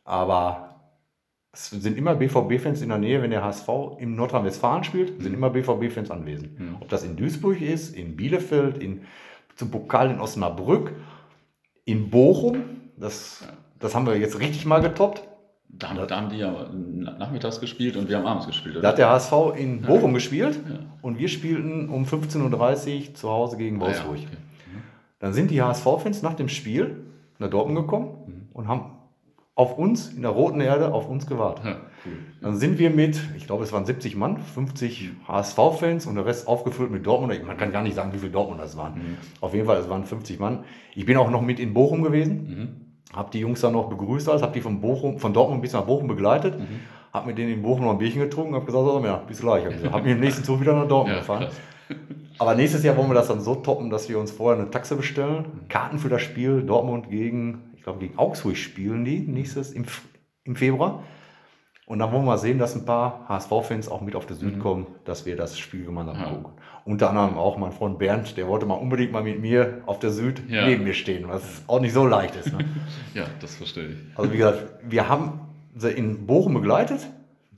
Aber 0.05 0.75
es 1.51 1.69
sind 1.69 1.97
immer 1.97 2.15
BVB-Fans 2.15 2.81
in 2.81 2.89
der 2.89 2.97
Nähe, 2.97 3.21
wenn 3.21 3.31
der 3.31 3.43
HSV 3.43 3.67
im 3.99 4.15
Nordrhein-Westfalen 4.15 4.83
spielt, 4.83 5.21
sind 5.21 5.33
immer 5.33 5.49
BVB-Fans 5.49 6.11
anwesend. 6.11 6.59
Mhm. 6.59 6.77
Ob 6.79 6.89
das 6.89 7.03
in 7.03 7.15
Duisburg 7.15 7.61
ist, 7.61 7.95
in 7.95 8.15
Bielefeld, 8.15 8.77
in, 8.77 9.01
zum 9.55 9.71
Pokal 9.71 10.11
in 10.11 10.19
Osnabrück, 10.19 10.93
in 11.85 12.09
Bochum, 12.09 12.63
das, 12.97 13.43
das 13.79 13.95
haben 13.95 14.05
wir 14.05 14.17
jetzt 14.17 14.39
richtig 14.39 14.65
mal 14.65 14.81
getoppt. 14.81 15.23
Da 15.69 15.89
haben, 15.89 16.07
da 16.07 16.15
haben 16.15 16.29
die 16.29 16.37
ja 16.37 16.69
nachmittags 16.71 17.59
gespielt 17.59 17.97
und 17.97 18.07
wir 18.07 18.17
haben 18.17 18.25
abends 18.25 18.47
gespielt, 18.47 18.75
Da 18.75 18.79
oder? 18.79 18.87
hat 18.89 18.97
der 18.97 19.09
HSV 19.09 19.33
in 19.57 19.81
Bochum 19.81 20.13
gespielt 20.13 20.57
Ja. 20.69 20.79
und 21.01 21.19
wir 21.19 21.27
spielten 21.27 21.89
um 21.89 22.05
15.30 22.05 23.09
Uhr 23.09 23.13
zu 23.15 23.29
Hause 23.29 23.57
gegen 23.57 23.75
Ah, 23.77 23.79
ja, 23.81 23.85
Wolfsburg. 23.87 24.17
okay. 24.19 24.37
Dann 25.19 25.33
sind 25.33 25.51
die 25.51 25.61
HSV-Fans 25.61 26.21
nach 26.21 26.33
dem 26.35 26.49
Spiel 26.49 27.03
nach 27.39 27.49
Dortmund 27.49 27.77
gekommen 27.79 28.49
und 28.53 28.67
haben 28.67 28.91
auf 29.55 29.75
uns, 29.75 30.09
in 30.13 30.21
der 30.21 30.29
roten 30.29 30.61
Erde, 30.61 30.93
auf 30.93 31.09
uns 31.09 31.25
gewartet. 31.25 31.65
Ja, 31.65 31.71
cool. 32.05 32.11
Dann 32.41 32.57
sind 32.57 32.77
wir 32.77 32.91
mit, 32.91 33.19
ich 33.35 33.47
glaube, 33.47 33.63
es 33.63 33.73
waren 33.73 33.85
70 33.85 34.15
Mann, 34.15 34.37
50 34.37 35.09
HSV-Fans 35.27 36.05
und 36.05 36.13
der 36.13 36.27
Rest 36.27 36.47
aufgefüllt 36.47 36.91
mit 36.91 37.07
Dortmunder. 37.07 37.35
Man 37.43 37.57
kann 37.57 37.71
gar 37.71 37.81
nicht 37.81 37.95
sagen, 37.95 38.13
wie 38.13 38.19
viele 38.19 38.31
Dortmunder 38.31 38.65
es 38.65 38.77
waren. 38.77 39.17
Auf 39.41 39.55
jeden 39.55 39.65
Fall, 39.65 39.77
es 39.77 39.89
waren 39.89 40.03
50 40.05 40.39
Mann. 40.39 40.63
Ich 40.93 41.07
bin 41.07 41.17
auch 41.17 41.31
noch 41.31 41.41
mit 41.41 41.59
in 41.59 41.73
Bochum 41.73 42.03
gewesen, 42.03 43.01
habe 43.13 43.31
die 43.31 43.39
Jungs 43.39 43.61
dann 43.61 43.73
noch 43.73 43.89
begrüßt, 43.89 44.29
als 44.29 44.43
habe 44.43 44.53
die 44.53 44.61
von, 44.61 44.79
Bochum, 44.79 45.17
von 45.17 45.33
Dortmund 45.33 45.63
bis 45.63 45.73
nach 45.73 45.85
Bochum 45.85 46.07
begleitet, 46.07 46.55
habe 47.11 47.25
mit 47.25 47.39
denen 47.39 47.51
in 47.53 47.61
Bochum 47.63 47.85
noch 47.85 47.93
ein 47.93 47.97
Bierchen 47.97 48.21
getrunken, 48.21 48.53
habe 48.53 48.65
gesagt, 48.65 48.85
so, 48.85 49.03
ja, 49.03 49.15
bis 49.27 49.39
gleich. 49.41 49.65
Habe 49.65 49.91
hab 49.91 50.03
mich 50.03 50.11
im 50.13 50.19
nächsten 50.19 50.43
Zug 50.43 50.61
wieder 50.61 50.73
nach 50.75 50.87
Dortmund 50.87 51.15
Ja, 51.15 51.21
gefahren. 51.21 51.43
krass. 51.45 51.55
Aber 52.39 52.53
nächstes 52.55 52.83
Jahr 52.83 52.95
wollen 52.97 53.09
wir 53.09 53.15
das 53.15 53.27
dann 53.27 53.41
so 53.41 53.55
toppen, 53.55 53.89
dass 53.89 54.09
wir 54.09 54.19
uns 54.19 54.31
vorher 54.31 54.59
eine 54.61 54.69
Taxe 54.69 54.95
bestellen, 54.95 55.45
Karten 55.69 55.97
für 55.99 56.09
das 56.09 56.21
Spiel 56.21 56.61
Dortmund 56.63 57.09
gegen, 57.09 57.71
ich 57.75 57.83
glaube, 57.83 57.99
gegen 57.99 58.17
Augsburg 58.17 58.55
spielen 58.57 59.05
die 59.05 59.19
nächstes 59.19 59.71
im, 59.71 59.85
im 60.43 60.55
Februar. 60.55 61.03
Und 61.87 61.99
dann 61.99 62.11
wollen 62.11 62.23
wir 62.23 62.31
mal 62.31 62.37
sehen, 62.37 62.59
dass 62.59 62.75
ein 62.75 62.83
paar 62.83 63.25
HSV-Fans 63.29 63.87
auch 63.87 64.01
mit 64.01 64.13
auf 64.15 64.25
die 64.25 64.33
Süd 64.33 64.59
kommen, 64.59 64.87
dass 65.05 65.25
wir 65.25 65.37
das 65.37 65.57
Spiel 65.57 65.85
gemeinsam 65.85 66.17
Ja. 66.19 66.25
gucken. 66.25 66.45
Unter 66.83 67.09
anderem 67.09 67.37
auch 67.37 67.57
mein 67.57 67.71
Freund 67.71 67.97
Bernd, 67.97 68.35
der 68.35 68.47
wollte 68.47 68.65
mal 68.65 68.73
unbedingt 68.75 69.13
mal 69.13 69.23
mit 69.23 69.39
mir 69.39 69.81
auf 69.85 69.99
der 69.99 70.11
Süd 70.11 70.41
Ja. 70.49 70.67
neben 70.67 70.83
mir 70.83 70.93
stehen, 70.93 71.29
was 71.29 71.63
auch 71.67 71.79
nicht 71.79 71.93
so 71.93 72.05
leicht 72.05 72.35
ist. 72.35 72.51
Ne? 72.51 72.59
Ja, 73.13 73.23
das 73.39 73.55
verstehe 73.55 73.87
ich. 73.87 73.97
Also 74.17 74.31
wie 74.33 74.37
gesagt, 74.37 74.65
wir 74.83 75.07
haben 75.07 75.39
sie 75.77 75.89
in 75.91 76.27
Bochum 76.27 76.55
begleitet, 76.55 77.07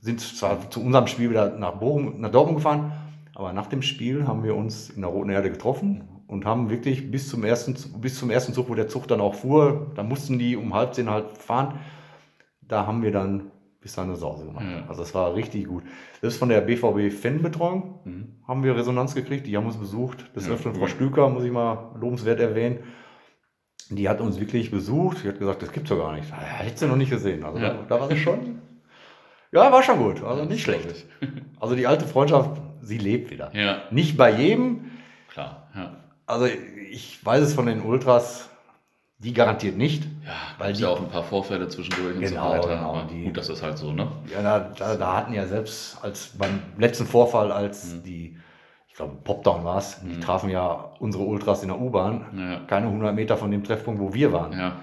sind 0.00 0.20
zwar 0.20 0.70
zu 0.70 0.80
unserem 0.80 1.08
Spiel 1.08 1.30
wieder 1.30 1.50
nach 1.58 1.72
Bochum, 1.72 2.20
nach 2.20 2.30
Dortmund 2.30 2.58
gefahren, 2.58 2.92
aber 3.40 3.54
nach 3.54 3.68
dem 3.68 3.80
Spiel 3.80 4.26
haben 4.26 4.44
wir 4.44 4.54
uns 4.54 4.90
in 4.90 5.00
der 5.00 5.10
Roten 5.10 5.30
Erde 5.30 5.50
getroffen 5.50 6.04
und 6.26 6.44
haben 6.44 6.68
wirklich 6.68 7.10
bis 7.10 7.28
zum 7.30 7.42
ersten, 7.42 7.74
bis 8.00 8.18
zum 8.18 8.28
ersten 8.30 8.52
Zug, 8.52 8.68
wo 8.68 8.74
der 8.74 8.86
Zug 8.86 9.08
dann 9.08 9.20
auch 9.22 9.34
fuhr, 9.34 9.90
da 9.94 10.02
mussten 10.02 10.38
die 10.38 10.56
um 10.56 10.74
halb 10.74 10.94
zehn 10.94 11.08
halt 11.08 11.38
fahren, 11.38 11.78
da 12.60 12.86
haben 12.86 13.02
wir 13.02 13.12
dann 13.12 13.50
bis 13.80 13.94
dann 13.94 14.08
eine 14.08 14.16
Sause 14.16 14.44
gemacht. 14.44 14.66
Ja. 14.70 14.84
Also 14.88 15.00
das 15.00 15.14
war 15.14 15.34
richtig 15.34 15.66
gut. 15.68 15.82
Selbst 16.20 16.36
von 16.38 16.50
der 16.50 16.60
BVB-Fanbetreuung 16.60 18.34
haben 18.46 18.62
wir 18.62 18.76
Resonanz 18.76 19.14
gekriegt, 19.14 19.46
die 19.46 19.56
haben 19.56 19.64
uns 19.66 19.78
besucht. 19.78 20.36
Des 20.36 20.46
Ja, 20.46 20.52
Öfteren. 20.52 20.74
Frau 20.76 20.86
Stüker, 20.86 21.30
muss 21.30 21.44
ich 21.44 21.50
mal 21.50 21.92
lobenswert 21.98 22.40
erwähnen. 22.40 22.80
Die 23.88 24.06
hat 24.08 24.20
uns 24.20 24.38
wirklich 24.38 24.70
besucht. 24.70 25.24
Die 25.24 25.28
hat 25.28 25.38
gesagt, 25.38 25.62
das 25.62 25.72
gibt's 25.72 25.88
doch 25.88 25.96
gar 25.98 26.12
nicht. 26.14 26.28
Ja, 26.28 26.36
hättest 26.36 26.82
du 26.82 26.86
noch 26.88 26.96
nicht 26.96 27.10
gesehen. 27.10 27.42
Also 27.42 27.58
Ja. 27.58 27.70
da, 27.70 27.82
da 27.88 28.00
war 28.00 28.08
sie 28.08 28.18
schon. 28.18 28.60
Ja, 29.50 29.72
war 29.72 29.82
schon 29.82 29.98
gut. 29.98 30.22
Also 30.22 30.42
nicht 30.44 30.52
Das 30.68 30.74
schlecht. 30.76 31.06
Also 31.58 31.74
die 31.74 31.86
alte 31.86 32.04
Freundschaft, 32.06 32.60
sie 32.82 32.98
lebt 32.98 33.30
wieder. 33.30 33.50
Ja, 33.54 33.78
Nicht 33.90 34.16
bei 34.16 34.30
jedem. 34.32 34.90
klar. 35.28 35.68
Ja, 35.74 35.92
Also 36.26 36.46
ich 36.90 37.24
weiß 37.24 37.42
es 37.42 37.54
von 37.54 37.66
den 37.66 37.82
Ultras, 37.82 38.48
die 39.18 39.32
garantiert 39.34 39.76
nicht. 39.76 40.04
ja 40.24 40.32
Weil 40.58 40.72
die- 40.72 40.80
ja 40.82 40.88
auch 40.88 41.00
ein 41.00 41.08
paar 41.08 41.22
Vorfälle 41.24 41.68
zwischendurch 41.68 42.16
und 42.16 42.20
Genau, 42.22 42.48
so 42.48 42.58
weiter. 42.58 42.68
genau, 42.76 42.94
aber 42.94 43.02
die- 43.10 43.24
gut, 43.24 43.36
das 43.36 43.48
ist 43.48 43.62
halt 43.62 43.76
so, 43.78 43.92
ne? 43.92 44.08
Ja, 44.32 44.42
da, 44.42 44.58
da, 44.78 44.96
da 44.96 45.16
hatten 45.16 45.34
ja 45.34 45.46
selbst 45.46 45.98
als 46.02 46.28
beim 46.38 46.60
letzten 46.78 47.04
Vorfall, 47.06 47.52
als 47.52 48.02
die, 48.02 48.36
ich 48.88 48.94
glaube, 48.94 49.16
Popdown 49.22 49.64
war 49.64 49.78
es, 49.78 50.00
die 50.02 50.18
trafen 50.20 50.48
ja 50.50 50.90
unsere 51.00 51.24
Ultras 51.24 51.62
in 51.62 51.68
der 51.68 51.80
U-Bahn, 51.80 52.24
Ja. 52.36 52.60
keine 52.66 52.86
100 52.88 53.14
Meter 53.14 53.36
von 53.36 53.50
dem 53.50 53.62
Treffpunkt, 53.64 54.00
wo 54.00 54.14
wir 54.14 54.32
waren. 54.32 54.52
Ja, 54.52 54.76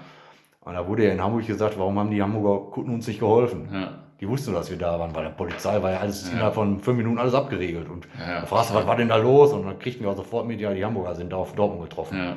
Und 0.60 0.74
da 0.74 0.86
wurde 0.86 1.06
ja 1.06 1.12
in 1.12 1.22
Hamburg 1.22 1.46
gesagt, 1.46 1.78
warum 1.78 1.98
haben 1.98 2.10
die 2.10 2.22
Hamburger 2.22 2.70
Kunden 2.70 2.92
uns 2.94 3.06
nicht 3.06 3.20
geholfen? 3.20 3.68
ja. 3.72 3.90
Die 4.20 4.28
wussten, 4.28 4.52
dass 4.52 4.68
wir 4.70 4.76
da 4.78 4.98
waren, 4.98 5.14
weil 5.14 5.24
der 5.24 5.30
Polizei 5.30 5.80
war 5.80 5.92
ja 5.92 6.00
alles 6.00 6.28
innerhalb 6.28 6.54
von 6.54 6.80
fünf 6.80 6.98
Minuten 6.98 7.18
alles 7.18 7.34
abgeregelt. 7.34 7.88
Und 7.88 8.08
Ja. 8.18 8.40
da 8.40 8.46
fragst 8.46 8.70
du, 8.70 8.74
was 8.74 8.86
war 8.86 8.96
denn 8.96 9.08
da 9.08 9.16
los? 9.16 9.52
Und 9.52 9.64
dann 9.64 9.78
kriegten 9.78 10.02
wir 10.04 10.10
auch 10.10 10.16
sofort 10.16 10.46
mit, 10.46 10.60
ja, 10.60 10.74
die 10.74 10.84
Hamburger 10.84 11.14
sind 11.14 11.32
da 11.32 11.36
auf 11.36 11.54
Dortmund 11.54 11.88
getroffen. 11.88 12.18
Ja, 12.18 12.36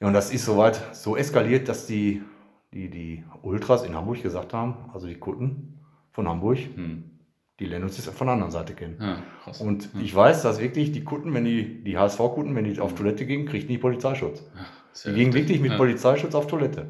Ja, 0.00 0.06
und 0.06 0.14
das 0.14 0.32
ist 0.32 0.44
soweit 0.46 0.80
so 0.94 1.16
eskaliert, 1.16 1.68
dass 1.68 1.86
die, 1.86 2.22
die, 2.72 2.88
die 2.88 3.24
Ultras 3.42 3.84
in 3.84 3.94
Hamburg 3.94 4.22
gesagt 4.22 4.52
haben, 4.54 4.76
also 4.94 5.06
die 5.06 5.16
Kunden 5.16 5.78
von 6.10 6.26
Hamburg, 6.26 6.58
hm. 6.74 7.04
die 7.60 7.66
lernen 7.66 7.84
uns 7.84 7.96
jetzt 7.98 8.08
von 8.16 8.26
der 8.26 8.34
anderen 8.34 8.50
Seite 8.50 8.74
kennen. 8.74 8.96
ja. 8.98 9.18
Und 9.60 9.90
ich 10.02 10.14
weiß, 10.14 10.42
dass 10.42 10.58
wirklich 10.58 10.90
die 10.90 11.04
Kunden, 11.04 11.32
wenn 11.34 11.44
die, 11.44 11.84
die 11.84 11.96
HSV-Kunden, 11.98 12.56
wenn 12.56 12.64
die 12.64 12.80
auf 12.80 12.94
Toilette 12.94 13.26
gingen, 13.26 13.46
kriegten 13.46 13.68
die 13.68 13.78
Polizeischutz. 13.78 14.42
Die 15.04 15.12
gingen 15.12 15.32
wirklich 15.34 15.60
mit 15.60 15.72
ja. 15.72 15.76
Polizeischutz 15.76 16.34
auf 16.34 16.46
Toilette. 16.46 16.86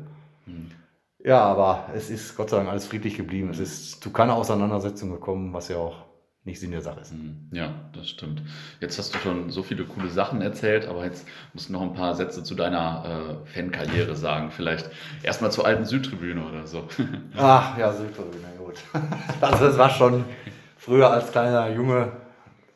Ja, 1.24 1.40
aber 1.42 1.86
es 1.94 2.08
ist 2.10 2.36
Gott 2.36 2.50
sei 2.50 2.56
Dank 2.58 2.68
alles 2.68 2.86
friedlich 2.86 3.16
geblieben. 3.16 3.50
Es 3.50 3.58
ist 3.58 4.02
zu 4.02 4.10
keiner 4.10 4.34
Auseinandersetzung 4.36 5.10
gekommen, 5.10 5.52
was 5.52 5.68
ja 5.68 5.76
auch 5.76 6.06
nicht 6.44 6.58
Sinn 6.58 6.70
der 6.70 6.80
Sache 6.80 7.00
ist. 7.00 7.12
Hm, 7.12 7.50
Ja, 7.52 7.74
das 7.92 8.08
stimmt. 8.08 8.42
Jetzt 8.80 8.98
hast 8.98 9.14
du 9.14 9.18
schon 9.18 9.50
so 9.50 9.62
viele 9.62 9.84
coole 9.84 10.08
Sachen 10.08 10.40
erzählt, 10.40 10.88
aber 10.88 11.04
jetzt 11.04 11.26
musst 11.52 11.68
du 11.68 11.74
noch 11.74 11.82
ein 11.82 11.92
paar 11.92 12.14
Sätze 12.14 12.42
zu 12.42 12.54
deiner 12.54 13.38
äh, 13.44 13.46
Fankarriere 13.46 14.16
sagen. 14.16 14.50
Vielleicht 14.50 14.88
erstmal 15.22 15.52
zur 15.52 15.66
alten 15.66 15.84
Südtribüne 15.84 16.42
oder 16.48 16.66
so. 16.66 16.88
Ach 17.36 17.76
ja, 17.76 17.92
Südtribüne, 17.92 18.46
gut. 18.58 18.76
Also 19.42 19.66
das 19.66 19.76
war 19.76 19.90
schon 19.90 20.24
früher 20.78 21.10
als 21.10 21.30
kleiner 21.30 21.68
Junge 21.70 22.12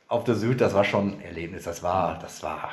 auf 0.09 0.25
der 0.25 0.35
Süd, 0.35 0.61
das 0.61 0.75
war 0.75 0.85
schon 0.85 1.15
ein 1.15 1.21
Erlebnis. 1.23 1.65
Das 1.65 1.83
war, 1.83 2.19
das 2.19 2.43
war 2.43 2.71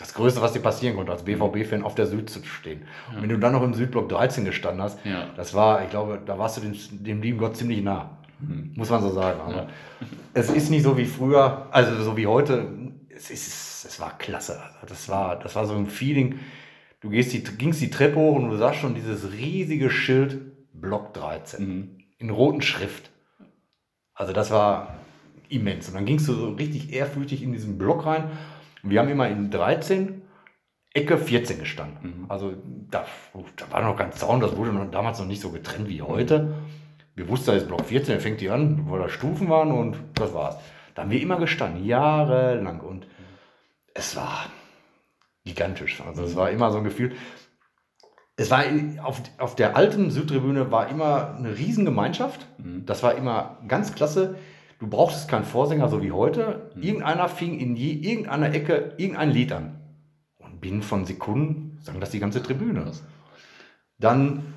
das 0.00 0.14
Größte, 0.14 0.40
was 0.40 0.52
dir 0.52 0.60
passieren 0.60 0.96
konnte, 0.96 1.12
als 1.12 1.24
BVB-Fan 1.24 1.82
auf 1.84 1.94
der 1.94 2.06
Süd 2.06 2.30
zu 2.30 2.42
stehen. 2.44 2.82
Und 3.14 3.22
wenn 3.22 3.28
du 3.28 3.38
dann 3.38 3.52
noch 3.52 3.62
im 3.62 3.74
Südblock 3.74 4.08
13 4.08 4.44
gestanden 4.44 4.82
hast, 4.82 4.98
Ja. 5.04 5.28
das 5.36 5.52
war, 5.54 5.82
ich 5.84 5.90
glaube, 5.90 6.20
da 6.24 6.38
warst 6.38 6.56
du 6.56 6.60
dem, 6.62 6.74
dem 7.04 7.22
lieben 7.22 7.38
Gott 7.38 7.56
ziemlich 7.56 7.82
nah. 7.82 8.16
Muss 8.74 8.88
man 8.88 9.02
so 9.02 9.10
sagen. 9.10 9.38
Aber 9.40 9.54
Ja. 9.54 9.68
es 10.32 10.48
ist 10.50 10.70
nicht 10.70 10.82
so 10.82 10.96
wie 10.96 11.04
früher, 11.04 11.66
also 11.70 12.02
so 12.02 12.16
wie 12.16 12.26
heute. 12.26 12.68
Es 13.14 13.30
ist, 13.30 13.84
es 13.84 14.00
war 14.00 14.16
klasse. 14.16 14.58
Also 14.80 14.86
das 14.94 15.08
war, 15.10 15.38
das 15.38 15.54
war 15.54 15.66
so 15.66 15.74
ein 15.74 15.86
Feeling. 15.86 16.38
Du 17.02 17.10
gehst 17.10 17.32
die, 17.34 17.42
gingst 17.42 17.82
die 17.82 17.90
Treppe 17.90 18.16
hoch 18.16 18.36
und 18.36 18.48
du 18.48 18.56
sahst 18.56 18.78
schon 18.78 18.94
dieses 18.94 19.32
riesige 19.32 19.90
Schild 19.90 20.38
Block 20.72 21.12
13 21.12 21.98
in 22.18 22.30
roten 22.30 22.62
Schrift. 22.62 23.10
Also 24.14 24.32
das 24.32 24.50
war 24.50 24.94
immens. 25.50 25.88
Und 25.88 25.94
dann 25.94 26.06
gingst 26.06 26.26
du 26.28 26.32
so 26.32 26.50
richtig 26.50 26.92
ehrfürchtig 26.94 27.42
in 27.42 27.52
diesen 27.52 27.76
Block 27.76 28.06
rein. 28.06 28.30
Wir 28.82 29.00
haben 29.00 29.08
immer 29.08 29.28
in 29.28 29.50
13 29.50 30.22
Ecke 30.92 31.18
14 31.18 31.58
gestanden. 31.58 32.26
Also 32.28 32.54
da, 32.90 33.04
da 33.56 33.70
war 33.70 33.82
noch 33.82 33.96
kein 33.96 34.12
Zaun, 34.12 34.40
das 34.40 34.56
wurde 34.56 34.72
noch, 34.72 34.90
damals 34.90 35.18
noch 35.20 35.26
nicht 35.26 35.40
so 35.40 35.50
getrennt 35.50 35.88
wie 35.88 36.02
heute. 36.02 36.54
Wir 37.14 37.28
wussten, 37.28 37.50
da 37.50 37.56
ist 37.56 37.68
Block 37.68 37.84
14, 37.84 38.14
der 38.14 38.20
fängt 38.20 38.40
die 38.40 38.50
an, 38.50 38.88
wo 38.88 38.96
da 38.96 39.08
Stufen 39.08 39.48
waren 39.48 39.72
und 39.72 39.96
das 40.14 40.34
war's. 40.34 40.56
Da 40.94 41.02
haben 41.02 41.10
wir 41.10 41.20
immer 41.20 41.38
gestanden, 41.38 41.84
jahrelang. 41.84 42.80
Und 42.80 43.06
es 43.94 44.16
war 44.16 44.46
gigantisch. 45.44 46.00
Also 46.00 46.24
es 46.24 46.34
war 46.34 46.50
immer 46.50 46.70
so 46.70 46.78
ein 46.78 46.84
Gefühl. 46.84 47.12
Es 48.36 48.50
war 48.50 48.64
auf, 49.02 49.22
auf 49.38 49.54
der 49.54 49.76
alten 49.76 50.10
Südtribüne 50.10 50.72
war 50.72 50.88
immer 50.88 51.36
eine 51.36 51.56
Riesengemeinschaft. 51.56 52.46
Das 52.58 53.02
war 53.02 53.14
immer 53.14 53.58
ganz 53.68 53.94
klasse. 53.94 54.36
Du 54.80 54.88
brauchtest 54.88 55.28
keinen 55.28 55.44
Vorsänger, 55.44 55.88
so 55.88 56.02
wie 56.02 56.10
heute. 56.10 56.70
Irgendeiner 56.74 57.28
fing 57.28 57.58
in 57.58 57.76
je, 57.76 57.92
irgendeiner 57.92 58.52
Ecke 58.54 58.94
irgendein 58.96 59.30
Lied 59.30 59.52
an. 59.52 59.78
Und 60.38 60.62
binnen 60.62 60.82
von 60.82 61.04
Sekunden 61.04 61.78
sang 61.82 62.00
das 62.00 62.10
die 62.10 62.18
ganze 62.18 62.42
Tribüne. 62.42 62.90
Dann 63.98 64.54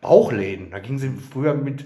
Bauchläden. 0.00 0.72
Da 0.72 0.80
gingen 0.80 0.98
sie 0.98 1.10
früher 1.10 1.54
mit 1.54 1.84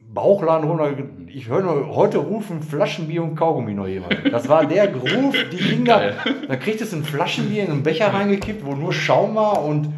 Bauchladen 0.00 0.68
runter. 0.68 0.92
Ich 1.28 1.48
höre 1.48 1.62
nur, 1.62 1.94
heute 1.94 2.18
rufen 2.18 2.62
Flaschenbier 2.62 3.22
und 3.22 3.36
Kaugummi 3.36 3.74
noch 3.74 3.86
jemand. 3.86 4.32
Das 4.32 4.48
war 4.48 4.66
der 4.66 4.92
Ruf, 4.92 5.36
die 5.52 5.56
ging 5.56 5.84
da. 5.84 5.98
Geil. 5.98 6.16
Dann 6.48 6.58
kriegtest 6.58 6.92
du 6.92 6.96
ein 6.96 7.04
Flaschenbier 7.04 7.64
in 7.64 7.70
einen 7.70 7.82
Becher 7.84 8.12
reingekippt, 8.12 8.66
wo 8.66 8.74
nur 8.74 8.92
Schaum 8.92 9.36
war 9.36 9.64
und 9.64 9.92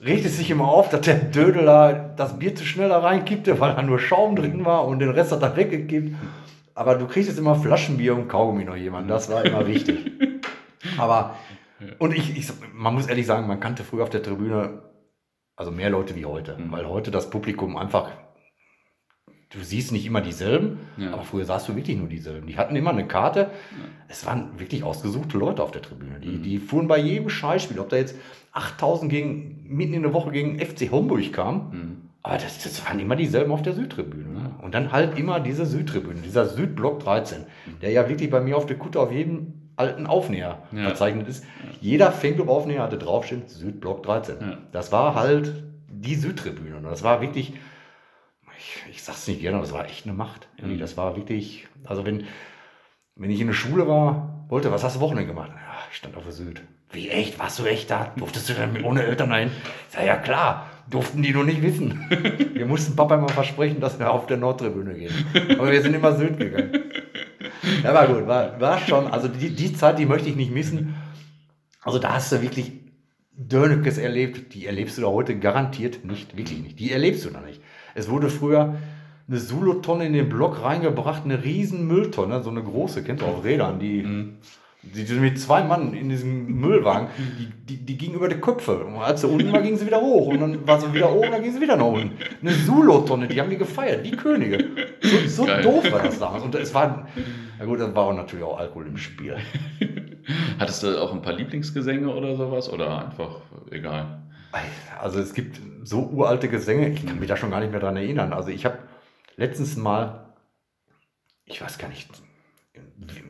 regte 0.00 0.28
sich 0.28 0.50
immer 0.50 0.68
auf, 0.68 0.88
dass 0.88 1.02
der 1.02 1.16
Dödel 1.16 1.64
da 1.64 1.92
das 1.92 2.38
Bier 2.38 2.54
zu 2.54 2.64
schnell 2.64 2.88
da 2.88 2.98
reinkippte, 2.98 3.60
weil 3.60 3.74
da 3.74 3.82
nur 3.82 3.98
Schaum 3.98 4.36
drin 4.36 4.64
war 4.64 4.86
und 4.86 5.00
den 5.00 5.10
Rest 5.10 5.32
hat 5.32 5.42
er 5.42 5.56
weggekippt. 5.56 6.14
Aber 6.74 6.94
du 6.94 7.06
kriegst 7.06 7.28
jetzt 7.28 7.38
immer 7.38 7.56
Flaschenbier 7.56 8.14
und 8.14 8.28
Kaugummi 8.28 8.64
noch 8.64 8.76
jemand. 8.76 9.10
Das 9.10 9.28
war 9.30 9.44
immer 9.44 9.66
wichtig. 9.66 10.12
Aber, 10.98 11.34
und 11.98 12.14
ich, 12.14 12.36
ich, 12.36 12.52
man 12.72 12.94
muss 12.94 13.08
ehrlich 13.08 13.26
sagen, 13.26 13.48
man 13.48 13.58
kannte 13.58 13.82
früher 13.82 14.04
auf 14.04 14.10
der 14.10 14.22
Tribüne 14.22 14.82
also 15.56 15.72
mehr 15.72 15.90
Leute 15.90 16.14
wie 16.14 16.24
heute. 16.24 16.56
Mhm. 16.56 16.70
Weil 16.70 16.88
heute 16.88 17.10
das 17.10 17.30
Publikum 17.30 17.76
einfach 17.76 18.10
du 19.50 19.60
siehst 19.60 19.92
nicht 19.92 20.04
immer 20.04 20.20
dieselben, 20.20 20.78
ja. 20.96 21.12
aber 21.12 21.22
früher 21.22 21.44
sahst 21.44 21.68
du 21.68 21.76
wirklich 21.76 21.96
nur 21.96 22.08
dieselben. 22.08 22.46
Die 22.46 22.58
hatten 22.58 22.76
immer 22.76 22.90
eine 22.90 23.06
Karte. 23.06 23.40
Ja. 23.40 23.48
Es 24.08 24.26
waren 24.26 24.58
wirklich 24.58 24.84
ausgesuchte 24.84 25.38
Leute 25.38 25.62
auf 25.62 25.70
der 25.70 25.82
Tribüne. 25.82 26.20
Die, 26.20 26.28
mhm. 26.28 26.42
die 26.42 26.58
fuhren 26.58 26.88
bei 26.88 26.98
jedem 26.98 27.30
Scheißspiel, 27.30 27.78
ob 27.78 27.88
da 27.88 27.96
jetzt 27.96 28.16
8000 28.52 29.10
gegen, 29.10 29.64
mitten 29.66 29.94
in 29.94 30.02
der 30.02 30.12
Woche 30.12 30.30
gegen 30.32 30.58
FC 30.58 30.90
Homburg 30.90 31.32
kam. 31.32 31.54
Mhm. 31.70 31.96
Aber 32.22 32.36
das, 32.36 32.62
das, 32.62 32.84
waren 32.86 32.98
immer 32.98 33.16
dieselben 33.16 33.52
auf 33.52 33.62
der 33.62 33.72
Südtribüne. 33.72 34.28
Ne? 34.28 34.50
Und 34.60 34.74
dann 34.74 34.92
halt 34.92 35.18
immer 35.18 35.40
diese 35.40 35.64
Südtribüne, 35.64 36.20
dieser 36.20 36.46
Südblock 36.46 37.00
13, 37.00 37.40
mhm. 37.40 37.80
der 37.80 37.90
ja 37.90 38.08
wirklich 38.08 38.30
bei 38.30 38.40
mir 38.40 38.56
auf 38.56 38.66
der 38.66 38.76
Kutte 38.76 39.00
auf 39.00 39.12
jedem 39.12 39.54
alten 39.76 40.06
Aufnäher 40.06 40.62
ja. 40.72 40.82
verzeichnet 40.82 41.28
ist. 41.28 41.44
Jeder 41.80 42.10
Fanclub-Aufnäher 42.10 42.82
hatte 42.82 42.98
draufstehen 42.98 43.44
Südblock 43.46 44.02
13. 44.02 44.36
Das 44.72 44.90
war 44.90 45.14
halt 45.14 45.62
die 45.88 46.16
Südtribüne. 46.16 46.76
Und 46.76 46.82
das 46.82 47.04
war 47.04 47.20
wirklich 47.20 47.54
ich, 48.68 48.96
ich 48.96 49.02
sag's 49.02 49.26
nicht 49.26 49.40
gerne, 49.40 49.56
aber 49.56 49.66
es 49.66 49.72
war 49.72 49.86
echt 49.86 50.04
eine 50.04 50.14
Macht. 50.14 50.48
Mhm. 50.60 50.78
Das 50.78 50.96
war 50.96 51.16
wirklich, 51.16 51.66
also 51.84 52.04
wenn, 52.04 52.26
wenn 53.16 53.30
ich 53.30 53.40
in 53.40 53.46
der 53.46 53.54
Schule 53.54 53.88
war, 53.88 54.46
wollte, 54.48 54.70
was 54.70 54.84
hast 54.84 54.96
du 54.96 55.00
Wochenende 55.00 55.26
gemacht? 55.26 55.50
Ja, 55.54 55.74
ich 55.90 55.96
stand 55.96 56.16
auf 56.16 56.24
der 56.24 56.32
Süd. 56.32 56.62
Wie 56.90 57.08
echt? 57.08 57.38
Warst 57.38 57.58
du 57.58 57.64
echt 57.64 57.90
da? 57.90 58.12
Durftest 58.16 58.48
du 58.48 58.54
dann 58.54 58.82
ohne 58.82 59.04
Eltern 59.04 59.32
ein? 59.32 59.48
Ich 59.88 59.94
sag, 59.94 60.06
ja 60.06 60.16
klar, 60.16 60.70
durften 60.88 61.22
die 61.22 61.32
nur 61.32 61.44
nicht 61.44 61.62
wissen. 61.62 62.06
Wir 62.54 62.66
mussten 62.66 62.96
Papa 62.96 63.16
immer 63.16 63.28
versprechen, 63.28 63.80
dass 63.80 63.98
wir 63.98 64.10
auf 64.10 64.26
der 64.26 64.38
Nordtribüne 64.38 64.94
gehen. 64.94 65.12
Aber 65.58 65.70
wir 65.70 65.82
sind 65.82 65.94
immer 65.94 66.16
Süd 66.16 66.38
gegangen. 66.38 66.90
Ja, 67.84 67.94
war 67.94 68.06
gut, 68.06 68.26
war, 68.26 68.60
war 68.60 68.78
schon, 68.80 69.06
also 69.06 69.28
die, 69.28 69.50
die 69.50 69.72
Zeit, 69.74 69.98
die 69.98 70.06
möchte 70.06 70.28
ich 70.28 70.36
nicht 70.36 70.50
missen. 70.50 70.96
Also 71.82 71.98
da 71.98 72.14
hast 72.14 72.32
du 72.32 72.42
wirklich 72.42 72.72
Dönekes 73.32 73.98
erlebt, 73.98 74.54
die 74.54 74.66
erlebst 74.66 74.98
du 74.98 75.02
da 75.02 75.08
heute 75.08 75.38
garantiert 75.38 76.04
nicht, 76.04 76.36
wirklich 76.36 76.58
nicht. 76.58 76.78
Die 76.80 76.90
erlebst 76.90 77.24
du 77.24 77.30
da 77.30 77.40
nicht. 77.40 77.60
Es 77.98 78.08
wurde 78.08 78.28
früher 78.28 78.76
eine 79.28 79.38
Solo-Tonne 79.38 80.06
in 80.06 80.12
den 80.12 80.28
Block 80.28 80.62
reingebracht, 80.62 81.24
eine 81.24 81.42
riesen 81.42 81.88
Mülltonne, 81.88 82.42
so 82.44 82.50
eine 82.50 82.62
große, 82.62 83.02
kennt 83.02 83.22
ihr 83.22 83.26
auf 83.26 83.44
Rädern, 83.44 83.80
die, 83.80 84.02
mhm. 84.02 84.36
die, 84.82 85.04
die, 85.04 85.14
mit 85.14 85.38
zwei 85.40 85.64
Mann 85.64 85.92
in 85.94 86.08
diesem 86.08 86.60
Müllwagen, 86.60 87.08
die, 87.38 87.46
die, 87.66 87.84
die 87.84 87.98
ging 87.98 88.14
über 88.14 88.28
die 88.28 88.36
Köpfe. 88.36 88.84
Und 88.84 88.98
als 88.98 89.22
sie 89.22 89.26
unten 89.26 89.52
war, 89.52 89.62
ging 89.62 89.76
sie 89.76 89.84
wieder 89.84 90.00
hoch 90.00 90.28
und 90.28 90.40
dann 90.40 90.66
war 90.66 90.80
sie 90.80 90.94
wieder 90.94 91.12
oben, 91.12 91.32
dann 91.32 91.42
ging 91.42 91.52
sie 91.52 91.60
wieder 91.60 91.76
nach 91.76 91.86
unten. 91.86 92.12
Eine 92.40 92.52
Solo-Tonne, 92.52 93.26
die 93.26 93.40
haben 93.40 93.50
die 93.50 93.58
gefeiert, 93.58 94.04
wie 94.04 94.12
Könige. 94.12 94.64
So, 95.02 95.44
so 95.44 95.46
doof 95.60 95.90
war 95.90 96.02
das 96.02 96.20
damals. 96.20 96.44
Und 96.44 96.54
es 96.54 96.72
war, 96.72 97.08
na 97.58 97.64
gut, 97.64 97.80
dann 97.80 97.94
war 97.96 98.04
auch 98.04 98.14
natürlich 98.14 98.44
auch 98.44 98.58
Alkohol 98.58 98.86
im 98.86 98.96
Spiel. 98.96 99.36
Hattest 100.58 100.84
du 100.84 101.02
auch 101.02 101.12
ein 101.12 101.20
paar 101.20 101.34
Lieblingsgesänge 101.34 102.08
oder 102.08 102.36
sowas 102.36 102.72
oder 102.72 103.06
einfach 103.06 103.40
egal? 103.72 104.20
Also 105.00 105.20
es 105.20 105.34
gibt 105.34 105.60
so 105.84 106.06
uralte 106.06 106.48
Gesänge, 106.48 106.88
ich 106.88 107.06
kann 107.06 107.18
mich 107.18 107.28
da 107.28 107.36
schon 107.36 107.50
gar 107.50 107.60
nicht 107.60 107.70
mehr 107.70 107.80
dran 107.80 107.96
erinnern. 107.96 108.32
Also 108.32 108.50
ich 108.50 108.64
habe 108.64 108.78
letztens 109.36 109.76
mal, 109.76 110.34
ich 111.44 111.60
weiß 111.60 111.78
gar 111.78 111.88
nicht, 111.88 112.08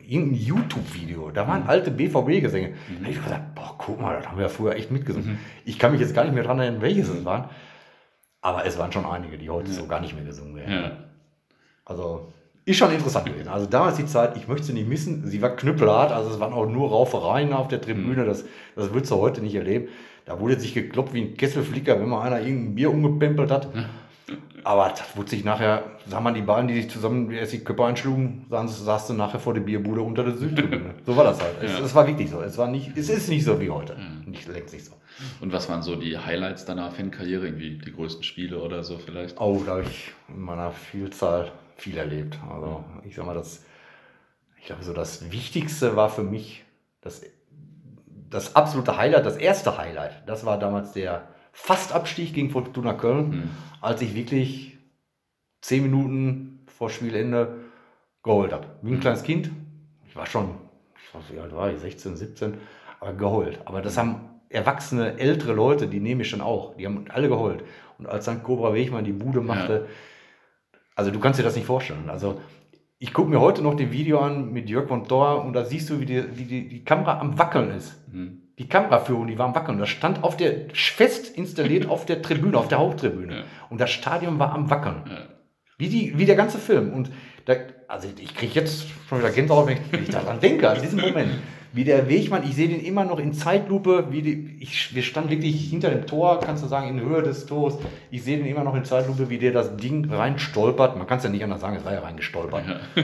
irgendein 0.07 0.39
YouTube-Video, 0.39 1.31
da 1.31 1.47
waren 1.47 1.67
alte 1.67 1.91
BVB-Gesänge. 1.91 2.69
Mhm. 2.69 2.75
Da 2.87 3.01
habe 3.01 3.11
ich 3.11 3.23
gesagt, 3.23 3.55
boah, 3.55 3.75
guck 3.77 4.01
mal, 4.01 4.15
das 4.15 4.27
haben 4.27 4.37
wir 4.37 4.43
ja 4.43 4.49
früher 4.49 4.75
echt 4.75 4.91
mitgesungen. 4.91 5.33
Mhm. 5.33 5.39
Ich 5.65 5.77
kann 5.77 5.91
mich 5.91 6.01
jetzt 6.01 6.15
gar 6.15 6.23
nicht 6.23 6.33
mehr 6.33 6.43
dran 6.43 6.59
erinnern, 6.59 6.81
welches 6.81 7.09
es 7.09 7.25
waren. 7.25 7.49
Aber 8.41 8.65
es 8.65 8.77
waren 8.77 8.91
schon 8.91 9.05
einige, 9.05 9.37
die 9.37 9.49
heute 9.49 9.69
ja. 9.69 9.73
so 9.73 9.87
gar 9.87 9.99
nicht 10.01 10.15
mehr 10.15 10.23
gesungen 10.23 10.55
werden. 10.55 10.73
Ja. 10.73 10.91
Also 11.85 12.31
ist 12.65 12.77
schon 12.77 12.91
interessant 12.91 13.25
gewesen. 13.25 13.49
Also 13.49 13.65
damals 13.65 13.97
die 13.97 14.05
Zeit, 14.05 14.37
ich 14.37 14.47
möchte 14.47 14.67
sie 14.67 14.73
nicht 14.73 14.87
missen. 14.87 15.27
Sie 15.27 15.41
war 15.41 15.55
knüppelhart, 15.55 16.11
also 16.11 16.29
es 16.29 16.39
waren 16.39 16.53
auch 16.53 16.67
nur 16.67 16.89
Raufereien 16.89 17.51
auf 17.53 17.67
der 17.67 17.81
Tribüne. 17.81 18.23
Mhm. 18.23 18.27
Das, 18.27 18.45
das 18.75 18.93
würdest 18.93 19.11
du 19.11 19.17
heute 19.17 19.41
nicht 19.41 19.55
erleben. 19.55 19.89
Da 20.29 20.39
wurde 20.39 20.59
sich 20.59 20.75
gekloppt 20.75 21.11
wie 21.15 21.21
ein 21.21 21.37
Kesselflicker, 21.37 21.99
wenn 21.99 22.07
mal 22.07 22.21
einer 22.21 22.39
irgendein 22.39 22.75
Bier 22.75 22.91
umgepempelt 22.91 23.49
hat. 23.49 23.67
Aber 24.63 24.89
das 24.89 25.17
wurde 25.17 25.27
sich 25.27 25.43
nachher, 25.43 25.83
sag 26.07 26.21
mal, 26.21 26.35
die 26.35 26.43
beiden, 26.43 26.67
die 26.67 26.75
sich 26.75 26.87
zusammen 26.91 27.31
erst 27.31 27.53
die 27.53 27.63
Köpfe 27.63 27.83
einschlugen, 27.83 28.45
saß, 28.47 28.85
saß 28.85 29.07
du 29.07 29.13
nachher 29.13 29.39
vor 29.39 29.55
der 29.55 29.61
Bierbude 29.61 30.03
unter 30.03 30.23
der 30.23 30.35
Südtribüne. 30.35 30.93
so 31.07 31.17
war 31.17 31.23
das 31.23 31.41
halt. 31.41 31.55
Es, 31.63 31.71
ja. 31.71 31.79
es, 31.83 31.95
war 31.95 32.05
wirklich 32.05 32.29
so. 32.29 32.41
Es, 32.41 32.59
war 32.59 32.67
nicht, 32.67 32.95
es 32.95 33.09
ist 33.09 33.27
nicht 33.27 33.43
so 33.43 33.59
wie 33.59 33.71
heute. 33.71 33.95
Mhm. 33.95 34.29
Nicht, 34.29 34.47
längst 34.47 34.71
nicht 34.71 34.85
so. 34.85 34.93
Und 35.41 35.51
was 35.51 35.67
waren 35.67 35.81
so 35.81 35.95
die 35.95 36.15
Highlights 36.15 36.63
deiner 36.65 36.91
Fankarriere? 36.91 37.47
Irgendwie 37.47 37.79
die 37.79 37.91
größten 37.91 38.21
Spiele 38.21 38.61
oder 38.61 38.83
so 38.83 38.99
vielleicht? 38.99 39.41
Oh, 39.41 39.63
da 39.65 39.71
habe 39.71 39.81
ich 39.81 40.11
in 40.27 40.41
meiner 40.41 40.71
Vielzahl 40.71 41.51
viel 41.75 41.97
erlebt. 41.97 42.37
Also 42.47 42.83
ich 43.03 43.15
sag 43.15 43.25
mal, 43.25 43.33
das, 43.33 43.65
ich 44.59 44.67
glaube 44.67 44.83
so 44.83 44.93
das 44.93 45.31
Wichtigste 45.31 45.95
war 45.95 46.11
für 46.11 46.23
mich 46.23 46.65
das 47.01 47.23
das 48.29 48.55
absolute 48.55 48.97
Highlight, 48.97 49.25
das 49.25 49.37
erste 49.37 49.77
Highlight, 49.77 50.27
das 50.27 50.45
war 50.45 50.59
damals 50.59 50.91
der 50.93 51.27
Fastabstieg 51.51 52.33
gegen 52.33 52.51
Fortuna 52.51 52.93
Köln, 52.93 53.29
mhm. 53.29 53.49
als 53.81 54.01
ich 54.01 54.15
wirklich 54.15 54.77
zehn 55.61 55.83
Minuten 55.83 56.65
vor 56.67 56.89
Spielende 56.89 57.55
geholt 58.23 58.53
habe. 58.53 58.67
Wie 58.81 58.91
ein 58.91 58.97
mhm. 58.97 59.01
kleines 59.01 59.23
Kind. 59.23 59.49
Ich 60.07 60.15
war 60.15 60.25
schon, 60.25 60.55
ich 60.95 61.13
weiß 61.13 61.23
nicht, 61.23 61.35
wie 61.35 61.39
alt 61.39 61.55
war 61.55 61.71
ich, 61.71 61.79
16, 61.79 62.15
17, 62.15 62.57
aber 62.99 63.13
geholt. 63.13 63.59
Aber 63.65 63.81
das 63.81 63.97
haben 63.97 64.41
erwachsene, 64.49 65.19
ältere 65.19 65.53
Leute, 65.53 65.87
die 65.87 65.99
nehme 65.99 66.21
ich 66.21 66.29
schon 66.29 66.41
auch. 66.41 66.75
Die 66.75 66.85
haben 66.85 67.05
alle 67.09 67.29
geholt. 67.29 67.63
Und 67.97 68.07
als 68.07 68.25
dann 68.25 68.43
Cobra 68.43 68.73
Wegmann 68.73 69.05
die 69.05 69.11
Bude 69.11 69.41
machte, 69.41 69.73
ja. 69.73 70.79
also 70.95 71.11
du 71.11 71.19
kannst 71.19 71.39
dir 71.39 71.43
das 71.43 71.55
nicht 71.55 71.65
vorstellen. 71.65 72.09
Also 72.09 72.41
ich 72.99 73.13
gucke 73.13 73.29
mir 73.29 73.39
heute 73.39 73.61
noch 73.61 73.75
den 73.75 73.91
Video 73.93 74.19
an 74.19 74.51
mit 74.51 74.69
Jörg 74.69 74.89
von 74.89 75.07
Thor 75.07 75.43
und 75.45 75.53
da 75.53 75.63
siehst 75.63 75.89
du, 75.89 76.01
wie 76.01 76.05
die, 76.05 76.23
wie 76.37 76.43
die, 76.43 76.67
die 76.67 76.83
Kamera 76.83 77.19
am 77.19 77.39
Wackeln 77.39 77.71
ist. 77.71 77.95
Mhm. 78.11 78.41
Die 78.57 78.67
Kameraführung, 78.67 79.27
die 79.27 79.37
war 79.37 79.47
am 79.47 79.55
Wackeln. 79.55 79.79
Das 79.79 79.87
stand 79.87 80.21
auf 80.21 80.35
der, 80.35 80.65
fest 80.73 81.35
installiert 81.37 81.85
auf 81.89 82.05
der 82.05 82.21
Tribüne, 82.21 82.57
auf 82.57 82.67
der 82.67 82.79
Haupttribüne. 82.79 83.37
Ja. 83.37 83.43
Und 83.69 83.79
das 83.79 83.89
Stadion 83.89 84.37
war 84.37 84.51
am 84.51 84.69
Wackeln. 84.69 85.03
Ja. 85.09 85.17
Wie, 85.77 85.87
die, 85.87 86.17
wie 86.17 86.25
der 86.25 86.35
ganze 86.35 86.57
Film. 86.57 86.91
Und 86.91 87.09
da, 87.45 87.55
also 87.87 88.09
ich 88.19 88.35
kriege 88.35 88.53
jetzt 88.59 88.87
schon 89.07 89.19
wieder 89.19 89.31
Gänsehaut, 89.31 89.67
wenn 89.67 90.03
ich, 90.03 90.09
daran 90.09 90.41
denke, 90.41 90.69
an 90.69 90.81
diesen 90.81 90.99
Moment 90.99 91.31
wie 91.71 91.83
der 91.83 92.09
Wegmann, 92.09 92.43
ich 92.43 92.55
sehe 92.55 92.67
den 92.67 92.83
immer 92.83 93.05
noch 93.05 93.19
in 93.19 93.33
Zeitlupe, 93.33 94.07
wie 94.09 94.21
die, 94.21 94.57
ich, 94.59 94.95
wir 94.95 95.03
standen 95.03 95.29
wirklich 95.29 95.69
hinter 95.69 95.89
dem 95.89 96.07
Tor, 96.07 96.39
kannst 96.39 96.63
du 96.63 96.67
sagen, 96.67 96.89
in 96.89 96.99
Höhe 96.99 97.21
des 97.21 97.45
Tors. 97.45 97.77
Ich 98.09 98.23
sehe 98.23 98.37
den 98.37 98.45
immer 98.45 98.63
noch 98.63 98.75
in 98.75 98.85
Zeitlupe, 98.85 99.29
wie 99.29 99.37
der 99.37 99.51
das 99.51 99.77
Ding 99.77 100.11
reinstolpert. 100.11 100.97
Man 100.97 101.05
kann 101.05 101.19
es 101.19 101.23
ja 101.23 101.29
nicht 101.29 101.43
anders 101.43 101.61
sagen, 101.61 101.75
es 101.75 101.85
war 101.85 101.93
ja 101.93 101.99
reingestolpert. 101.99 102.63
Ja. 102.67 103.03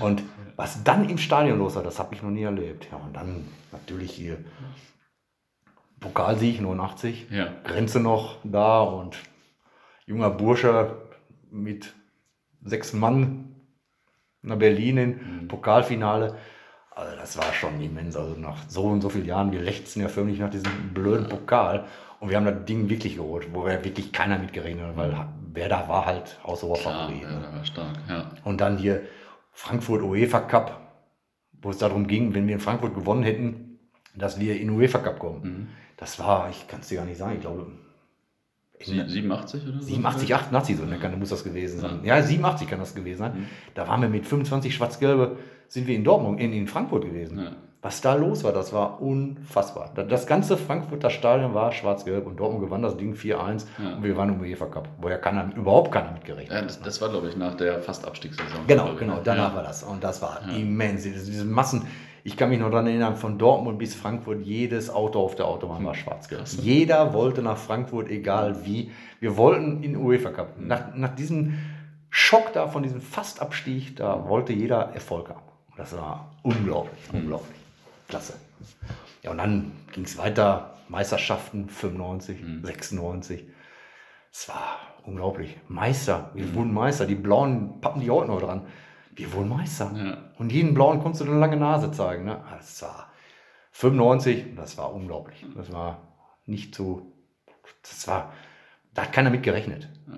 Und 0.04 0.22
was 0.56 0.82
dann 0.84 1.08
im 1.08 1.18
Stadion 1.18 1.58
los 1.58 1.76
war, 1.76 1.82
das 1.82 1.98
habe 1.98 2.14
ich 2.14 2.22
noch 2.22 2.30
nie 2.30 2.42
erlebt. 2.42 2.88
Ja, 2.90 2.96
und 2.96 3.14
dann 3.14 3.44
natürlich 3.72 4.12
hier 4.12 4.38
Pokalsieg 6.00 6.60
89, 6.60 7.26
ja. 7.30 7.48
Grenze 7.64 8.00
noch 8.00 8.38
da 8.42 8.80
und 8.80 9.18
junger 10.06 10.30
Bursche 10.30 10.96
mit 11.50 11.94
sechs 12.64 12.94
Mann 12.94 13.54
nach 14.42 14.56
Berlin 14.56 14.96
in 14.96 15.10
mhm. 15.10 15.48
Pokalfinale. 15.48 16.36
Also 16.96 17.14
das 17.14 17.36
war 17.36 17.52
schon 17.52 17.78
immens. 17.80 18.16
Also 18.16 18.34
nach 18.40 18.56
so 18.68 18.84
und 18.84 19.02
so 19.02 19.10
vielen 19.10 19.26
Jahren, 19.26 19.52
wir 19.52 19.60
lechzen 19.60 20.00
ja 20.00 20.08
förmlich 20.08 20.38
nach 20.38 20.48
diesem 20.48 20.94
blöden 20.94 21.28
Pokal. 21.28 21.84
Und 22.20 22.30
wir 22.30 22.38
haben 22.38 22.46
das 22.46 22.64
Ding 22.64 22.88
wirklich 22.88 23.16
geholt, 23.16 23.48
wo 23.52 23.66
wir 23.66 23.84
wirklich 23.84 24.12
keiner 24.12 24.38
mit 24.38 24.54
gerechnet 24.54 24.86
hat, 24.86 24.96
weil 24.96 25.14
wer 25.52 25.68
da 25.68 25.86
war 25.88 26.06
halt 26.06 26.40
außer 26.42 26.74
Favorit. 26.74 27.22
Ja, 27.22 27.38
ne? 27.38 27.48
war 27.52 27.64
stark, 27.66 27.98
ja. 28.08 28.30
Und 28.44 28.62
dann 28.62 28.78
hier 28.78 29.02
Frankfurt 29.52 30.02
UEFA 30.02 30.40
Cup, 30.40 30.80
wo 31.60 31.68
es 31.68 31.76
darum 31.76 32.06
ging, 32.06 32.32
wenn 32.32 32.46
wir 32.46 32.54
in 32.54 32.60
Frankfurt 32.60 32.94
gewonnen 32.94 33.22
hätten, 33.22 33.78
dass 34.14 34.40
wir 34.40 34.58
in 34.58 34.70
UEFA 34.70 35.00
Cup 35.00 35.18
kommen. 35.18 35.42
Mhm. 35.42 35.68
Das 35.98 36.18
war, 36.18 36.48
ich 36.48 36.66
kann 36.66 36.80
es 36.80 36.88
dir 36.88 36.96
gar 36.96 37.04
nicht 37.04 37.18
sagen, 37.18 37.34
ich 37.34 37.42
glaube 37.42 37.66
87 38.82 39.62
oder 39.68 39.80
so? 39.80 39.86
87, 39.86 40.34
88, 40.34 40.76
so 40.76 40.84
ja. 40.84 40.96
kann, 40.96 41.18
muss 41.18 41.28
das 41.28 41.44
gewesen 41.44 41.80
sein. 41.80 42.00
Ja. 42.02 42.16
ja, 42.16 42.22
87 42.22 42.68
kann 42.68 42.78
das 42.78 42.94
gewesen 42.94 43.18
sein. 43.18 43.40
Mhm. 43.40 43.46
Da 43.74 43.86
waren 43.86 44.00
wir 44.00 44.08
mit 44.08 44.26
25 44.26 44.74
Schwarz-Gelbe, 44.74 45.36
sind 45.68 45.86
wir 45.86 45.94
in 45.94 46.04
Dortmund, 46.04 46.40
in, 46.40 46.52
in 46.52 46.66
Frankfurt 46.66 47.04
gewesen. 47.04 47.38
Ja. 47.38 47.52
Was 47.82 48.00
da 48.00 48.14
los 48.14 48.42
war, 48.42 48.52
das 48.52 48.72
war 48.72 49.00
unfassbar. 49.00 49.92
Das 49.94 50.26
ganze 50.26 50.56
Frankfurter 50.56 51.08
Stadion 51.08 51.54
war 51.54 51.70
schwarz-gelb 51.70 52.26
und 52.26 52.40
Dortmund 52.40 52.64
gewann 52.64 52.82
das 52.82 52.96
Ding 52.96 53.14
4-1 53.14 53.64
und 53.78 54.02
wir 54.02 54.16
waren 54.16 54.30
im 54.30 54.40
UEFA 54.40 54.66
Cup, 54.66 54.88
wo 55.00 55.08
ja 55.08 55.18
keiner, 55.18 55.54
überhaupt 55.54 55.92
keiner 55.92 56.10
mitgerechnet 56.10 56.50
ja, 56.50 56.62
das, 56.62 56.80
das 56.80 57.00
war, 57.00 57.10
glaube 57.10 57.28
ich, 57.28 57.36
nach 57.36 57.54
der 57.54 57.78
Fast-Abstiegssaison. 57.80 58.66
Genau, 58.66 58.96
genau, 58.98 59.20
danach 59.22 59.54
war 59.54 59.62
das. 59.62 59.84
Und 59.84 60.02
das 60.02 60.20
war 60.20 60.40
immens. 60.52 61.04
Diese 61.04 61.44
Massen, 61.44 61.86
ich 62.24 62.36
kann 62.36 62.48
mich 62.48 62.58
noch 62.58 62.70
daran 62.70 62.88
erinnern, 62.88 63.14
von 63.14 63.38
Dortmund 63.38 63.78
bis 63.78 63.94
Frankfurt, 63.94 64.42
jedes 64.42 64.90
Auto 64.90 65.20
auf 65.20 65.36
der 65.36 65.46
Autobahn 65.46 65.84
war 65.84 65.94
schwarz-gelb. 65.94 66.42
Jeder 66.60 67.12
wollte 67.14 67.40
nach 67.40 67.56
Frankfurt, 67.56 68.08
egal 68.08 68.66
wie. 68.66 68.90
Wir 69.20 69.36
wollten 69.36 69.84
in 69.84 69.96
UEFA 69.96 70.30
Cup. 70.30 70.54
Nach, 70.58 70.92
nach 70.96 71.14
diesem 71.14 71.56
Schock 72.10 72.52
da, 72.52 72.66
von 72.66 72.82
diesem 72.82 73.00
Fastabstieg, 73.00 73.94
da 73.94 74.28
wollte 74.28 74.52
jeder 74.52 74.92
Erfolg 74.92 75.28
haben. 75.28 75.45
Das 75.76 75.96
war 75.96 76.34
unglaublich, 76.42 76.98
unglaublich. 77.12 77.56
Klasse. 78.08 78.34
Ja, 79.22 79.30
und 79.32 79.38
dann 79.38 79.72
ging 79.92 80.04
es 80.04 80.16
weiter. 80.16 80.72
Meisterschaften 80.88 81.68
95, 81.68 82.40
mhm. 82.40 82.64
96. 82.64 83.44
Es 84.32 84.48
war 84.48 84.78
unglaublich. 85.04 85.56
Meister, 85.68 86.30
wir 86.34 86.46
mhm. 86.46 86.54
wurden 86.54 86.74
Meister. 86.74 87.06
Die 87.06 87.14
Blauen 87.14 87.80
pappen 87.80 88.00
die 88.00 88.10
heute 88.10 88.28
noch 88.28 88.40
dran. 88.40 88.66
Wir 89.14 89.32
wurden 89.32 89.48
Meister. 89.48 89.92
Ja. 89.96 90.18
Und 90.38 90.52
jeden 90.52 90.74
Blauen 90.74 91.00
konntest 91.00 91.22
du 91.22 91.30
eine 91.30 91.40
lange 91.40 91.56
Nase 91.56 91.90
zeigen. 91.90 92.24
Ne? 92.24 92.44
Das 92.50 92.82
war 92.82 93.10
95, 93.72 94.54
das 94.54 94.78
war 94.78 94.94
unglaublich. 94.94 95.44
Das 95.56 95.72
war 95.72 96.02
nicht 96.44 96.74
so, 96.74 97.12
das 97.82 98.06
war, 98.06 98.32
da 98.94 99.02
hat 99.02 99.12
keiner 99.12 99.30
mit 99.30 99.42
gerechnet. 99.42 99.88
Ja. 100.06 100.14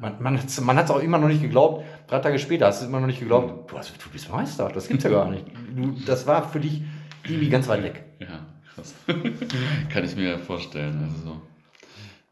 Man, 0.00 0.14
man 0.18 0.38
hat 0.38 0.84
es 0.86 0.90
auch 0.90 1.00
immer 1.00 1.18
noch 1.18 1.28
nicht 1.28 1.42
geglaubt. 1.42 1.84
Drei 2.06 2.20
Tage 2.20 2.38
später 2.38 2.66
hast 2.66 2.80
du 2.80 2.86
immer 2.86 3.00
noch 3.00 3.06
nicht 3.06 3.20
geglaubt, 3.20 3.70
du, 3.70 3.76
hast, 3.76 3.92
du 4.02 4.08
bist 4.10 4.30
Meister. 4.30 4.70
Das 4.72 4.88
gibt's 4.88 5.04
ja 5.04 5.10
gar 5.10 5.30
nicht. 5.30 5.44
Du, 5.76 5.94
das 6.06 6.26
war 6.26 6.48
für 6.48 6.58
dich 6.58 6.82
irgendwie 7.24 7.50
ganz 7.50 7.68
weit 7.68 7.82
weg. 7.82 8.04
Ja, 8.18 8.46
krass. 8.74 8.94
Kann 9.92 10.04
ich 10.04 10.16
mir 10.16 10.38
vorstellen. 10.38 11.02
Also 11.02 11.42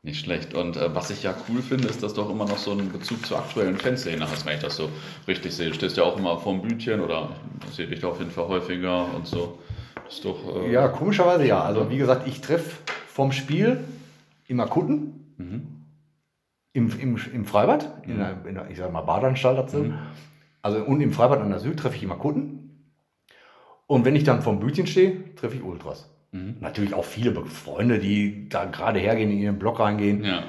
nicht 0.03 0.21
schlecht. 0.21 0.55
Und 0.55 0.79
äh, 0.79 0.95
was 0.95 1.11
ich 1.11 1.23
ja 1.25 1.35
cool 1.49 1.61
finde, 1.61 1.89
ist, 1.89 2.03
dass 2.03 2.15
du 2.15 2.23
auch 2.23 2.31
immer 2.31 2.47
noch 2.47 2.57
so 2.57 2.73
einen 2.73 2.91
Bezug 2.91 3.27
zur 3.27 3.39
aktuellen 3.39 3.77
Fanszene 3.77 4.31
hast, 4.31 4.47
wenn 4.47 4.55
ich 4.55 4.63
das 4.63 4.77
so 4.77 4.89
richtig 5.27 5.55
sehe. 5.55 5.69
Du 5.69 5.75
stehst 5.75 5.99
ja 5.99 6.05
auch 6.05 6.17
immer 6.17 6.39
vorm 6.39 6.63
Bütchen 6.63 7.01
oder 7.01 7.29
sehe 7.71 7.87
dich 7.87 8.01
da 8.01 8.09
auf 8.09 8.19
jeden 8.19 8.31
Fall 8.31 8.49
häufiger 8.49 9.15
und 9.15 9.27
so. 9.27 9.59
Ist 10.09 10.25
doch, 10.25 10.39
äh, 10.63 10.73
ja, 10.73 10.89
komischerweise 10.89 11.47
ja. 11.47 11.61
Also 11.63 11.91
wie 11.91 11.99
gesagt, 11.99 12.27
ich 12.27 12.41
treffe 12.41 12.79
vom 13.13 13.31
Spiel 13.31 13.85
immer 14.47 14.67
Kunden. 14.67 15.35
Mhm 15.37 15.78
im, 16.79 17.01
im, 17.01 17.21
im 17.33 17.45
Freibad, 17.45 18.03
in 18.05 18.15
mhm. 18.15 18.19
der, 18.19 18.47
in 18.47 18.55
der, 18.55 18.71
ich 18.71 18.79
sag 18.79 18.93
mal, 18.93 19.03
Badeanstalt 19.03 19.59
dazu. 19.59 19.79
Mhm. 19.79 19.95
Also 20.63 20.83
und 20.85 21.01
im 21.01 21.13
Freibad 21.13 21.41
an 21.41 21.51
der 21.51 21.59
Süd 21.59 21.79
treffe 21.79 21.97
ich 21.97 22.03
immer 22.03 22.17
Kunden. 22.17 22.95
Und 23.87 24.05
wenn 24.05 24.15
ich 24.17 24.25
dann 24.25 24.43
vom 24.43 24.61
Bütchen 24.61 24.87
stehe, 24.87 25.35
treffe 25.35 25.57
ich 25.57 25.63
Ultras. 25.63 26.11
Mhm. 26.33 26.57
Natürlich 26.61 26.95
auch 26.95 27.05
viele 27.05 27.45
Freunde, 27.45 27.99
die 27.99 28.49
da 28.49 28.65
gerade 28.67 28.99
hergehen, 28.99 29.31
in 29.31 29.39
ihren 29.39 29.59
Blog 29.59 29.81
reingehen. 29.81 30.25
Ja. 30.25 30.45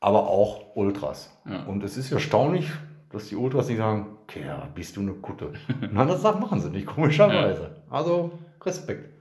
Aber 0.00 0.28
auch 0.28 0.74
Ultras. 0.74 1.36
Ja. 1.48 1.62
Und 1.64 1.82
es 1.84 1.96
ist 1.96 2.10
erstaunlich, 2.10 2.68
dass 3.10 3.28
die 3.28 3.36
Ultras 3.36 3.68
nicht 3.68 3.78
sagen, 3.78 4.16
okay, 4.24 4.42
ja, 4.46 4.68
bist 4.74 4.96
du 4.96 5.00
eine 5.00 5.12
Kutte. 5.12 5.52
Nein, 5.92 6.08
das 6.08 6.22
machen 6.22 6.60
sie 6.60 6.70
nicht, 6.70 6.86
komischerweise. 6.86 7.82
Also 7.88 8.38
Respekt. 8.62 9.11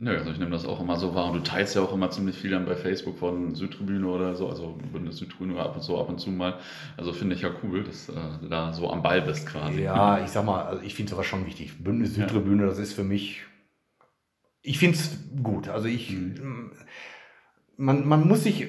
Nö, 0.00 0.16
also 0.16 0.30
ich 0.30 0.38
nehme 0.38 0.50
das 0.50 0.66
auch 0.66 0.80
immer 0.80 0.96
so 0.96 1.14
wahr. 1.14 1.26
Und 1.26 1.34
du 1.34 1.42
teilst 1.42 1.74
ja 1.74 1.82
auch 1.82 1.92
immer 1.92 2.10
ziemlich 2.10 2.36
viel 2.36 2.50
dann 2.50 2.64
bei 2.64 2.74
Facebook 2.74 3.18
von 3.18 3.54
Südtribüne 3.54 4.06
oder 4.06 4.34
so, 4.34 4.48
also 4.48 4.78
Bündnis 4.92 5.18
Südtribüne 5.18 5.58
ab 5.60 5.76
und 5.76 5.82
zu, 5.82 5.98
ab 5.98 6.08
und 6.08 6.18
zu 6.18 6.30
mal. 6.30 6.58
Also 6.96 7.12
finde 7.12 7.34
ich 7.34 7.42
ja 7.42 7.50
cool, 7.62 7.84
dass 7.84 8.08
äh, 8.08 8.12
du 8.40 8.48
da 8.48 8.72
so 8.72 8.90
am 8.90 9.02
Ball 9.02 9.22
bist 9.22 9.46
quasi. 9.46 9.82
Ja, 9.82 10.22
ich 10.22 10.30
sag 10.30 10.44
mal, 10.44 10.64
also 10.64 10.82
ich 10.82 10.94
finde 10.94 11.10
sowas 11.10 11.26
schon 11.26 11.46
wichtig. 11.46 11.82
Bündnis 11.82 12.14
Südtribüne, 12.14 12.62
ja. 12.62 12.68
das 12.68 12.78
ist 12.78 12.92
für 12.92 13.04
mich, 13.04 13.42
ich 14.62 14.78
finde 14.78 14.96
es 14.96 15.18
gut. 15.42 15.68
Also 15.68 15.88
ich, 15.88 16.10
mhm. 16.10 16.72
man, 17.76 18.06
man 18.06 18.26
muss 18.26 18.44
sich, 18.44 18.68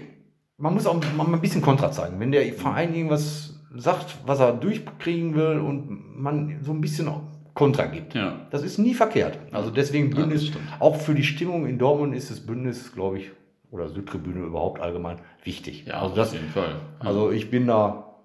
man 0.57 0.73
muss 0.73 0.85
auch 0.85 1.01
mal 1.15 1.25
ein 1.25 1.41
bisschen 1.41 1.61
Kontra 1.61 1.91
zeigen. 1.91 2.19
Wenn 2.19 2.31
der 2.31 2.51
Verein 2.53 2.93
irgendwas 2.93 3.59
sagt, 3.75 4.17
was 4.25 4.39
er 4.39 4.53
durchkriegen 4.53 5.35
will 5.35 5.59
und 5.59 6.19
man 6.19 6.59
so 6.63 6.71
ein 6.71 6.81
bisschen 6.81 7.07
Kontra 7.53 7.85
gibt. 7.85 8.15
Ja. 8.15 8.47
Das 8.49 8.63
ist 8.63 8.77
nie 8.77 8.93
verkehrt. 8.93 9.37
Also 9.51 9.69
deswegen 9.69 10.09
Bündnis, 10.09 10.49
ja, 10.49 10.55
auch 10.79 10.95
für 10.95 11.13
die 11.13 11.23
Stimmung 11.23 11.67
in 11.67 11.77
Dortmund 11.77 12.15
ist 12.15 12.31
das 12.31 12.39
Bündnis, 12.39 12.93
glaube 12.93 13.19
ich, 13.19 13.31
oder 13.69 13.89
Südtribüne 13.89 14.43
überhaupt 14.43 14.81
allgemein 14.81 15.19
wichtig. 15.43 15.85
Ja, 15.85 16.01
also 16.01 16.15
das, 16.15 16.29
auf 16.29 16.33
jeden 16.35 16.49
Fall. 16.49 16.69
Ja. 16.69 17.07
Also 17.07 17.31
ich 17.31 17.51
bin 17.51 17.67
da 17.67 18.15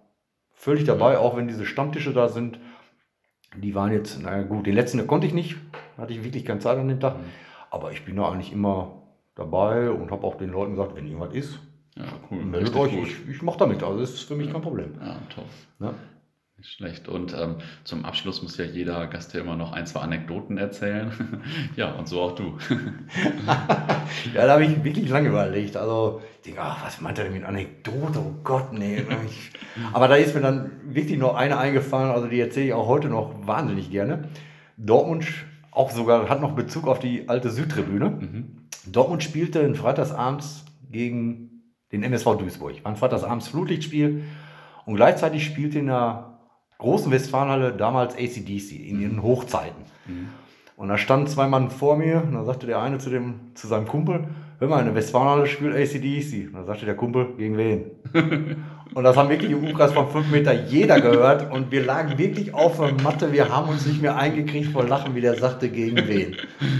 völlig 0.52 0.84
dabei, 0.84 1.18
auch 1.18 1.36
wenn 1.36 1.48
diese 1.48 1.66
Stammtische 1.66 2.12
da 2.12 2.28
sind. 2.28 2.58
Die 3.56 3.74
waren 3.74 3.92
jetzt, 3.92 4.22
naja 4.22 4.42
gut, 4.42 4.66
den 4.66 4.74
letzten 4.74 5.06
konnte 5.06 5.26
ich 5.26 5.34
nicht, 5.34 5.56
hatte 5.96 6.12
ich 6.12 6.24
wirklich 6.24 6.44
keine 6.44 6.60
Zeit 6.60 6.78
an 6.78 6.88
dem 6.88 7.00
Tag. 7.00 7.16
Mhm. 7.16 7.24
Aber 7.70 7.92
ich 7.92 8.04
bin 8.04 8.16
da 8.16 8.30
eigentlich 8.30 8.52
immer 8.52 9.02
dabei 9.34 9.90
und 9.90 10.10
habe 10.10 10.26
auch 10.26 10.36
den 10.36 10.50
Leuten 10.50 10.72
gesagt, 10.72 10.96
wenn 10.96 11.06
irgendwas 11.06 11.34
ist, 11.34 11.58
ja, 11.96 12.04
cool. 12.30 12.44
meldet 12.44 12.74
euch, 12.76 12.92
ich, 12.92 13.28
ich 13.28 13.42
mache 13.42 13.58
damit. 13.58 13.82
Also 13.82 14.00
das 14.00 14.10
ist 14.10 14.22
für 14.22 14.36
mich 14.36 14.50
kein 14.52 14.62
Problem. 14.62 14.94
Ja, 15.00 15.16
toll. 15.34 15.94
Nicht 16.58 16.72
schlecht. 16.72 17.06
Und 17.06 17.34
ähm, 17.34 17.58
zum 17.84 18.04
Abschluss 18.04 18.42
muss 18.42 18.56
ja 18.56 18.64
jeder 18.64 19.06
Gast 19.06 19.32
ja 19.32 19.40
immer 19.40 19.54
noch 19.54 19.70
ein, 19.70 19.86
zwei 19.86 20.00
Anekdoten 20.00 20.58
erzählen. 20.58 21.12
ja, 21.76 21.92
und 21.92 22.08
so 22.08 22.20
auch 22.20 22.34
du. 22.34 22.58
ja, 24.34 24.44
da 24.44 24.54
habe 24.54 24.64
ich 24.64 24.82
wirklich 24.82 25.08
lange 25.08 25.28
überlegt. 25.28 25.76
Also, 25.76 26.20
ich 26.38 26.46
denke, 26.46 26.60
ach, 26.60 26.84
was 26.84 27.00
meint 27.00 27.16
er 27.16 27.24
denn 27.24 27.34
mit 27.34 27.44
Anekdote? 27.44 28.18
Oh 28.18 28.34
Gott, 28.42 28.72
nee. 28.72 29.04
Aber 29.92 30.08
da 30.08 30.16
ist 30.16 30.34
mir 30.34 30.40
dann 30.40 30.72
wirklich 30.82 31.16
noch 31.16 31.36
eine 31.36 31.58
eingefallen, 31.58 32.10
also 32.10 32.26
die 32.26 32.40
erzähle 32.40 32.66
ich 32.66 32.72
auch 32.72 32.88
heute 32.88 33.08
noch 33.08 33.46
wahnsinnig 33.46 33.92
gerne. 33.92 34.28
Dortmund 34.76 35.26
auch 35.70 35.92
sogar 35.92 36.28
hat 36.28 36.40
noch 36.40 36.56
Bezug 36.56 36.88
auf 36.88 36.98
die 36.98 37.28
alte 37.28 37.50
Südtribüne. 37.50 38.10
Mhm. 38.10 38.66
Dortmund 38.86 39.22
spielte 39.22 39.72
freitagsabends 39.76 40.64
gegen 40.90 41.62
den 41.92 42.02
MSV 42.02 42.36
Duisburg. 42.36 42.82
War 42.82 42.90
ein 42.90 42.96
freitagsabends 42.96 43.46
Flutlichtspiel. 43.46 44.24
Und 44.86 44.96
gleichzeitig 44.96 45.44
spielte 45.44 45.78
in 45.78 45.86
der 45.86 46.27
großen 46.78 47.10
Westfalenhalle 47.10 47.72
damals 47.72 48.14
ACDC 48.14 48.72
in 48.72 49.00
ihren 49.00 49.22
Hochzeiten. 49.22 49.82
Mhm. 50.06 50.28
Und 50.76 50.88
da 50.88 50.96
standen 50.96 51.26
zwei 51.26 51.48
Mann 51.48 51.70
vor 51.70 51.96
mir 51.96 52.22
und 52.22 52.34
da 52.34 52.44
sagte 52.44 52.66
der 52.66 52.80
eine 52.80 52.98
zu, 52.98 53.10
dem, 53.10 53.34
zu 53.54 53.66
seinem 53.66 53.88
Kumpel, 53.88 54.28
hör 54.60 54.68
mal, 54.68 54.78
in 54.78 54.86
der 54.86 54.94
Westfalenhalle 54.94 55.48
spielt 55.48 55.74
ACDC. 55.74 56.46
Und 56.46 56.54
da 56.54 56.64
sagte 56.64 56.86
der 56.86 56.94
Kumpel, 56.94 57.34
gegen 57.36 57.56
wen? 57.56 57.86
und 58.94 59.02
das 59.02 59.16
haben 59.16 59.28
wirklich 59.28 59.50
im 59.50 59.64
Umkreis 59.64 59.92
von 59.92 60.08
fünf 60.08 60.30
Meter 60.30 60.52
jeder 60.52 61.00
gehört 61.00 61.52
und 61.52 61.72
wir 61.72 61.84
lagen 61.84 62.16
wirklich 62.16 62.54
auf 62.54 62.78
der 62.78 62.92
Matte, 63.02 63.32
wir 63.32 63.48
haben 63.48 63.68
uns 63.70 63.86
nicht 63.86 64.00
mehr 64.00 64.16
eingekriegt 64.16 64.70
vor 64.70 64.84
Lachen, 64.84 65.16
wie 65.16 65.20
der 65.20 65.34
sagte, 65.34 65.68
gegen 65.68 65.96
wen. 66.06 66.36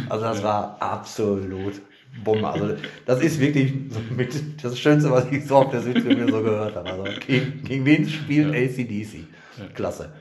Also 0.08 0.24
das 0.26 0.44
war 0.44 0.76
absolut 0.78 1.82
Bombe. 2.22 2.48
Also 2.48 2.74
das 3.04 3.20
ist 3.20 3.40
wirklich 3.40 3.72
so 3.90 3.98
mit 4.14 4.32
das 4.62 4.78
Schönste, 4.78 5.10
was 5.10 5.30
ich 5.32 5.44
so 5.44 5.56
auf 5.56 5.70
der 5.70 5.80
Südtribüne 5.80 6.30
so 6.30 6.40
gehört 6.40 6.76
habe. 6.76 6.90
Also 6.90 7.04
gegen, 7.26 7.64
gegen 7.64 7.84
wen 7.84 8.08
spielt 8.08 8.54
ACDC? 8.54 9.26
Klasse. 9.74 10.12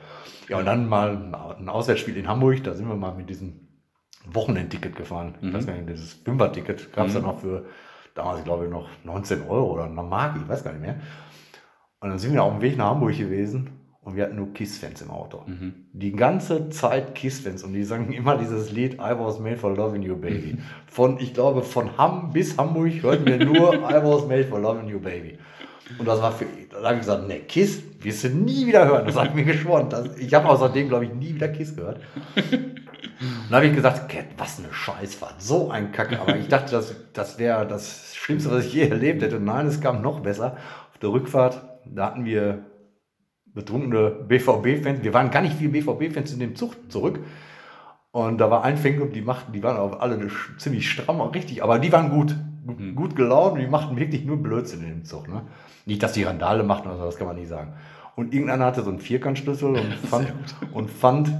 Ja, 0.48 0.58
und 0.58 0.64
dann 0.64 0.88
mal 0.88 1.56
ein 1.58 1.68
Auswärtsspiel 1.68 2.16
in 2.16 2.26
Hamburg, 2.26 2.64
da 2.64 2.74
sind 2.74 2.88
wir 2.88 2.96
mal 2.96 3.14
mit 3.14 3.28
diesem 3.28 3.68
Wochenendticket 4.26 4.96
gefahren. 4.96 5.34
Mhm. 5.40 5.48
Ich 5.48 5.54
weiß 5.54 5.66
gar 5.66 5.74
nicht, 5.74 5.88
dieses 5.88 6.14
Fünfer-Ticket 6.14 6.92
gab 6.92 7.06
es 7.06 7.12
mhm. 7.12 7.16
dann 7.16 7.24
noch 7.24 7.40
für, 7.40 7.66
damals 8.14 8.44
glaube 8.44 8.64
ich 8.64 8.70
noch 8.70 8.88
19 9.04 9.42
Euro 9.48 9.72
oder 9.74 9.84
eine 9.84 10.02
Mark, 10.02 10.36
ich 10.42 10.48
weiß 10.48 10.64
gar 10.64 10.72
nicht 10.72 10.82
mehr. 10.82 10.96
Und 12.00 12.10
dann 12.10 12.18
sind 12.18 12.32
wir 12.32 12.42
auf 12.42 12.52
dem 12.52 12.62
Weg 12.62 12.76
nach 12.76 12.90
Hamburg 12.90 13.16
gewesen 13.16 13.70
und 14.00 14.16
wir 14.16 14.24
hatten 14.24 14.36
nur 14.36 14.52
Kiss-Fans 14.54 15.02
im 15.02 15.10
Auto. 15.10 15.42
Mhm. 15.46 15.86
Die 15.92 16.12
ganze 16.12 16.70
Zeit 16.70 17.14
Kiss-Fans 17.14 17.62
und 17.64 17.72
die 17.74 17.84
sangen 17.84 18.12
immer 18.12 18.38
dieses 18.38 18.70
Lied 18.70 18.94
I 18.94 19.18
was 19.18 19.38
made 19.38 19.56
for 19.56 19.74
loving 19.74 20.02
you, 20.02 20.16
baby. 20.16 20.56
Von, 20.86 21.18
ich 21.18 21.34
glaube, 21.34 21.62
von 21.62 21.98
Hamm 21.98 22.32
bis 22.32 22.56
Hamburg 22.56 23.02
hörten 23.02 23.26
wir 23.26 23.44
nur 23.44 23.74
I 23.74 24.02
was 24.02 24.26
made 24.26 24.44
for 24.44 24.60
loving 24.60 24.88
you, 24.88 24.98
baby. 24.98 25.38
Und 25.98 26.06
das 26.06 26.22
war 26.22 26.32
für, 26.32 26.46
da 26.70 26.84
habe 26.84 26.94
ich 26.94 27.00
gesagt, 27.00 27.26
ne, 27.26 27.40
Kiss 27.40 27.82
wirst 27.98 28.24
du 28.24 28.28
nie 28.28 28.66
wieder 28.66 28.86
hören. 28.86 29.06
Das 29.06 29.16
ich 29.26 29.34
mir 29.34 29.44
geschworen. 29.44 29.88
Das, 29.90 30.16
ich 30.16 30.32
habe 30.34 30.48
außerdem, 30.48 30.88
glaube 30.88 31.06
ich, 31.06 31.14
nie 31.14 31.34
wieder 31.34 31.48
Kiss 31.48 31.74
gehört. 31.74 32.00
Und 32.50 33.50
habe 33.50 33.66
ich 33.66 33.74
gesagt, 33.74 34.14
was 34.36 34.58
eine 34.58 34.72
Scheißfahrt, 34.72 35.42
so 35.42 35.70
ein 35.70 35.92
Kacke. 35.92 36.20
Aber 36.20 36.36
ich 36.36 36.48
dachte, 36.48 36.72
das, 36.72 36.94
das 37.12 37.38
wäre 37.38 37.66
das 37.66 38.14
Schlimmste, 38.14 38.50
was 38.50 38.66
ich 38.66 38.74
je 38.74 38.88
erlebt 38.88 39.22
hätte. 39.22 39.36
Und 39.36 39.44
nein, 39.44 39.66
es 39.66 39.80
kam 39.80 40.02
noch 40.02 40.20
besser. 40.20 40.56
Auf 40.90 40.98
der 40.98 41.10
Rückfahrt, 41.10 41.62
da 41.84 42.06
hatten 42.06 42.24
wir 42.24 42.66
betrunkene 43.46 44.10
BVB-Fans. 44.28 45.02
Wir 45.02 45.14
waren 45.14 45.30
gar 45.30 45.42
nicht 45.42 45.56
viele 45.56 45.70
BVB-Fans 45.70 46.32
in 46.32 46.40
dem 46.40 46.54
Zug 46.54 46.90
zurück. 46.90 47.20
Und 48.10 48.38
da 48.38 48.50
war 48.50 48.64
ein 48.64 48.76
Fanclub, 48.76 49.12
die 49.12 49.20
machten, 49.20 49.52
die 49.52 49.62
waren 49.62 49.76
auch 49.76 50.00
alle 50.00 50.18
ziemlich 50.58 50.90
stramm, 50.90 51.20
auch 51.20 51.34
richtig, 51.34 51.62
aber 51.62 51.78
die 51.78 51.92
waren 51.92 52.10
gut, 52.10 52.34
mhm. 52.76 52.94
gut 52.94 53.16
gelaunt 53.16 53.54
und 53.54 53.60
die 53.60 53.66
machten 53.66 53.96
wirklich 53.96 54.24
nur 54.24 54.36
Blödsinn 54.36 54.82
in 54.82 54.88
dem 54.88 55.04
Zug. 55.04 55.28
Ne? 55.28 55.42
Nicht, 55.86 56.02
dass 56.02 56.12
die 56.12 56.22
Randale 56.22 56.62
machten 56.62 56.88
oder 56.88 56.98
so, 56.98 57.04
das 57.04 57.16
kann 57.16 57.26
man 57.26 57.36
nicht 57.36 57.48
sagen. 57.48 57.72
Und 58.16 58.34
irgendeiner 58.34 58.66
hatte 58.66 58.82
so 58.82 58.90
einen 58.90 58.98
Vierkantschlüssel 58.98 59.76
und 59.76 59.94
fand, 60.10 60.32
und 60.72 60.90
fand 60.90 61.32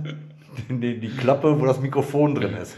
die, 0.70 1.01
die, 1.01 1.09
Klappe, 1.09 1.61
wo 1.61 1.66
das 1.66 1.81
Mikrofon 1.81 2.35
drin 2.35 2.55
ist. 2.55 2.76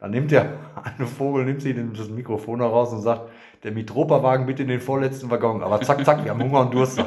Dann 0.00 0.10
nimmt 0.10 0.30
der 0.30 0.54
eine 0.82 1.06
Vogel, 1.06 1.44
nimmt 1.44 1.62
sich 1.62 1.76
das 1.96 2.08
Mikrofon 2.08 2.60
heraus 2.60 2.92
und 2.92 3.00
sagt, 3.00 3.30
der 3.62 3.72
Mitropa-Wagen 3.72 4.46
bitte 4.46 4.62
in 4.62 4.68
den 4.68 4.80
vorletzten 4.80 5.30
Waggon. 5.30 5.62
Aber 5.62 5.80
zack, 5.80 6.04
zack, 6.04 6.24
wir 6.24 6.30
haben 6.30 6.42
Hunger 6.42 6.60
und 6.60 6.74
Durst. 6.74 7.02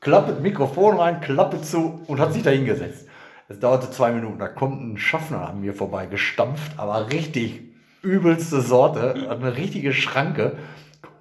Klappe 0.00 0.40
Mikrofon 0.40 0.98
rein, 0.98 1.20
Klappe 1.20 1.60
zu 1.62 2.00
und 2.06 2.20
hat 2.20 2.32
sich 2.32 2.42
da 2.42 2.50
hingesetzt. 2.50 3.08
Es 3.48 3.60
dauerte 3.60 3.90
zwei 3.90 4.12
Minuten. 4.12 4.38
Da 4.38 4.48
kommt 4.48 4.80
ein 4.80 4.98
Schaffner 4.98 5.48
an 5.48 5.60
mir 5.60 5.72
vorbei, 5.72 6.06
gestampft, 6.06 6.72
aber 6.78 7.10
richtig 7.10 7.62
übelste 8.06 8.60
Sorte, 8.60 9.26
hat 9.28 9.40
eine 9.40 9.56
richtige 9.56 9.92
Schranke, 9.92 10.56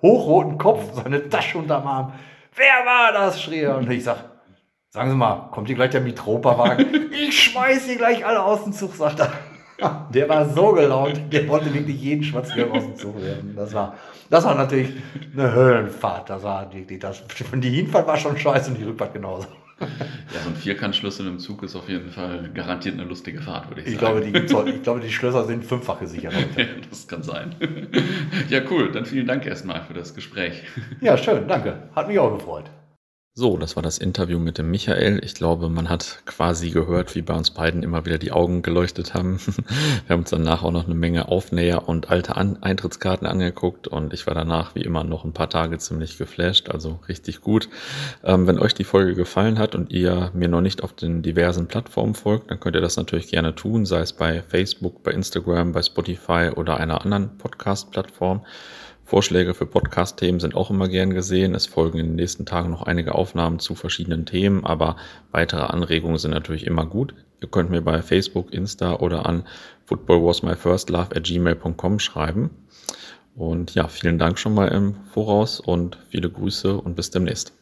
hochroten 0.02 0.58
Kopf, 0.58 0.94
seine 0.94 1.28
Tasche 1.30 1.58
unterm 1.58 1.88
Arm. 1.88 2.14
Wer 2.56 2.86
war 2.86 3.12
das? 3.12 3.42
schrie 3.42 3.62
er. 3.62 3.78
Und 3.78 3.92
ich 3.92 4.04
sag, 4.04 4.24
sagen 4.92 5.10
Sie 5.10 5.16
mal, 5.16 5.50
kommt 5.52 5.68
hier 5.68 5.76
gleich 5.76 5.90
der 5.90 6.02
Mitropa-Wagen? 6.02 7.12
ich 7.12 7.44
schmeiß 7.44 7.88
sie 7.88 7.98
gleich 7.98 8.26
alle 8.26 8.44
aus 8.44 8.64
dem 8.64 8.74
Zug, 8.74 8.96
sagt 8.96 9.20
er. 9.20 9.32
Der 10.12 10.30
war 10.30 10.48
so 10.48 10.72
gelaunt, 10.72 11.34
der 11.34 11.50
wollte 11.50 11.74
wirklich 11.74 12.02
jeden 12.02 12.24
Schwarzgelb 12.24 12.72
aus 12.74 12.84
dem 12.84 12.96
Zug 12.96 13.22
werden. 13.22 13.54
Das 13.58 13.74
war, 13.74 13.96
das 14.30 14.46
war 14.46 14.56
natürlich 14.56 14.94
eine 15.34 15.54
Höllenfahrt. 15.54 16.30
Das 16.30 16.44
war 16.44 16.74
wirklich, 16.74 17.00
das, 17.00 17.22
die 17.56 17.70
Hinfahrt 17.70 18.08
war 18.08 18.16
schon 18.16 18.38
scheiße 18.38 18.72
und 18.72 18.78
die 18.78 18.86
Rückfahrt 18.86 19.14
genauso. 19.14 19.48
Ja, 20.34 20.42
so 20.42 20.50
ein 20.50 20.56
Vierkantschlüssel 20.56 21.28
im 21.28 21.40
Zug 21.40 21.64
ist 21.64 21.76
auf 21.76 21.88
jeden 21.90 22.10
Fall 22.10 22.50
garantiert 22.54 22.96
eine 22.96 23.04
lustige 23.08 23.42
Fahrt, 23.42 23.70
würde 23.70 23.82
ich, 23.82 23.88
Ich 23.88 24.00
sagen. 24.00 24.22
glaube, 24.22 24.66
die, 24.66 24.72
ich 24.76 24.84
glaube, 24.84 25.00
die 25.02 25.12
Schlösser 25.12 25.46
sind 25.46 25.64
fünffach 25.64 26.00
gesichert. 26.00 26.34
Das 26.90 27.08
kann 27.08 27.24
sein. 27.24 27.56
Ja, 28.50 28.62
cool. 28.70 28.92
Dann 28.92 29.06
vielen 29.06 29.28
Dank 29.28 29.46
erstmal 29.46 29.82
für 29.84 29.94
das 29.94 30.14
Gespräch. 30.14 30.64
Ja, 31.02 31.18
schön, 31.18 31.48
danke. 31.48 31.90
Hat 31.96 32.08
mich 32.08 32.20
auch 32.20 32.34
gefreut. 32.34 32.70
So, 33.38 33.58
das 33.58 33.76
war 33.76 33.84
das 33.84 33.98
Interview 33.98 34.40
mit 34.40 34.58
dem 34.58 34.72
Michael. 34.72 35.20
Ich 35.22 35.34
glaube, 35.34 35.68
man 35.68 35.90
hat 35.90 36.22
quasi 36.26 36.70
gehört, 36.70 37.16
wie 37.16 37.22
bei 37.22 37.34
uns 37.34 37.52
beiden 37.52 37.84
immer 37.84 38.06
wieder 38.06 38.18
die 38.18 38.32
Augen 38.32 38.62
geleuchtet 38.62 39.14
haben. 39.14 39.42
Wir 40.08 40.14
haben 40.14 40.22
uns 40.22 40.30
danach 40.30 40.64
auch 40.64 40.72
noch 40.72 40.86
eine 40.86 40.96
Menge 40.96 41.28
Aufnäher 41.28 41.90
und 41.90 42.10
alte 42.10 42.38
An 42.38 42.64
Eintrittskarten 42.64 43.28
angeguckt 43.28 43.90
und 43.90 44.14
ich 44.14 44.26
war 44.26 44.36
danach 44.36 44.74
wie 44.74 44.84
immer 44.84 45.04
noch 45.04 45.26
ein 45.26 45.34
paar 45.34 45.50
Tage 45.50 45.78
ziemlich 45.80 46.18
geflasht, 46.18 46.70
also 46.70 47.02
richtig 47.10 47.42
gut. 47.42 47.68
Ähm, 48.24 48.48
wenn 48.48 48.58
euch 48.58 48.74
die 48.74 48.86
Folge 48.86 49.16
gefallen 49.16 49.60
hat 49.60 49.76
und 49.76 49.92
ihr 49.92 50.32
mir 50.34 50.48
noch 50.48 50.62
nicht 50.62 50.82
auf 50.82 50.94
den 50.94 51.22
diversen 51.22 51.68
Plattformen 51.68 52.16
folgt, 52.16 52.52
dann 52.52 52.62
könnt 52.62 52.78
ihr 52.78 52.82
das 52.82 52.96
natürlich 52.96 53.28
gerne 53.28 53.54
tun, 53.54 53.86
sei 53.86 54.00
es 54.00 54.14
bei 54.14 54.44
Facebook, 54.44 55.04
bei 55.04 55.12
Instagram, 55.12 55.74
bei 55.74 55.82
Spotify 55.82 56.52
oder 56.56 56.78
einer 56.78 57.02
anderen 57.02 57.38
Podcast-Plattform. 57.38 58.46
Vorschläge 59.06 59.54
für 59.54 59.68
Podcast-Themen 59.68 60.40
sind 60.40 60.56
auch 60.56 60.72
immer 60.72 60.88
gern 60.88 61.14
gesehen. 61.14 61.54
Es 61.54 61.68
folgen 61.68 62.00
in 62.00 62.08
den 62.08 62.16
nächsten 62.16 62.48
Tagen 62.48 62.72
noch 62.72 62.82
einige 62.82 63.14
Aufnahmen 63.14 63.60
zu 63.60 63.76
verschiedenen 63.76 64.26
Themen, 64.26 64.66
aber 64.66 64.96
weitere 65.32 65.62
Anregungen 65.62 66.18
sind 66.18 66.32
natürlich 66.32 66.66
immer 66.66 66.88
gut. 66.88 67.14
Ihr 67.40 67.48
könnt 67.48 67.70
mir 67.70 67.82
bei 67.82 68.02
Facebook, 68.02 68.52
Insta 68.52 68.96
oder 68.96 69.28
an 69.28 69.44
footballwasmyfirstlove 69.86 71.16
at 71.16 71.24
gmail.com 71.24 72.00
schreiben. 72.00 72.50
Und 73.36 73.76
ja, 73.76 73.88
vielen 73.88 74.18
Dank 74.18 74.40
schon 74.40 74.56
mal 74.56 74.70
im 74.70 74.96
Voraus 75.14 75.60
und 75.60 76.00
viele 76.10 76.32
Grüße 76.32 76.76
und 76.76 76.96
bis 76.96 77.12
demnächst. 77.12 77.54